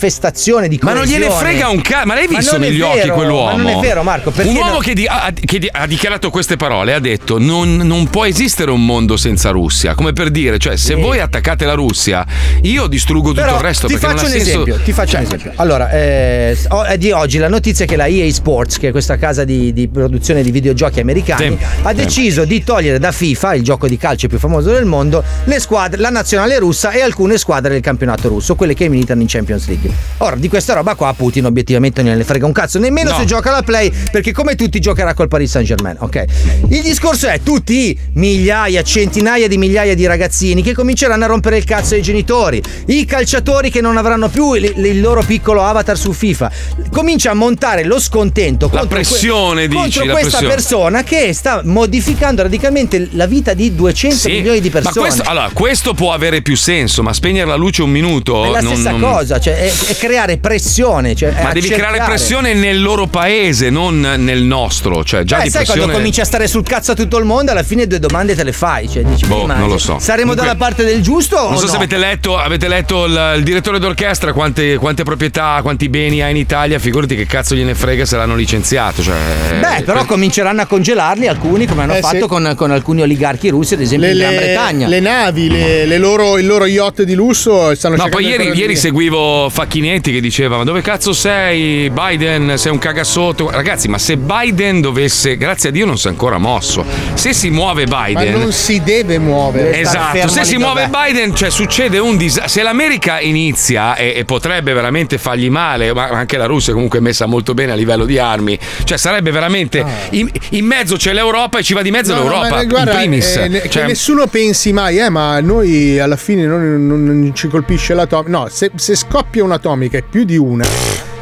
[0.69, 1.51] di Ma non gliene coesione.
[1.51, 2.07] frega un cazzo.
[2.07, 3.57] Ma l'hai visto negli occhi vero, quell'uomo?
[3.57, 4.33] Ma non è vero, Marco.
[4.37, 7.77] Un uomo no- che, di- ha, che di- ha dichiarato queste parole ha detto: non,
[7.77, 9.95] non può esistere un mondo senza Russia.
[9.95, 12.27] Come per dire, cioè, se voi attaccate la Russia,
[12.62, 13.87] io distruggo tutto Però il resto.
[13.87, 14.79] ti faccio un senso- esempio.
[14.83, 15.53] Ti faccio Cioè, un esempio.
[15.57, 16.57] Allora, eh,
[16.87, 19.73] è di oggi la notizia è che la EA Sports, che è questa casa di,
[19.73, 21.65] di produzione di videogiochi americani, Sì.
[21.83, 21.95] ha Sì.
[21.95, 26.01] deciso di togliere da FIFA, il gioco di calcio più famoso del mondo, le squadre,
[26.01, 29.74] la nazionale russa e alcune squadre del campionato russo, quelle che militano in Champions League.
[30.19, 33.17] Ora, di questa roba qua Putin obiettivamente non ne frega un cazzo, nemmeno No.
[33.19, 36.25] se gioca la Play, perché come tutti giocherà col Paris Saint Germain, ok?
[36.69, 41.65] Il discorso è tutti migliaia, centinaia di migliaia di ragazzini che cominceranno a rompere il
[41.65, 46.13] cazzo ai genitori, i calciatori che non avranno più il, il loro piccolo avatar su
[46.13, 46.51] FIFA.
[46.91, 50.55] Comincia a montare lo scontento La contro, pressione, dici, contro questa pressione.
[50.55, 55.01] persona che sta modificando radicalmente la vita di 200 Sì, milioni di Ma persone.
[55.09, 58.45] questo, allora, questo può avere più senso, ma spegnere la luce un minuto.
[58.45, 61.15] è la non- stessa non- cosa, cioè è, è creare pressione.
[61.15, 65.05] Cioè Ma devi creare pressione nel loro paese, non nel nostro.
[65.05, 65.81] Cioè, già Eh, di sai pressione.
[65.81, 68.45] quando cominci a stare sul cazzo a tutto il mondo, alla fine due domande te
[68.45, 68.89] le fai.
[68.89, 69.99] Cioè, dici, Boh, non lo so.
[69.99, 71.70] Saremo Comunque- dalla parte del giusto o Non so no?
[71.70, 76.28] se avete letto, avete letto il, il direttore d'orchestra quante, quante proprietà, quanti beni ha
[76.28, 79.03] in Italia, figurati che cazzo gliene frega se l'hanno licenziato.
[79.03, 79.15] Cioè,
[79.61, 82.27] Beh, però cominceranno a congelarli alcuni, come hanno Eh, fatto sì.
[82.27, 84.89] con, con alcuni oligarchi russi, ad esempio Le, in Gran Bretagna.
[84.89, 88.59] le navi, le, le loro, il loro yacht di lusso stanno No, cercando poi ieri,
[88.59, 91.89] ieri seguivo Facchinetti che diceva: Ma dove cazzo sei?
[91.89, 93.51] Biden, sei un cagasotto.
[93.51, 96.85] Ragazzi, ma se Biden dovesse, grazie a Dio, non si è ancora mosso.
[97.14, 98.32] Se si muove Ma Biden.
[98.32, 99.78] non si deve muovere.
[99.78, 102.48] Esatto, se si muove Biden, cioè succede un disastro.
[102.48, 107.02] Se l'America inizia e, e potrebbe veramente fargli male, ma anche la Russia comunque è
[107.02, 109.85] messa molto bene a livello di armi, cioè sarebbe veramente.
[110.10, 112.16] In, in mezzo c'è l'Europa e ci va di mezzo Ah.
[112.16, 112.55] No, no, l'Europa.
[112.56, 113.36] ma guarda, in primis.
[113.36, 117.47] eh, che Cioè, nessuno pensi mai, eh, ma noi alla fine non, non- non ci
[117.47, 118.31] colpisce l'atomica.
[118.31, 120.65] No, se, se scoppia un'atomica e più di una,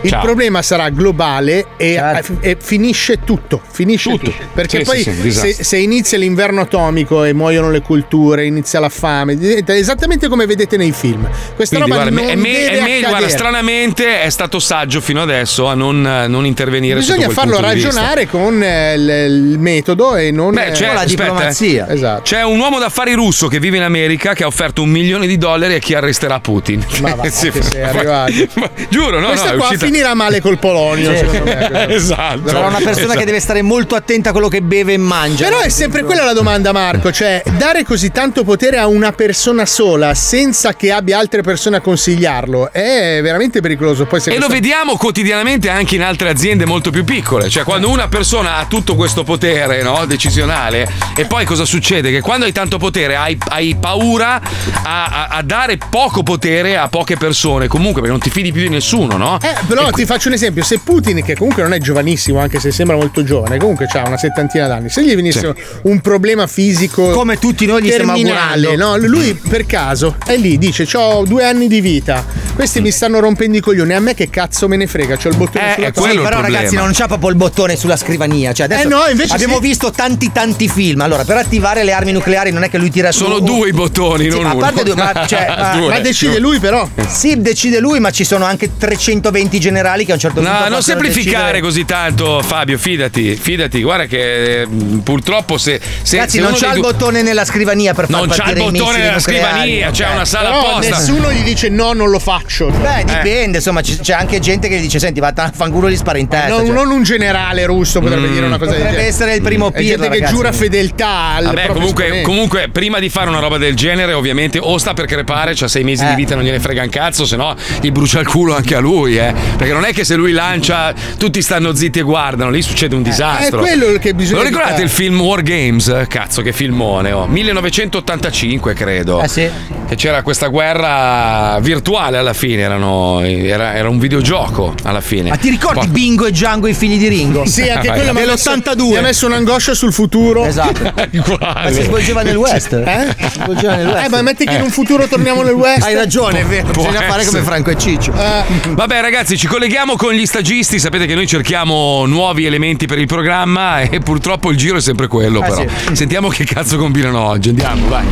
[0.03, 0.23] il Ciao.
[0.23, 2.01] problema sarà globale e,
[2.41, 3.61] e finisce tutto.
[3.71, 4.33] Finisce tutto.
[4.53, 8.81] Perché Sì, poi sì, sì, se, se inizia l'inverno atomico e muoiono le culture, inizia
[8.81, 11.29] la fame, esattamente come vedete nei film.
[11.55, 15.01] Questa quindi, roba guarda, non è me- deve è me- guarda, stranamente è stato saggio
[15.01, 20.31] fino adesso a non, non intervenire Bisogna farlo ragionare con eh, il, il metodo e
[20.31, 21.85] non Beh, eh, c'è, aspetta, eh.
[21.89, 22.23] Esatto.
[22.23, 25.39] C'è un uomo d'affari russo che vive in America che ha offerto un milione di
[25.39, 26.85] dollari a chi arresterà Putin.
[27.01, 28.33] Ma va, Sì, che sei arrivato.
[28.89, 29.87] Giuro, no, Questa no, è qua uscita.
[29.93, 31.11] Finirà male col Polonio.
[31.13, 31.19] Sì.
[31.19, 31.89] secondo me.
[31.95, 32.49] esatto.
[32.49, 35.45] Sarà una persona che deve stare molto attenta a quello che beve e mangia.
[35.45, 37.13] Però è sempre quella la domanda, Marco.
[37.13, 41.81] Cioè, dare così tanto potere a una persona sola senza che abbia altre persone a
[41.81, 44.07] consigliarlo è veramente pericoloso.
[44.07, 47.51] Poi se E lo questo- vediamo quotidianamente anche in altre aziende molto più piccole.
[47.51, 52.11] Cioè, quando una persona ha tutto questo potere no, decisionale, e poi cosa succede?
[52.11, 54.41] Che quando hai tanto potere hai, hai paura
[54.85, 57.67] a, a- a dare poco potere a poche persone.
[57.69, 59.39] Comunque, perché non ti fidi più di nessuno, no?
[59.43, 62.71] Eh, però ti faccio un esempio: se Putin, che comunque non è giovanissimo, anche se
[62.71, 67.39] sembra molto giovane, comunque ha una settantina d'anni, se gli venisse un problema fisico Come
[67.39, 68.97] tutti noi gli stiamo terminale, no?
[68.97, 73.57] lui per caso è lì, dice: Ho due anni di vita, questi mi stanno rompendo
[73.57, 73.93] i coglioni.
[73.95, 75.17] A me che cazzo me ne frega?
[75.17, 76.23] C'ho il bottone sulla Sì, testa.
[76.23, 78.53] però ragazzi non c'ha proprio il bottone sulla scrivania.
[78.53, 79.61] Cioè, adesso Eh no, invece abbiamo sì.
[79.63, 81.01] visto tanti tanti film.
[81.01, 83.25] Allora, per attivare le armi nucleari non è che lui tira su.
[83.25, 84.59] Sono due i bottoni, Sì, non a uno.
[84.61, 85.89] parte due, ma, cioè, ma- Due.
[85.89, 86.89] ma decide lui però.
[87.09, 90.69] Sì, decide lui, ma ci sono anche 320 generali che a un certo punto No,
[90.69, 92.79] non semplificare decidere- così tanto, Fabio.
[92.79, 93.83] Fidati, fidati.
[93.83, 94.69] Guarda che eh,
[95.03, 95.81] purtroppo se.
[96.03, 98.43] se Ragazzi, se non c'ha il due- bottone nella scrivania per far Non c'ha il
[98.43, 99.21] partire bottone nella nucleari.
[99.21, 100.15] scrivania, c'è Ok.
[100.15, 100.97] una sala Però apposta.
[100.99, 102.69] nessuno gli dice no, non lo faccio.
[102.71, 105.97] Beh, dipende, insomma, ci- c'è anche gente che gli dice: Senti, vattene a fanculo gli
[105.97, 106.49] spara in testa.
[106.49, 106.75] Non, cioè.
[106.75, 108.33] non un generale russo potrebbe Mm.
[108.33, 109.09] dire una cosa del Potrebbe genere.
[109.15, 113.09] essere il primo È gente pirla, che giura fedeltà al Vabbè, comunque, comunque, prima di
[113.09, 116.09] fare una roba del genere, ovviamente, o sta per crepare, c'ha sei mesi Eh.
[116.09, 118.79] di vita, non gliene frega un cazzo, se no gli brucia il culo anche a
[118.81, 119.33] lui, eh.
[119.57, 123.03] Perché non è che se lui lancia, tutti stanno zitti e guardano, lì succede un
[123.03, 123.59] disastro.
[123.63, 124.89] è quello che bisogna Lo ricordate evitare.
[124.89, 126.05] il film War Games?
[126.09, 127.27] Cazzo, che filmone, oh.
[127.27, 129.23] 1985, credo.
[129.23, 129.49] Eh sì.
[129.89, 135.29] Che c'era questa guerra virtuale alla fine, erano, era, era un videogioco alla fine.
[135.29, 137.45] Ma ti ricordi Poi- Bingo e Django i figli di Ringo?
[137.53, 137.99] Sì, anche Vai.
[137.99, 138.89] quello mi ha messo- Dell'82.
[138.89, 140.45] Mi ha messo un'angoscia sul futuro.
[140.47, 140.81] Esatto.
[140.95, 142.73] Ma si svolgeva nel West.
[142.73, 143.15] Eh?
[143.31, 144.07] Si svolgeva nel West.
[144.07, 145.83] Eh, ma metti che in un futuro torniamo nel West.
[145.85, 146.69] Hai ragione, è vero.
[146.69, 147.43] Bisogna fare come essere.
[147.43, 148.13] Franco e Ciccio.
[148.13, 153.01] Eh, Vabbè ragazzi, ci colleghiamo con gli stagisti, sapete che noi cerchiamo nuovi elementi per
[153.01, 155.65] il programma e purtroppo il giro è sempre quello Eh, però.
[155.91, 158.07] Sentiamo che cazzo combinano oggi, andiamo, vai.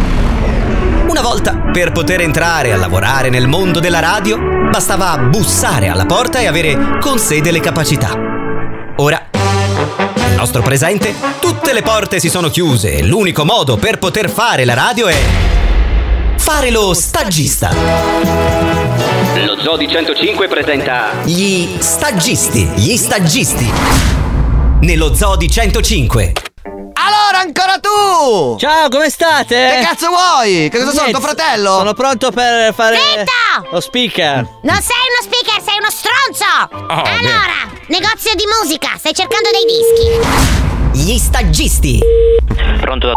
[1.06, 4.40] Una volta, per poter entrare a lavorare nel mondo della radio,
[4.72, 8.10] bastava bussare alla porta e avere con sé delle capacità.
[8.96, 14.28] Ora, nel nostro presente, tutte le porte si sono chiuse e l'unico modo per poter
[14.28, 15.16] fare la radio è
[16.38, 18.89] fare lo stagista.
[19.44, 23.70] Lo Zodi 105 presenta Gli stagisti, gli stagisti.
[24.80, 26.32] Nello Zodi 105.
[26.92, 28.56] Allora, ancora tu!
[28.58, 29.78] Ciao, come state?
[29.78, 30.68] Che cazzo vuoi?
[30.68, 31.70] Che cosa sono, tuo fratello?
[31.78, 33.68] Sono pronto per fare Zitto!
[33.70, 34.46] lo speaker.
[34.62, 36.92] Non sei uno speaker, sei uno stronzo!
[36.92, 41.10] Oh, allora, negozio di musica, stai cercando dei dischi.
[41.12, 42.00] Gli stagisti.
[42.80, 43.14] Pronto da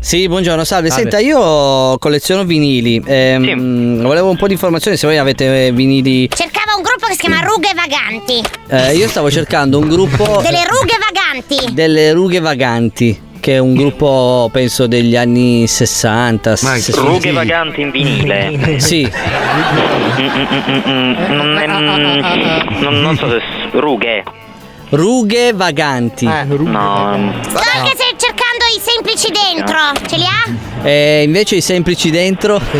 [0.00, 0.88] Sì, buongiorno, salve.
[0.88, 1.10] Salve.
[1.10, 3.02] Senta, io colleziono vinili.
[3.04, 6.28] Ehm, Volevo un po' di informazioni se voi avete eh, vinili.
[6.28, 8.42] Cercava un gruppo che si chiama Rughe Vaganti.
[8.68, 11.74] Eh, io stavo cercando un gruppo Delle rughe vaganti.
[11.74, 16.56] delle Rughe Vaganti, che è un gruppo penso degli anni 60.
[16.56, 17.00] 60.
[17.02, 18.78] Rughe vaganti in vinile.
[18.80, 19.08] Sì.
[21.28, 23.40] Non, è- non- non so se.
[23.78, 24.22] Rughe.
[24.90, 26.24] Rughe Vaganti.
[26.24, 27.14] No.
[27.16, 28.09] mm, Sto anche se
[28.76, 29.76] i semplici dentro.
[30.08, 30.86] Ce li ha?
[30.86, 32.58] E invece i semplici dentro.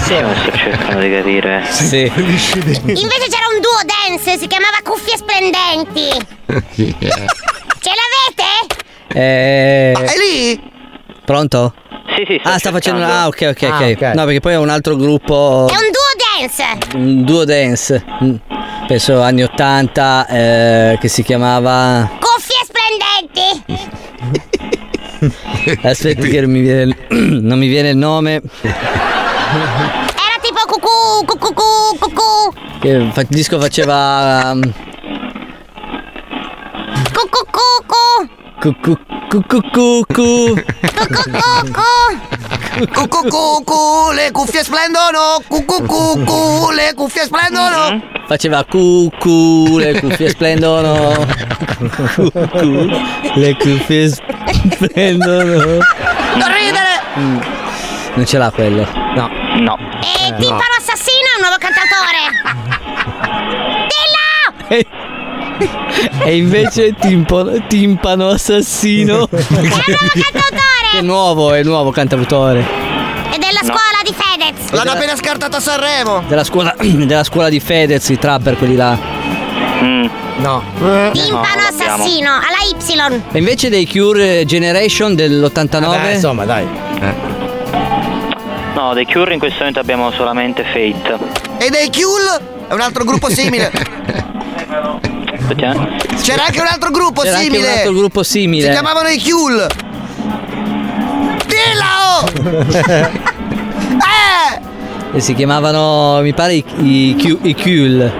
[0.00, 1.64] Stiamo cercando di capire.
[1.70, 2.00] Sì.
[2.00, 6.08] Invece c'era un duo dance, si chiamava Cuffie Splendenti.
[7.80, 8.74] Ce l'avete?
[9.08, 10.60] Eh, È lì?
[11.24, 11.74] Pronto?
[12.16, 13.04] Sì, sì, Ah, sta facendo.
[13.04, 13.96] Ah, ok, ok, Ah, ok.
[13.96, 14.02] ok.
[14.14, 15.66] No, perché poi è un altro gruppo.
[15.68, 16.96] È un duo dance.
[16.96, 18.04] Un duo dance.
[18.24, 18.34] mm,
[18.86, 20.26] Penso anni 80.
[20.26, 22.08] eh, che si chiamava.
[22.18, 22.57] Cuffie
[25.82, 28.40] Aspetti che non mi viene, non mi viene il nome.
[28.62, 32.78] Era tipo cucù, cucù, cucù, cucù.
[32.80, 34.52] Che il disco faceva.
[34.52, 34.60] um,
[37.12, 38.28] Cucù, cucù.
[38.60, 40.54] cu- cu- cu- cu- cu- cu.
[40.96, 41.30] Cucù
[42.92, 45.42] cucù, le cuffie splendono!
[45.46, 48.00] Cucù, le cuffie splendono!
[48.26, 51.26] Faceva cucù, le cuffie splendono.
[52.22, 52.90] Cucù,
[53.34, 55.78] le cuffie splendono.
[56.34, 57.02] Non ridere!
[57.18, 57.38] Mm,
[58.16, 58.86] Non ce l'ha quello.
[59.14, 59.28] No.
[59.60, 59.76] No.
[60.02, 62.20] E Timpano Assassino è un nuovo cantatore.
[63.88, 64.96] Dillo!
[66.24, 69.28] E invece timpano, timpano assassino.
[69.28, 69.88] È nuovo,
[70.96, 72.60] è nuovo cantautore.
[73.30, 74.70] È della scuola di Fedez.
[74.70, 76.22] L'hanno appena scartato a Sanremo!
[76.26, 78.96] Della scuola, della scuola di Fedez, i trapper, quelli là.
[80.38, 80.62] No.
[81.12, 83.22] Timpano Assassino, alla Y.
[83.32, 86.12] E invece dei Cure Generation dell'89?
[86.12, 86.66] insomma, dai.
[88.74, 91.18] No, dei Cure in questo momento abbiamo solamente Fate.
[91.58, 92.40] E dei Kill?
[92.68, 93.70] È un altro gruppo simile.
[96.22, 97.66] C'era anche un altro gruppo C'era anche simile.
[97.66, 98.64] un altro gruppo simile.
[98.66, 99.66] Si chiamavano i Kiul.
[101.72, 102.60] Dillo!
[103.98, 104.60] eh!
[105.10, 108.12] E si chiamavano, mi pare, i, i, i Kul.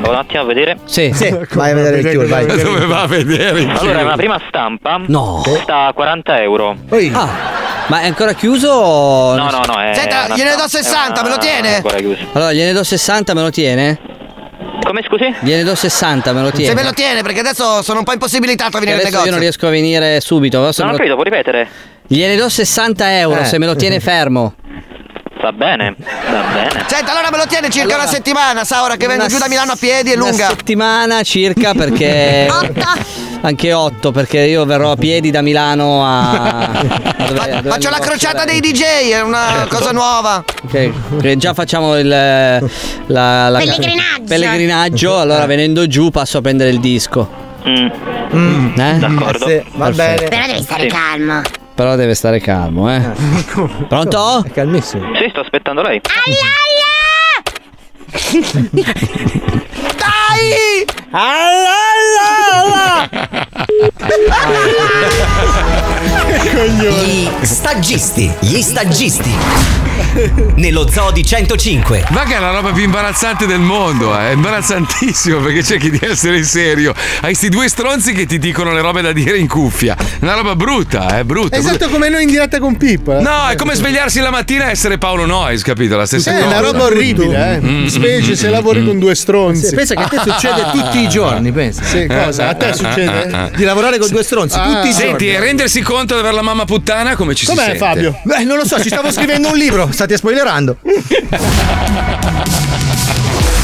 [0.00, 0.76] Vado un attimo a vedere.
[0.84, 1.08] Sì,
[1.52, 2.46] vai a vedere il Cure, vai.
[2.46, 5.00] Dove va a vedere il Allora, è una prima stampa.
[5.06, 5.42] No.
[5.62, 6.76] Sta a 40 euro.
[7.12, 7.28] Ah,
[7.86, 8.70] ma è ancora chiuso?
[8.70, 9.80] o- No, no, no.
[9.80, 11.76] È Senta, gliene do stampa- 60, me lo tiene?
[11.76, 12.24] Ancora chiuso.
[12.32, 13.98] Allora, gliene do 60, me lo tiene?
[14.82, 15.34] Come scusi?
[15.40, 16.68] Gliene do 60, me lo tiene.
[16.70, 19.30] Se me lo tiene, perché adesso sono un po' impossibilitato a venire Adesso al io
[19.30, 19.40] non negozio.
[19.40, 20.58] riesco a venire subito.
[20.58, 21.68] Non ho lo- capito, puoi ripetere?
[22.06, 23.44] Gliene do 60 euro Eh.
[23.44, 24.54] se me lo tiene fermo.
[25.44, 26.84] Va bene, va bene.
[26.86, 29.36] Senta, allora me lo tiene circa Allora- una settimana, sa ora che vengo Una giù
[29.38, 30.46] da Milano a piedi è Una lunga.
[30.48, 32.48] settimana circa perché.
[33.42, 36.30] Anche 8 perché io verrò a piedi da Milano a.
[36.30, 36.68] a
[37.28, 40.42] dove- dove Faccio la crociata dei DJ, è una cosa nuova.
[40.62, 42.58] Ok, che già facciamo il la,
[43.50, 44.24] la- Pellegrinaggio.
[44.26, 47.42] pellegrinaggio, allora venendo giù passo a prendere il disco.
[47.68, 48.78] Mm.
[48.78, 48.94] Eh?
[48.98, 49.46] D'accordo.
[49.46, 50.14] Sì, va Perfetto.
[50.24, 50.28] bene.
[50.30, 50.88] Però devi stare Sì.
[50.88, 51.42] calmo.
[51.74, 53.02] Però deve stare calmo, eh.
[53.88, 54.44] Pronto?
[54.44, 55.12] È calmissimo.
[55.16, 56.00] Sì, sto aspettando lei.
[59.96, 60.84] Dai!
[66.38, 69.30] Gli stagisti, gli stagisti.
[70.56, 72.06] Nello zoo di 105.
[72.10, 74.30] Ma che è la roba più imbarazzante del mondo, eh.
[74.30, 76.92] è imbarazzantissimo perché cerchi di essere serio.
[77.20, 79.96] Hai sti due stronzi che ti dicono le robe da dire in cuffia.
[80.20, 81.56] Una roba brutta, è brutta.
[81.56, 83.16] Esatto come noi in diretta con Pippo.
[83.16, 83.20] eh.
[83.22, 85.96] No, è come svegliarsi la mattina e essere Paolo Noyes, capito?
[85.96, 86.46] La stessa È cosa.
[86.46, 87.60] una roba orribile, eh.
[87.60, 89.66] Mm, Specie mm, se mm, lavori con due stronzi.
[89.66, 91.82] Sì, pensa che a te succede tutti i giorni, pensa.
[91.84, 92.48] Sì, cosa?
[92.48, 93.50] A te succede?
[93.54, 94.64] Di lavorare con due stronzi Ah.
[94.64, 95.08] tutti i giorni.
[95.08, 97.78] Senti, rendersi conto avere la mamma puttana come ci si Com'è sente?
[97.78, 98.18] Fabio?
[98.22, 100.78] Beh, non lo so, ci stavo scrivendo un libro, state spoilerando.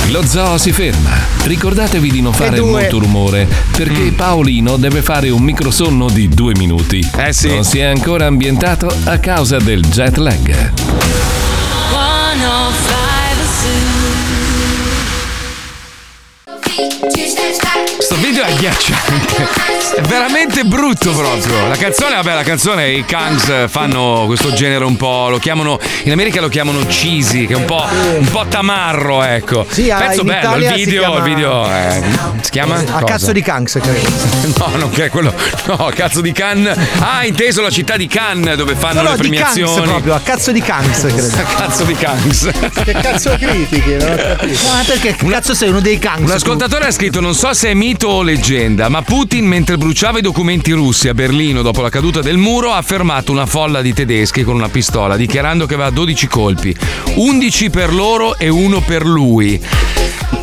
[0.09, 1.11] Lo zoo si ferma.
[1.45, 2.71] Ricordatevi di non fare due.
[2.71, 7.09] molto rumore, perché Paolino deve fare un microsonno di due minuti.
[7.17, 7.49] Eh sì.
[7.49, 10.73] Non si è ancora ambientato a causa del jet lag.
[18.11, 19.69] Sto video è agghiacciante.
[19.95, 21.67] È veramente brutto proprio.
[21.69, 25.29] La canzone, vabbè, la canzone i Kangs fanno questo genere un po'.
[25.29, 25.79] Lo chiamano.
[26.05, 27.85] In America lo chiamano cheesy, che è un po',
[28.19, 29.65] un po' tamarro, ecco.
[29.69, 32.03] Sì, ah, Pezzo in bello, Italia il si video, chiama- il video è-
[32.43, 32.75] si chiama?
[32.77, 33.05] A Cosa?
[33.05, 34.09] cazzo di Kanks, credo.
[34.59, 35.33] No, non che è quello.
[35.67, 36.77] No, cazzo di Cannes.
[36.99, 39.87] Ah, inteso la città di Cannes dove fanno No, no, le premiazioni.
[39.87, 41.27] proprio, a cazzo di Kanks, credo.
[41.37, 42.51] A cazzo di Kangs.
[42.85, 43.95] Che cazzo critichi?
[43.97, 44.59] Non ho capito.
[44.69, 46.29] Ma perché cazzo sei uno dei Kanks?
[46.29, 50.19] Un ascoltatore ha scritto: Non so se è mito o leggenda, ma Putin, mentre bruciava
[50.19, 53.93] i documenti russi a Berlino dopo la caduta del muro, ha fermato una folla di
[53.93, 56.75] tedeschi con una pistola, dichiarando che aveva 12 colpi,
[57.17, 59.61] 11 per loro e uno per lui.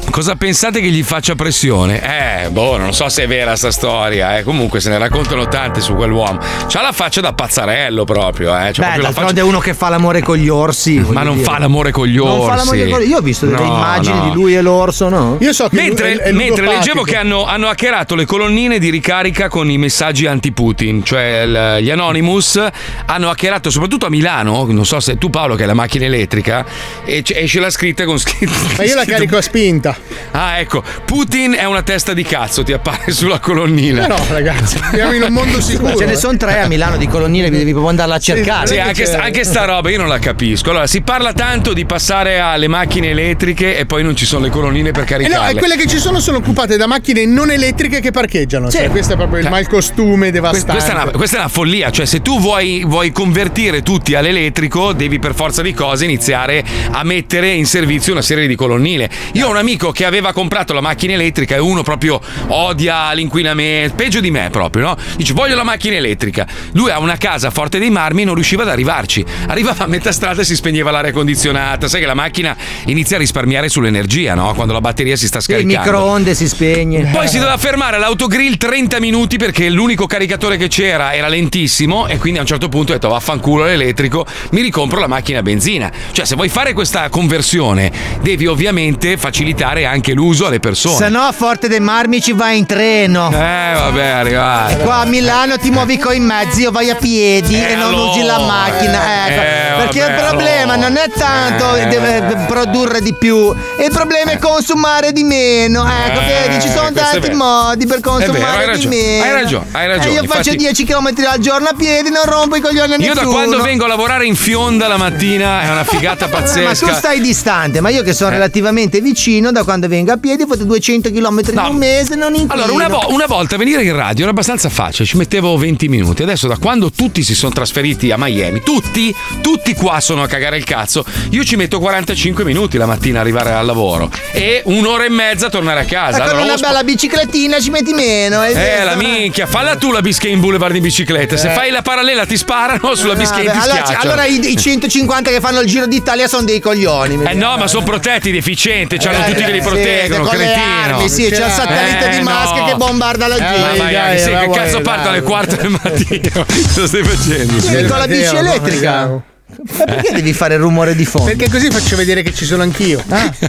[0.09, 2.45] Cosa pensate che gli faccia pressione?
[2.45, 4.43] Eh, boh, non so se è vera sta storia, eh.
[4.43, 6.39] Comunque se ne raccontano tante su quell'uomo.
[6.67, 8.71] C'ha la faccia da pazzarello proprio, eh.
[8.73, 9.39] C'ha Beh, proprio faccia...
[9.39, 10.97] è uno che fa l'amore con gli orsi.
[10.97, 11.45] Ma non dire.
[11.47, 12.35] fa l'amore con gli orsi.
[12.37, 14.23] Non fa l'amore con gli Io ho visto delle No, immagini no.
[14.29, 15.37] di lui e l'orso, no?
[15.39, 18.89] Io so che Mentre, è, è mentre leggevo che hanno, hanno hackerato le colonnine di
[18.89, 22.59] ricarica con i messaggi anti-Putin, cioè il- gli Anonymous
[23.05, 26.65] hanno hackerato soprattutto a Milano, non so se tu Paolo che hai la macchina elettrica,
[27.05, 28.51] e c- esce la scritta con scritto...
[28.77, 29.96] Ma io la carico a spinta.
[30.31, 34.01] Ah ecco, Putin è una testa di cazzo, ti appare sulla colonnina.
[34.01, 35.95] Però ragazzi, siamo in un mondo sicuro.
[35.95, 36.17] Ce ne eh.
[36.17, 38.67] sono tre a Milano di colonnine, devi proprio andarla a cercare.
[38.67, 40.69] Sì, anche, sta- anche sta roba io non la capisco.
[40.69, 44.49] Allora, si parla tanto di passare alle macchine elettriche e poi non ci sono le
[44.49, 47.99] colonnine per Eh no, e quelle che ci sono sono occupate da macchine non elettriche
[47.99, 48.69] che parcheggiano.
[48.69, 48.77] Sì.
[48.77, 50.71] Cioè, questo è proprio il malcostume Que- devastante.
[50.71, 54.93] Questa è, una, questa è una follia, cioè se tu vuoi, vuoi convertire tutti all'elettrico
[54.93, 59.09] devi per forza di cose iniziare a mettere in servizio una serie di colonnine.
[59.33, 63.95] Io ho un amico che aveva comprato la macchina elettrica e uno proprio odia l'inquinamento,
[63.95, 64.97] peggio di me proprio, no?
[65.15, 66.45] Dice voglio la macchina elettrica.
[66.73, 69.23] Lui ha una casa a Forte dei Marmi e non riusciva ad arrivarci.
[69.47, 71.87] Arrivava a metà strada e si spegneva l'aria condizionata.
[71.87, 72.55] Sai che la macchina
[72.85, 74.53] inizia a risparmiare sull'energia, no?
[74.53, 75.77] Quando la batteria si sta Il scaricando.
[75.79, 77.09] microonde si spegne.
[77.11, 82.17] Poi si doveva fermare all'autogrill 30 minuti perché l'unico caricatore che c'era era lentissimo e
[82.17, 85.91] quindi a un certo punto ho detto vaffanculo l'elettrico, mi ricompro la macchina a benzina.
[86.11, 87.91] Cioè se vuoi fare questa conversione
[88.21, 90.95] devi ovviamente facilitare anche anche l'uso alle persone.
[90.95, 93.29] Se no, a Forte dei Marmi ci vai in treno.
[93.31, 94.77] Eh, vabbè, arrivate.
[94.77, 98.11] Qua a Milano ti muovi coi mezzi o vai a piedi e non allora?
[98.11, 99.27] usi la macchina.
[99.27, 99.41] Ecco.
[99.41, 100.87] Eh, perché vabbè, il problema allora.
[100.87, 101.87] non è tanto Eh.
[101.87, 105.83] deve produrre di più, il problema è consumare di meno.
[105.85, 107.35] Ecco, Eh, vedi, ci sono tanti vero.
[107.35, 109.23] modi per vero, consumare hai di ragione, meno.
[109.23, 110.07] hai ragione, hai ragione.
[110.09, 112.97] Eh, io Infatti- faccio 10 km al giorno a piedi, non rompo i coglioni a
[112.97, 113.25] Io nessuno.
[113.31, 116.93] da quando vengo a lavorare in fionda la mattina è una figata Ma tu pazzesca.
[116.93, 118.13] stai distante, ma io che Eh.
[118.13, 122.33] sono relativamente vicino, da quando vengo a piedi fatto 200 km in un mese, non
[122.33, 122.53] inquino.
[122.63, 126.23] Allora, una, vo- una volta venire in radio era abbastanza facile, ci mettevo 20 minuti.
[126.23, 130.55] Adesso, da quando tutti si sono trasferiti a Miami, tutti, tutti qua sono a cagare
[130.57, 135.09] il cazzo, io ci metto 45 minuti la mattina arrivare al lavoro e un'ora e
[135.09, 136.19] mezza a tornare a casa.
[136.19, 138.43] Ma con Allora, una o sp- bella biciclettina ci metti meno.
[138.45, 138.85] eh, vero.
[138.85, 141.35] la minchia, falla tu la Biscayne Boulevard in bicicletta.
[141.35, 141.53] Se Eh.
[141.53, 144.11] fai la parallela ti sparano, sulla Biscayne Vabbè, ti allora, schiacciano.
[144.11, 147.19] allora i, i 150 che fanno il giro d'Italia sono dei coglioni.
[147.25, 150.53] Eh no, ma sono protetti, deficienti, c'hanno Eh, tutti che li sì, proteggono, con le
[150.55, 153.77] armi, sì, c'è il satellite di Musk che bombarda la Eh, gente.
[153.77, 154.81] ma vai, sì, che cazzo vai.
[154.83, 156.45] parte alle 4 del mattino?
[156.73, 157.53] Cosa stai facendo?
[157.67, 159.35] Vieni con la bici elettrica.
[159.49, 161.27] Ma perché devi fare il rumore di fondo?
[161.33, 163.01] Perché così faccio vedere che ci sono anch'io.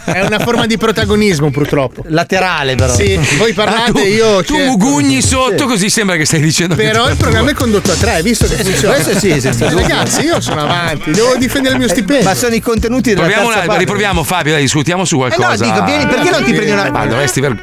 [0.04, 2.04] È una forma di protagonismo, purtroppo.
[2.06, 2.94] Laterale, però.
[2.94, 4.42] Sì, voi parlate, Ah, tu, io.
[4.44, 4.70] tu cerco.
[4.70, 8.12] mugugni sotto, così sembra che stai dicendo che Però il programma è condotto a tre,
[8.12, 8.94] hai visto che funziona?
[8.94, 9.68] questo sì, senza.
[9.70, 12.24] Ragazzi, io sono avanti, devo difendere il mio stipendio.
[12.28, 13.80] Ma sono i contenuti della Proviamo terza una- parte.
[13.84, 15.64] riproviamo Fabio, dai, discutiamo su qualcosa.
[15.64, 17.62] Eh no, dico, vieni, perché non ti prendi una- Ma dovresti ver-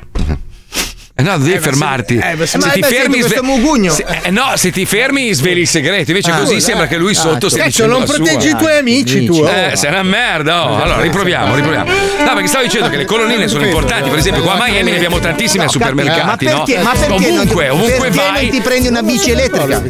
[1.18, 2.16] Eh no, devi Eh, ma se- fermarti.
[2.18, 3.94] eh, ma se- se ma ti beh, fermi, mugugno.
[3.94, 6.12] se- eh, no, se ti fermi, sveli il segreto.
[6.12, 6.88] Invece, Ah, così sembra eh.
[6.90, 9.50] che lui sotto Ah, stia dicendo non proteggi i tuoi amici, tu, oh.
[9.50, 10.70] Eh, sei una merda.
[10.70, 10.76] oh.
[10.82, 11.90] Allora, riproviamo, riproviamo.
[11.90, 14.10] No, perché stavo dicendo che le colonnine sono importanti.
[14.10, 16.64] Per esempio, qua a Miami ne abbiamo tantissime al supermercati, ma no?
[16.66, 18.42] perché, ma perché Ovunque, non, ovunque perché vai.
[18.42, 19.82] non ti prendi una bici elettrica?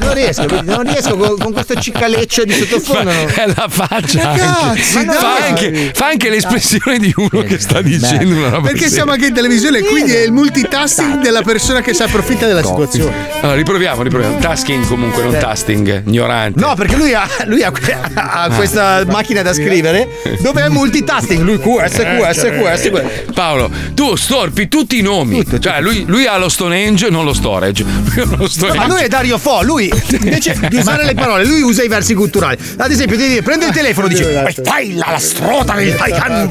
[0.00, 3.10] Non riesco, non riesco con, con questo ciccaleccio di sottofondo.
[3.10, 4.82] È la faccia Ma anche.
[4.82, 9.26] fa, anche, fa anche l'espressione di uno che sta dicendo una roba Perché siamo anche
[9.26, 13.28] in televisione, quindi è il multitasking della persona che si approfitta della situazione.
[13.40, 14.38] Allora, riproviamo, riproviamo.
[14.38, 16.58] Tasking comunque, non tasting, ignorante.
[16.58, 17.72] No, perché lui ha, lui ha,
[18.14, 20.08] ha questa macchina da scrivere
[20.40, 21.42] dove è multitasking.
[21.42, 23.32] Lui QS, QS, QS, QS.
[23.32, 25.44] Paolo, tu storpi tutti i nomi.
[25.60, 27.84] cioè, lui, lui ha lo Stonehenge, non lo storage.
[28.12, 28.78] Lui ha lo Stonehenge.
[28.78, 32.14] Ma lui è Dario Fo, lui invece di usare le parole, lui usa i versi
[32.14, 32.56] culturali.
[32.76, 35.94] Ad esempio, ti dice, prende il telefono e dice: "Eh, Fai la, la strota del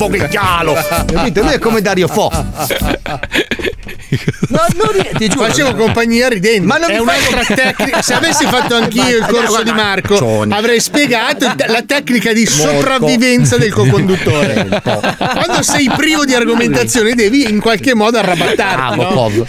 [0.10, 0.74] che chialo.
[0.74, 1.42] Capito?
[1.42, 2.30] Lui è come Dario Fo.
[4.50, 5.46] No, non ti giuro.
[5.46, 6.68] Facevo compagnia ridendo.
[6.68, 8.02] Ma non è mi fai- un'altra tecnica.
[8.02, 13.72] Se avessi fatto anch'io il corso di Marco, avrei spiegato la tecnica di sopravvivenza del
[13.72, 14.82] co-conduttore.
[14.82, 18.98] Quando sei privo di argomentazione, devi in qualche modo arrabattarti.
[19.00, 19.48] no?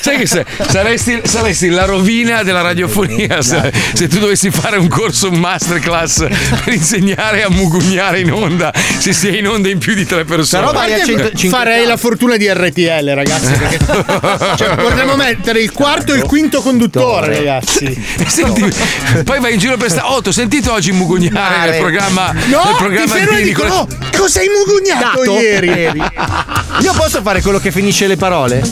[0.00, 4.88] Sai che se- saresti, saresti la rovina della radiofonia se, se tu dovessi fare un
[4.88, 6.26] corso, un masterclass
[6.64, 10.24] per insegnare a mugugnare in onda se si è in onda in più di tre
[10.24, 10.66] persone.
[10.66, 13.52] A parte farei la fortuna di RTL, ragazzi.
[13.52, 13.78] Perché
[14.56, 18.02] cioè, potremmo mettere il quarto e il quinto conduttore, ragazzi.
[18.26, 18.72] Senti,
[19.24, 20.12] poi vai in giro per sta.
[20.12, 22.32] Oh, ti ho sentito oggi mugugnare nel programma.
[22.32, 25.40] No, nel programma ti fermo e di dico: no, cosa hai mugugnato Dato?
[25.40, 26.02] ieri?
[26.80, 28.62] Io posso fare quello che finisce le parole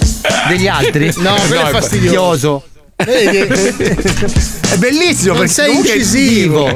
[0.49, 1.13] degli altri?
[1.17, 2.65] No, quello è fastidioso.
[4.73, 6.75] È bellissimo Non perché sei incisivo.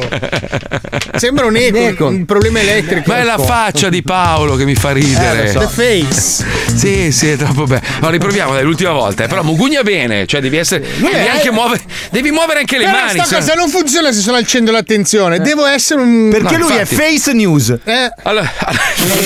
[1.16, 3.10] Sembra un eco, un problema elettrico.
[3.10, 5.44] Ma è la faccia di Paolo che mi fa ridere.
[5.44, 5.58] Eh, so.
[5.60, 6.44] The face.
[6.74, 7.80] Sì, sì, è troppo bello.
[8.00, 9.24] No, riproviamo, dai, l'ultima volta.
[9.24, 9.28] eh.
[9.28, 10.80] Però mugugna bene, cioè devi essere.
[10.98, 11.82] Devi è- anche muovere.
[12.10, 13.10] Devi muovere anche le mani.
[13.20, 15.40] sta se- cosa non funziona se sono al centro l'attenzione.
[15.40, 16.28] Devo essere un.
[16.30, 16.94] Perché No, lui infatti.
[16.94, 17.74] è face news.
[17.82, 18.52] Eh, Allora,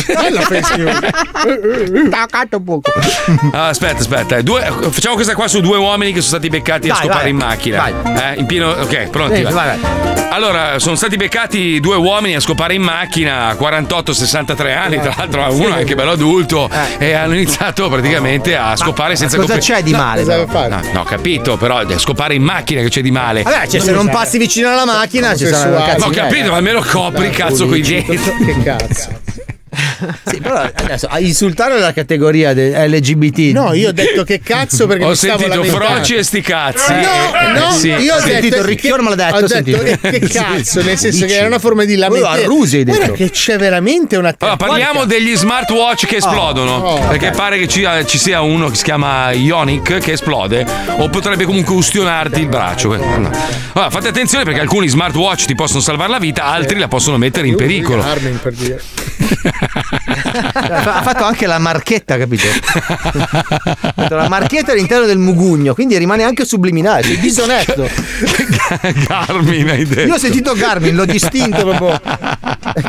[0.06, 0.98] bella face news.
[2.10, 2.92] Taccato poco.
[3.52, 4.36] Ah, aspetta, aspetta.
[4.36, 4.42] eh.
[4.44, 7.30] Due- facciamo questa qua su due uomini che sono stati beccati a scopare vai.
[7.30, 8.32] in macchina.
[8.32, 8.70] Eh, in pieno.
[8.70, 9.36] Ok, pronti.
[9.36, 9.52] Sì, vai.
[9.52, 9.78] vai,
[10.30, 15.54] Allora, sono stati beccati due uomini a scopare in macchina a 48-63 anni, tra l'altro
[15.54, 16.68] uno anche bello adulto,
[16.98, 20.24] e hanno iniziato praticamente a scopare senza cosa compi- c'è di male?
[20.48, 20.68] fare?
[20.68, 23.42] No, no, capito, però eh, scopare in macchina che c'è di male.
[23.42, 26.82] Vabbè, cioè, se non passi vicino alla macchina ci saranno Ma ho capito, ma almeno
[26.82, 28.18] copri cazzo coi denti.
[28.18, 29.19] Che cazzo.
[30.24, 33.52] Sì, però adesso a insultare la categoria LGBT.
[33.54, 36.92] No, io ho detto che cazzo perché Ho sentito froci e sti cazzi.
[36.92, 37.88] No, Eh, no, sì.
[37.88, 39.82] io ho Ho sentito detto il ricchione maledetto, Ho ho detto sentito.
[40.00, 41.26] che, che cazzo, nel senso Dici?
[41.26, 42.30] che era una forma di lamentela.
[42.30, 42.96] Oh, Arrusi hai detto.
[42.98, 46.72] Guarda che c'è veramente una Allora, parliamo degli smartwatch che esplodono.
[46.76, 50.66] oh, perché pare che ci, ci sia uno che si chiama Ionic che esplode,
[50.98, 52.94] o potrebbe comunque ustionarti il braccio.
[52.94, 52.98] Eh.
[53.02, 57.46] Allora, fate attenzione perché alcuni smartwatch ti possono salvare la vita, altri la possono mettere
[57.46, 58.04] in pericolo.
[60.60, 62.46] Ha fatto anche la marchetta, capito?
[62.46, 67.18] Ha fatto la marchetta all'interno del mugugno, quindi rimane anche subliminale.
[67.18, 67.88] Disonesto.
[69.08, 70.08] Garmin hai detto.
[70.08, 72.00] Io ho sentito Garmin, l'ho distinto proprio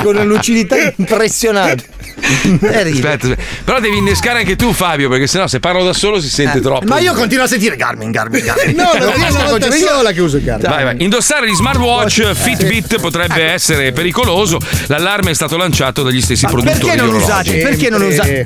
[0.02, 1.86] con una lucidità impressionante.
[2.22, 3.36] Aspetta, aspetta.
[3.64, 6.84] Però devi innescare anche tu, Fabio, perché sennò se parlo da solo si sente troppo.
[6.84, 8.76] Eh, Ma io continuo a sentire Garmin, Garmin, Garmin.
[8.82, 9.88] No, non è una volta io.
[9.88, 10.70] sola che uso il Garmin.
[10.70, 10.96] Vai, vai.
[11.04, 14.60] Indossare gli smartwatch Fitbit potrebbe essere pericoloso.
[14.88, 16.80] L'allarme è stato lanciato dagli stessi produttori.
[16.80, 17.58] perché non usate?
[17.58, 18.46] Perché non usate?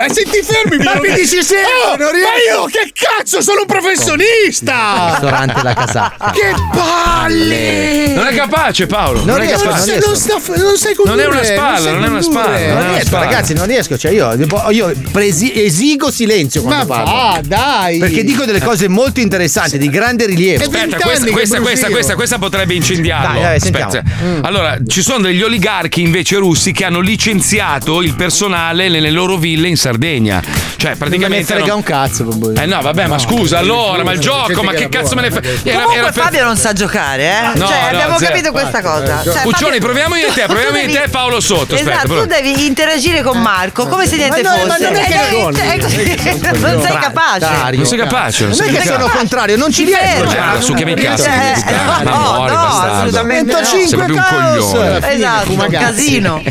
[0.00, 2.28] Eh, senti, fermi, Ma mi dici sempre, Oh, non riesco.
[2.30, 5.08] Ma io che cazzo, sono un professionista!
[5.10, 6.30] Ristorante La Casacca.
[6.30, 8.12] Che palle!
[8.14, 9.24] Non è capace, Paolo.
[9.24, 9.90] Non è riesco, capace.
[9.98, 10.00] non.
[10.06, 12.22] Non, sta, non sai Non è una condurre, spalla, sai non è una condurre.
[12.42, 13.24] spalla, non è Non una riesco, spalla.
[13.24, 13.98] ragazzi, non riesco.
[13.98, 17.12] Cioè, io, io presi- esigo silenzio quando Ma parlo.
[17.12, 17.98] va, dai!
[17.98, 20.62] Perché dico delle cose molto interessanti, di grande rilievo.
[20.62, 23.40] Aspetta, questa, questa, questa, questa, questa potrebbe incendiarlo.
[23.40, 23.56] Dai, dai.
[23.56, 24.02] Aspetta.
[24.42, 29.68] Allora, ci sono degli oligarchi invece russi che hanno licenziato il personale nelle loro ville
[29.68, 30.42] in Sardegna.
[30.42, 31.44] Cioè, Non me ne praticamente.
[31.54, 32.24] frega non- un cazzo.
[32.24, 32.62] proprio.
[32.62, 35.48] Eh no, vabbè, ma scusa, allora, ma il gioco, ma che cazzo me ne frega?
[35.62, 37.58] Comunque era per- Fabio non sa giocare, eh?
[37.58, 38.30] No, cioè, no, abbiamo zero.
[38.32, 39.22] capito questa cosa.
[39.24, 41.74] Cioè, Puccioni, Fabio- proviamo io e te, proviamo io e te e Paolo sotto.
[41.74, 44.84] Esatto, tu devi interagire con Marco come se niente Ma no, ma fosse.
[44.90, 47.38] non è che Eh, eh, non sei capace.
[47.38, 47.78] Dario.
[47.78, 49.00] Non sei capace, non Non sei è che capace.
[49.00, 50.28] sono contrario, non ci riesco.
[50.28, 51.84] cioè, Ah, su che mi non cazzo Eh, buttare?
[51.86, 52.92] Ma no, muori, no, bastardo.
[52.94, 53.58] assolutamente no.
[53.64, 54.64] 105 Sei proprio un caos.
[54.70, 55.12] coglione.
[55.12, 56.42] Esatto, un casino.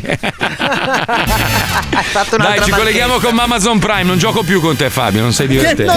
[1.97, 4.03] Hai fatto Dai, ci colleghiamo con Amazon Prime.
[4.03, 5.21] Non gioco più con te, Fabio.
[5.21, 5.83] Non sei Che divertente.
[5.85, 5.95] non.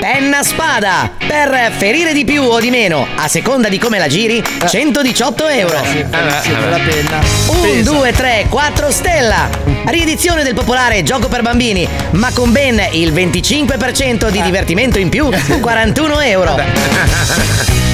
[0.00, 4.42] Penna spada per ferire di più o di meno, a seconda di come la giri,
[4.66, 5.74] 118 euro.
[6.10, 7.20] la penna.
[7.46, 9.48] 1, 2, 3, 4 stella.
[9.86, 15.28] Riedizione del popolare gioco per bambini, ma con ben il 25% di divertimento in più,
[15.60, 17.92] 41 euro.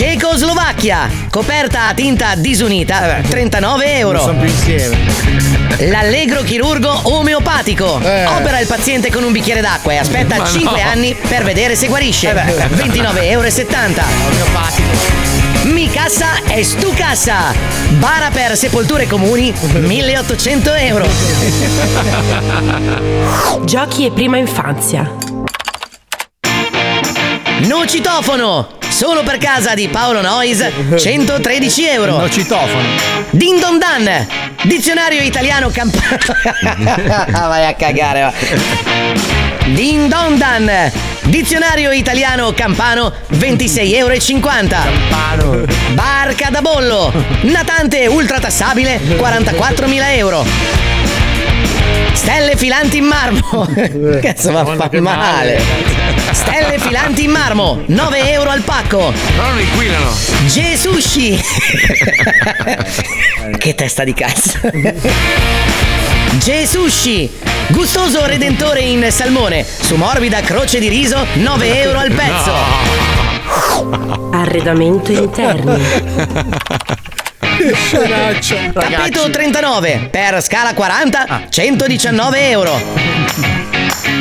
[0.00, 4.20] Cecoslovacchia, coperta a tinta disunita, 39 euro.
[4.20, 4.96] Sono più insieme.
[5.90, 7.84] L'allegro chirurgo omeopatico.
[7.84, 10.48] Opera il paziente con un bicchiere d'acqua e aspetta Ma no.
[10.48, 12.32] 5 anni per vedere se guarisce.
[12.32, 13.48] 29,70 euro.
[15.64, 17.52] Mi cassa e stu cassa.
[17.98, 21.06] Bara per sepolture comuni 1800 euro.
[23.66, 25.39] Giochi e prima infanzia.
[27.66, 28.68] Nocitofono.
[28.88, 30.64] Solo per casa di Paolo Nois
[30.98, 32.18] 113 euro.
[32.18, 32.88] Nocitofono.
[33.30, 34.26] Din Don Dan.
[34.62, 36.16] Dizionario italiano campano.
[37.48, 38.32] Vai a cagare, va.
[39.66, 40.90] Din Don Dan.
[41.22, 44.14] Dizionario italiano campano 26,50 euro.
[44.68, 45.64] Campano.
[45.92, 47.12] Barca da bollo.
[47.42, 50.44] Natante ultra tassabile 44.000 euro.
[52.12, 53.66] Stelle filanti in marmo.
[54.20, 55.60] Cazzo, ma fa male.
[56.32, 59.12] Stelle filanti in marmo, 9 euro al pacco.
[59.36, 60.10] No, non inquinano.
[60.46, 61.40] Gesushi.
[63.58, 64.58] che testa di cazzo.
[66.38, 67.30] Gesushi.
[67.68, 72.52] Gustoso redentore in salmone, su morbida croce di riso, 9 euro al pezzo.
[74.32, 75.12] Arredamento
[77.74, 78.72] interni.
[78.72, 82.80] Tappeto 39 per scala 40 119 euro.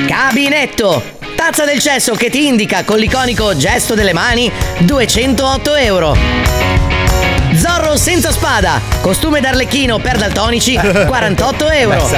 [0.07, 1.17] Cabinetto.
[1.35, 6.17] Tazza del cesso che ti indica con l'iconico gesto delle mani 208 euro.
[7.55, 8.81] Zorro senza spada.
[9.01, 10.76] Costume d'arlecchino per daltonici
[11.07, 12.09] 48 euro.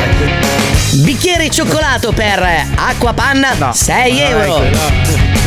[1.03, 5.40] Bicchiere cioccolato per acqua panna 6 euro.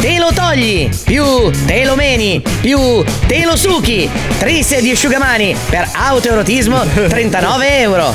[0.00, 4.08] Te lo togli, più te lo meni, più te lo succhi.
[4.38, 8.12] Tris di asciugamani per autoerotismo 39 euro.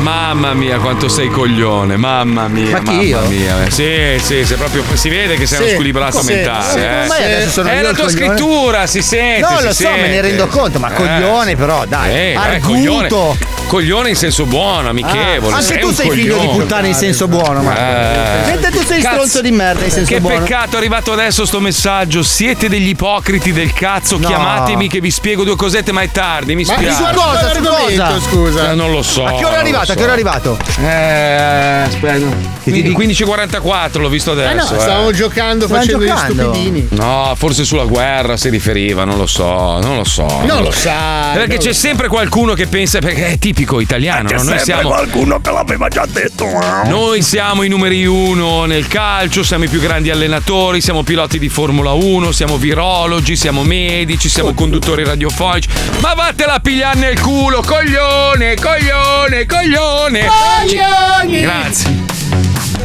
[0.00, 2.76] Mamma mia, quanto sei coglione, mamma mia.
[2.76, 3.20] Ma mamma io?
[3.28, 3.64] mia.
[3.64, 6.32] Eh, Sì, sì, sei proprio, si vede che sei Sì, uno squilibrato sì.
[6.32, 6.70] mentale.
[6.80, 7.48] Secondo eh.
[7.50, 8.26] sono È la tua coglione.
[8.26, 9.40] scrittura, si sente.
[9.40, 10.94] No, si lo so, me ne rendo conto, ma Eh.
[10.94, 12.10] coglione però, dai.
[12.14, 12.68] Eh, dai, Arguto.
[12.72, 13.36] coglione.
[13.66, 15.52] Coglione in senso buono, amichevole.
[15.52, 16.62] Ah, anche sei tu sei figlio di coglione.
[16.64, 17.76] puttana in senso buono, ma.
[17.76, 18.46] Eh.
[18.46, 20.38] Mentre tu sei cazzo- stronzo di merda in senso Che buono.
[20.40, 22.22] peccato, è arrivato adesso sto messaggio.
[22.22, 24.18] Siete degli ipocriti del cazzo.
[24.18, 24.26] No.
[24.28, 26.54] Chiamatemi che vi spiego due cosette, ma è tardi.
[26.54, 26.94] Mi Ma spiace.
[26.96, 28.20] su cosa, su cosa?
[28.20, 28.70] scusa.
[28.72, 29.24] Eh, non lo so.
[29.24, 29.86] A che ora è non arrivato?
[29.86, 30.28] lo A che ora è so.
[30.28, 30.58] arrivato?
[30.80, 32.26] Eh, aspetta.
[32.62, 34.74] Quindi 15.44 l'ho visto Eh no, adesso.
[34.76, 34.80] eh.
[34.80, 36.32] stavamo giocando Stavamo facendo giocando.
[36.32, 36.88] gli stupidini.
[36.90, 40.26] No, forse sulla guerra si riferiva, non lo so, non lo so.
[40.44, 41.34] Non lo sai.
[41.36, 44.42] Perché non c'è sempre qualcuno che pensa, perché è tipico italiano, no?
[44.42, 44.88] noi siamo.
[44.88, 46.46] qualcuno che l'aveva già detto.
[46.84, 51.48] Noi siamo i numeri uno nel calcio, siamo i più grandi allenatori, siamo piloti di
[51.48, 55.68] Formula 1, siamo virologi, siamo medici, siamo conduttori radiofonici.
[56.00, 60.26] Ma vattela a pigliare nel culo, coglione, coglione, coglione!
[60.26, 61.40] Coglioni!
[61.40, 62.27] Grazie.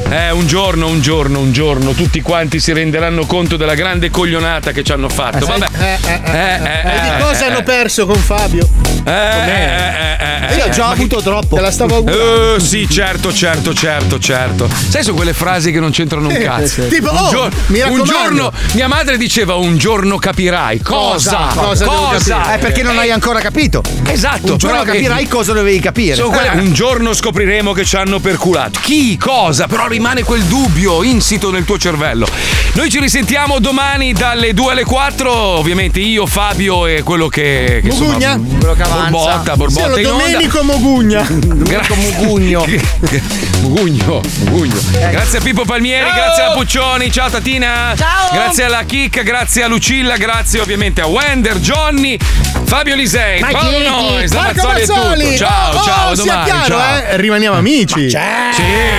[0.10, 4.72] Eh, un giorno, un giorno, un giorno, tutti quanti si renderanno conto della grande coglionata
[4.72, 5.45] che ci hanno fatto.
[5.45, 5.70] Vabbè.
[5.80, 7.64] Eh, eh, eh, Eh, eh, E di eh, cosa eh, hanno eh.
[7.64, 8.68] perso con Fabio?
[9.06, 11.56] Eh, eh, eh, eh, Io ho eh, già avuto troppo.
[11.56, 12.56] Te la stavo augurando.
[12.56, 14.70] Eh, sì, certo, certo, certo, certo.
[14.90, 16.88] Sai, sono quelle frasi che non c'entrano un cazzo.
[16.88, 20.80] Tipo, un, oh, giorno, mi un giorno, mia madre diceva: Un giorno capirai.
[20.82, 21.48] Cosa?
[21.53, 21.86] Cosa?
[21.86, 22.53] Cosa?
[22.53, 23.82] Eh, perché non hai ancora capito.
[24.06, 26.15] Esatto, Un giorno però- capirai cosa dovevi capire.
[26.22, 26.60] Eh.
[26.60, 28.80] un giorno scopriremo che ci hanno perculato.
[28.82, 29.18] Chi?
[29.18, 29.68] Cosa?
[29.68, 32.27] Però rimane quel dubbio insito nel tuo cervello.
[32.73, 35.31] Noi ci risentiamo domani dalle 2 alle 4.
[35.31, 37.81] Ovviamente io, Fabio e quello che.
[37.84, 38.38] che Mugugna?
[38.38, 39.10] quello che avanza.
[39.10, 40.23] Borbotta, Borbotta Sì, in onda.
[40.23, 41.27] Domenico Mogugna.
[41.30, 42.65] Grazie Mugugno.
[43.64, 44.76] Mugugno, Mugugno.
[45.10, 47.94] Grazie a Pippo Palmieri, grazie a Puccioni, ciao Tatina.
[47.95, 48.30] Ciao.
[48.34, 52.18] Grazie alla Chicca, grazie a Lucilla, grazie ovviamente a Wender, Johnny,
[52.65, 53.77] Fabio Lisei, Ma Paolo?
[53.88, 55.38] Nois, la Marco Mazzoli e tutto.
[55.45, 56.44] Ciao, Oh, ciao, oh, domani.
[56.44, 56.95] chiaro, ciao.
[56.98, 58.10] eh, rimaniamo amici.
[58.10, 58.18] Sì,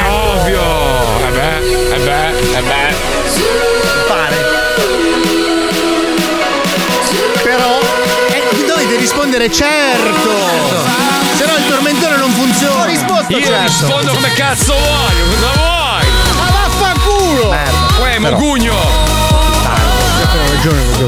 [0.09, 0.63] ovvio.
[1.19, 3.13] Eh beh, eh beh, eh beh.
[7.43, 7.79] Però
[8.31, 10.31] eh, dovete rispondere certo.
[11.37, 12.85] Se no il tormentone non funziona.
[13.25, 13.87] Ho risposto Io certo.
[13.87, 16.07] rispondo come cazzo voglio, cosa vuoi?
[16.37, 17.49] Ma vaffanculo.
[18.01, 18.77] Uè, Mugugno.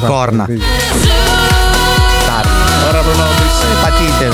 [0.01, 0.47] Corna.
[2.89, 3.03] Ora
[3.83, 4.31] Patite.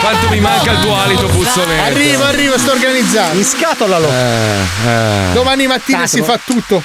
[0.00, 1.82] Quanto mi manca il tuo alito puzzolente.
[1.82, 3.38] Arrivo, arrivo, sto organizzando.
[3.38, 4.08] In scatola lo.
[4.08, 5.32] Eh, eh.
[5.34, 6.82] Domani mattina si fa tutto.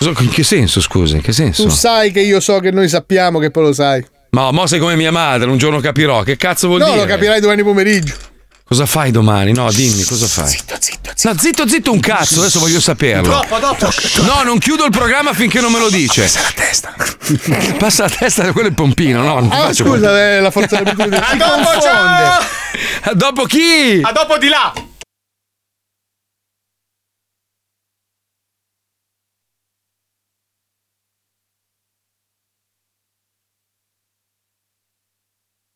[0.00, 1.14] In che senso, scusa?
[1.14, 1.62] In che senso?
[1.62, 4.04] Tu sai che io so che noi sappiamo che poi lo sai.
[4.34, 6.24] Ma mo sei come mia madre, un giorno capirò.
[6.24, 6.98] Che cazzo vuol no, dire?
[6.98, 8.14] lo capirai domani pomeriggio.
[8.66, 9.52] Cosa fai domani?
[9.52, 10.48] No, dimmi, cosa fai?
[10.48, 11.28] Zitto, zitto, zitto.
[11.30, 13.28] No, zitto, zitto un cazzo, adesso voglio saperlo.
[13.28, 13.88] Dopo, dopo.
[14.22, 16.22] No, non chiudo il programma finché non me lo dice.
[16.22, 16.94] Passa la testa.
[17.78, 19.38] Passa la testa, quello è il pompino, no?
[19.38, 21.22] Non Ah, scusa, eh, la forza dell'abitudine.
[21.30, 21.80] Si dopo, confonde.
[21.80, 23.14] ciao!
[23.14, 24.00] Dopo chi?
[24.02, 24.72] A dopo di là!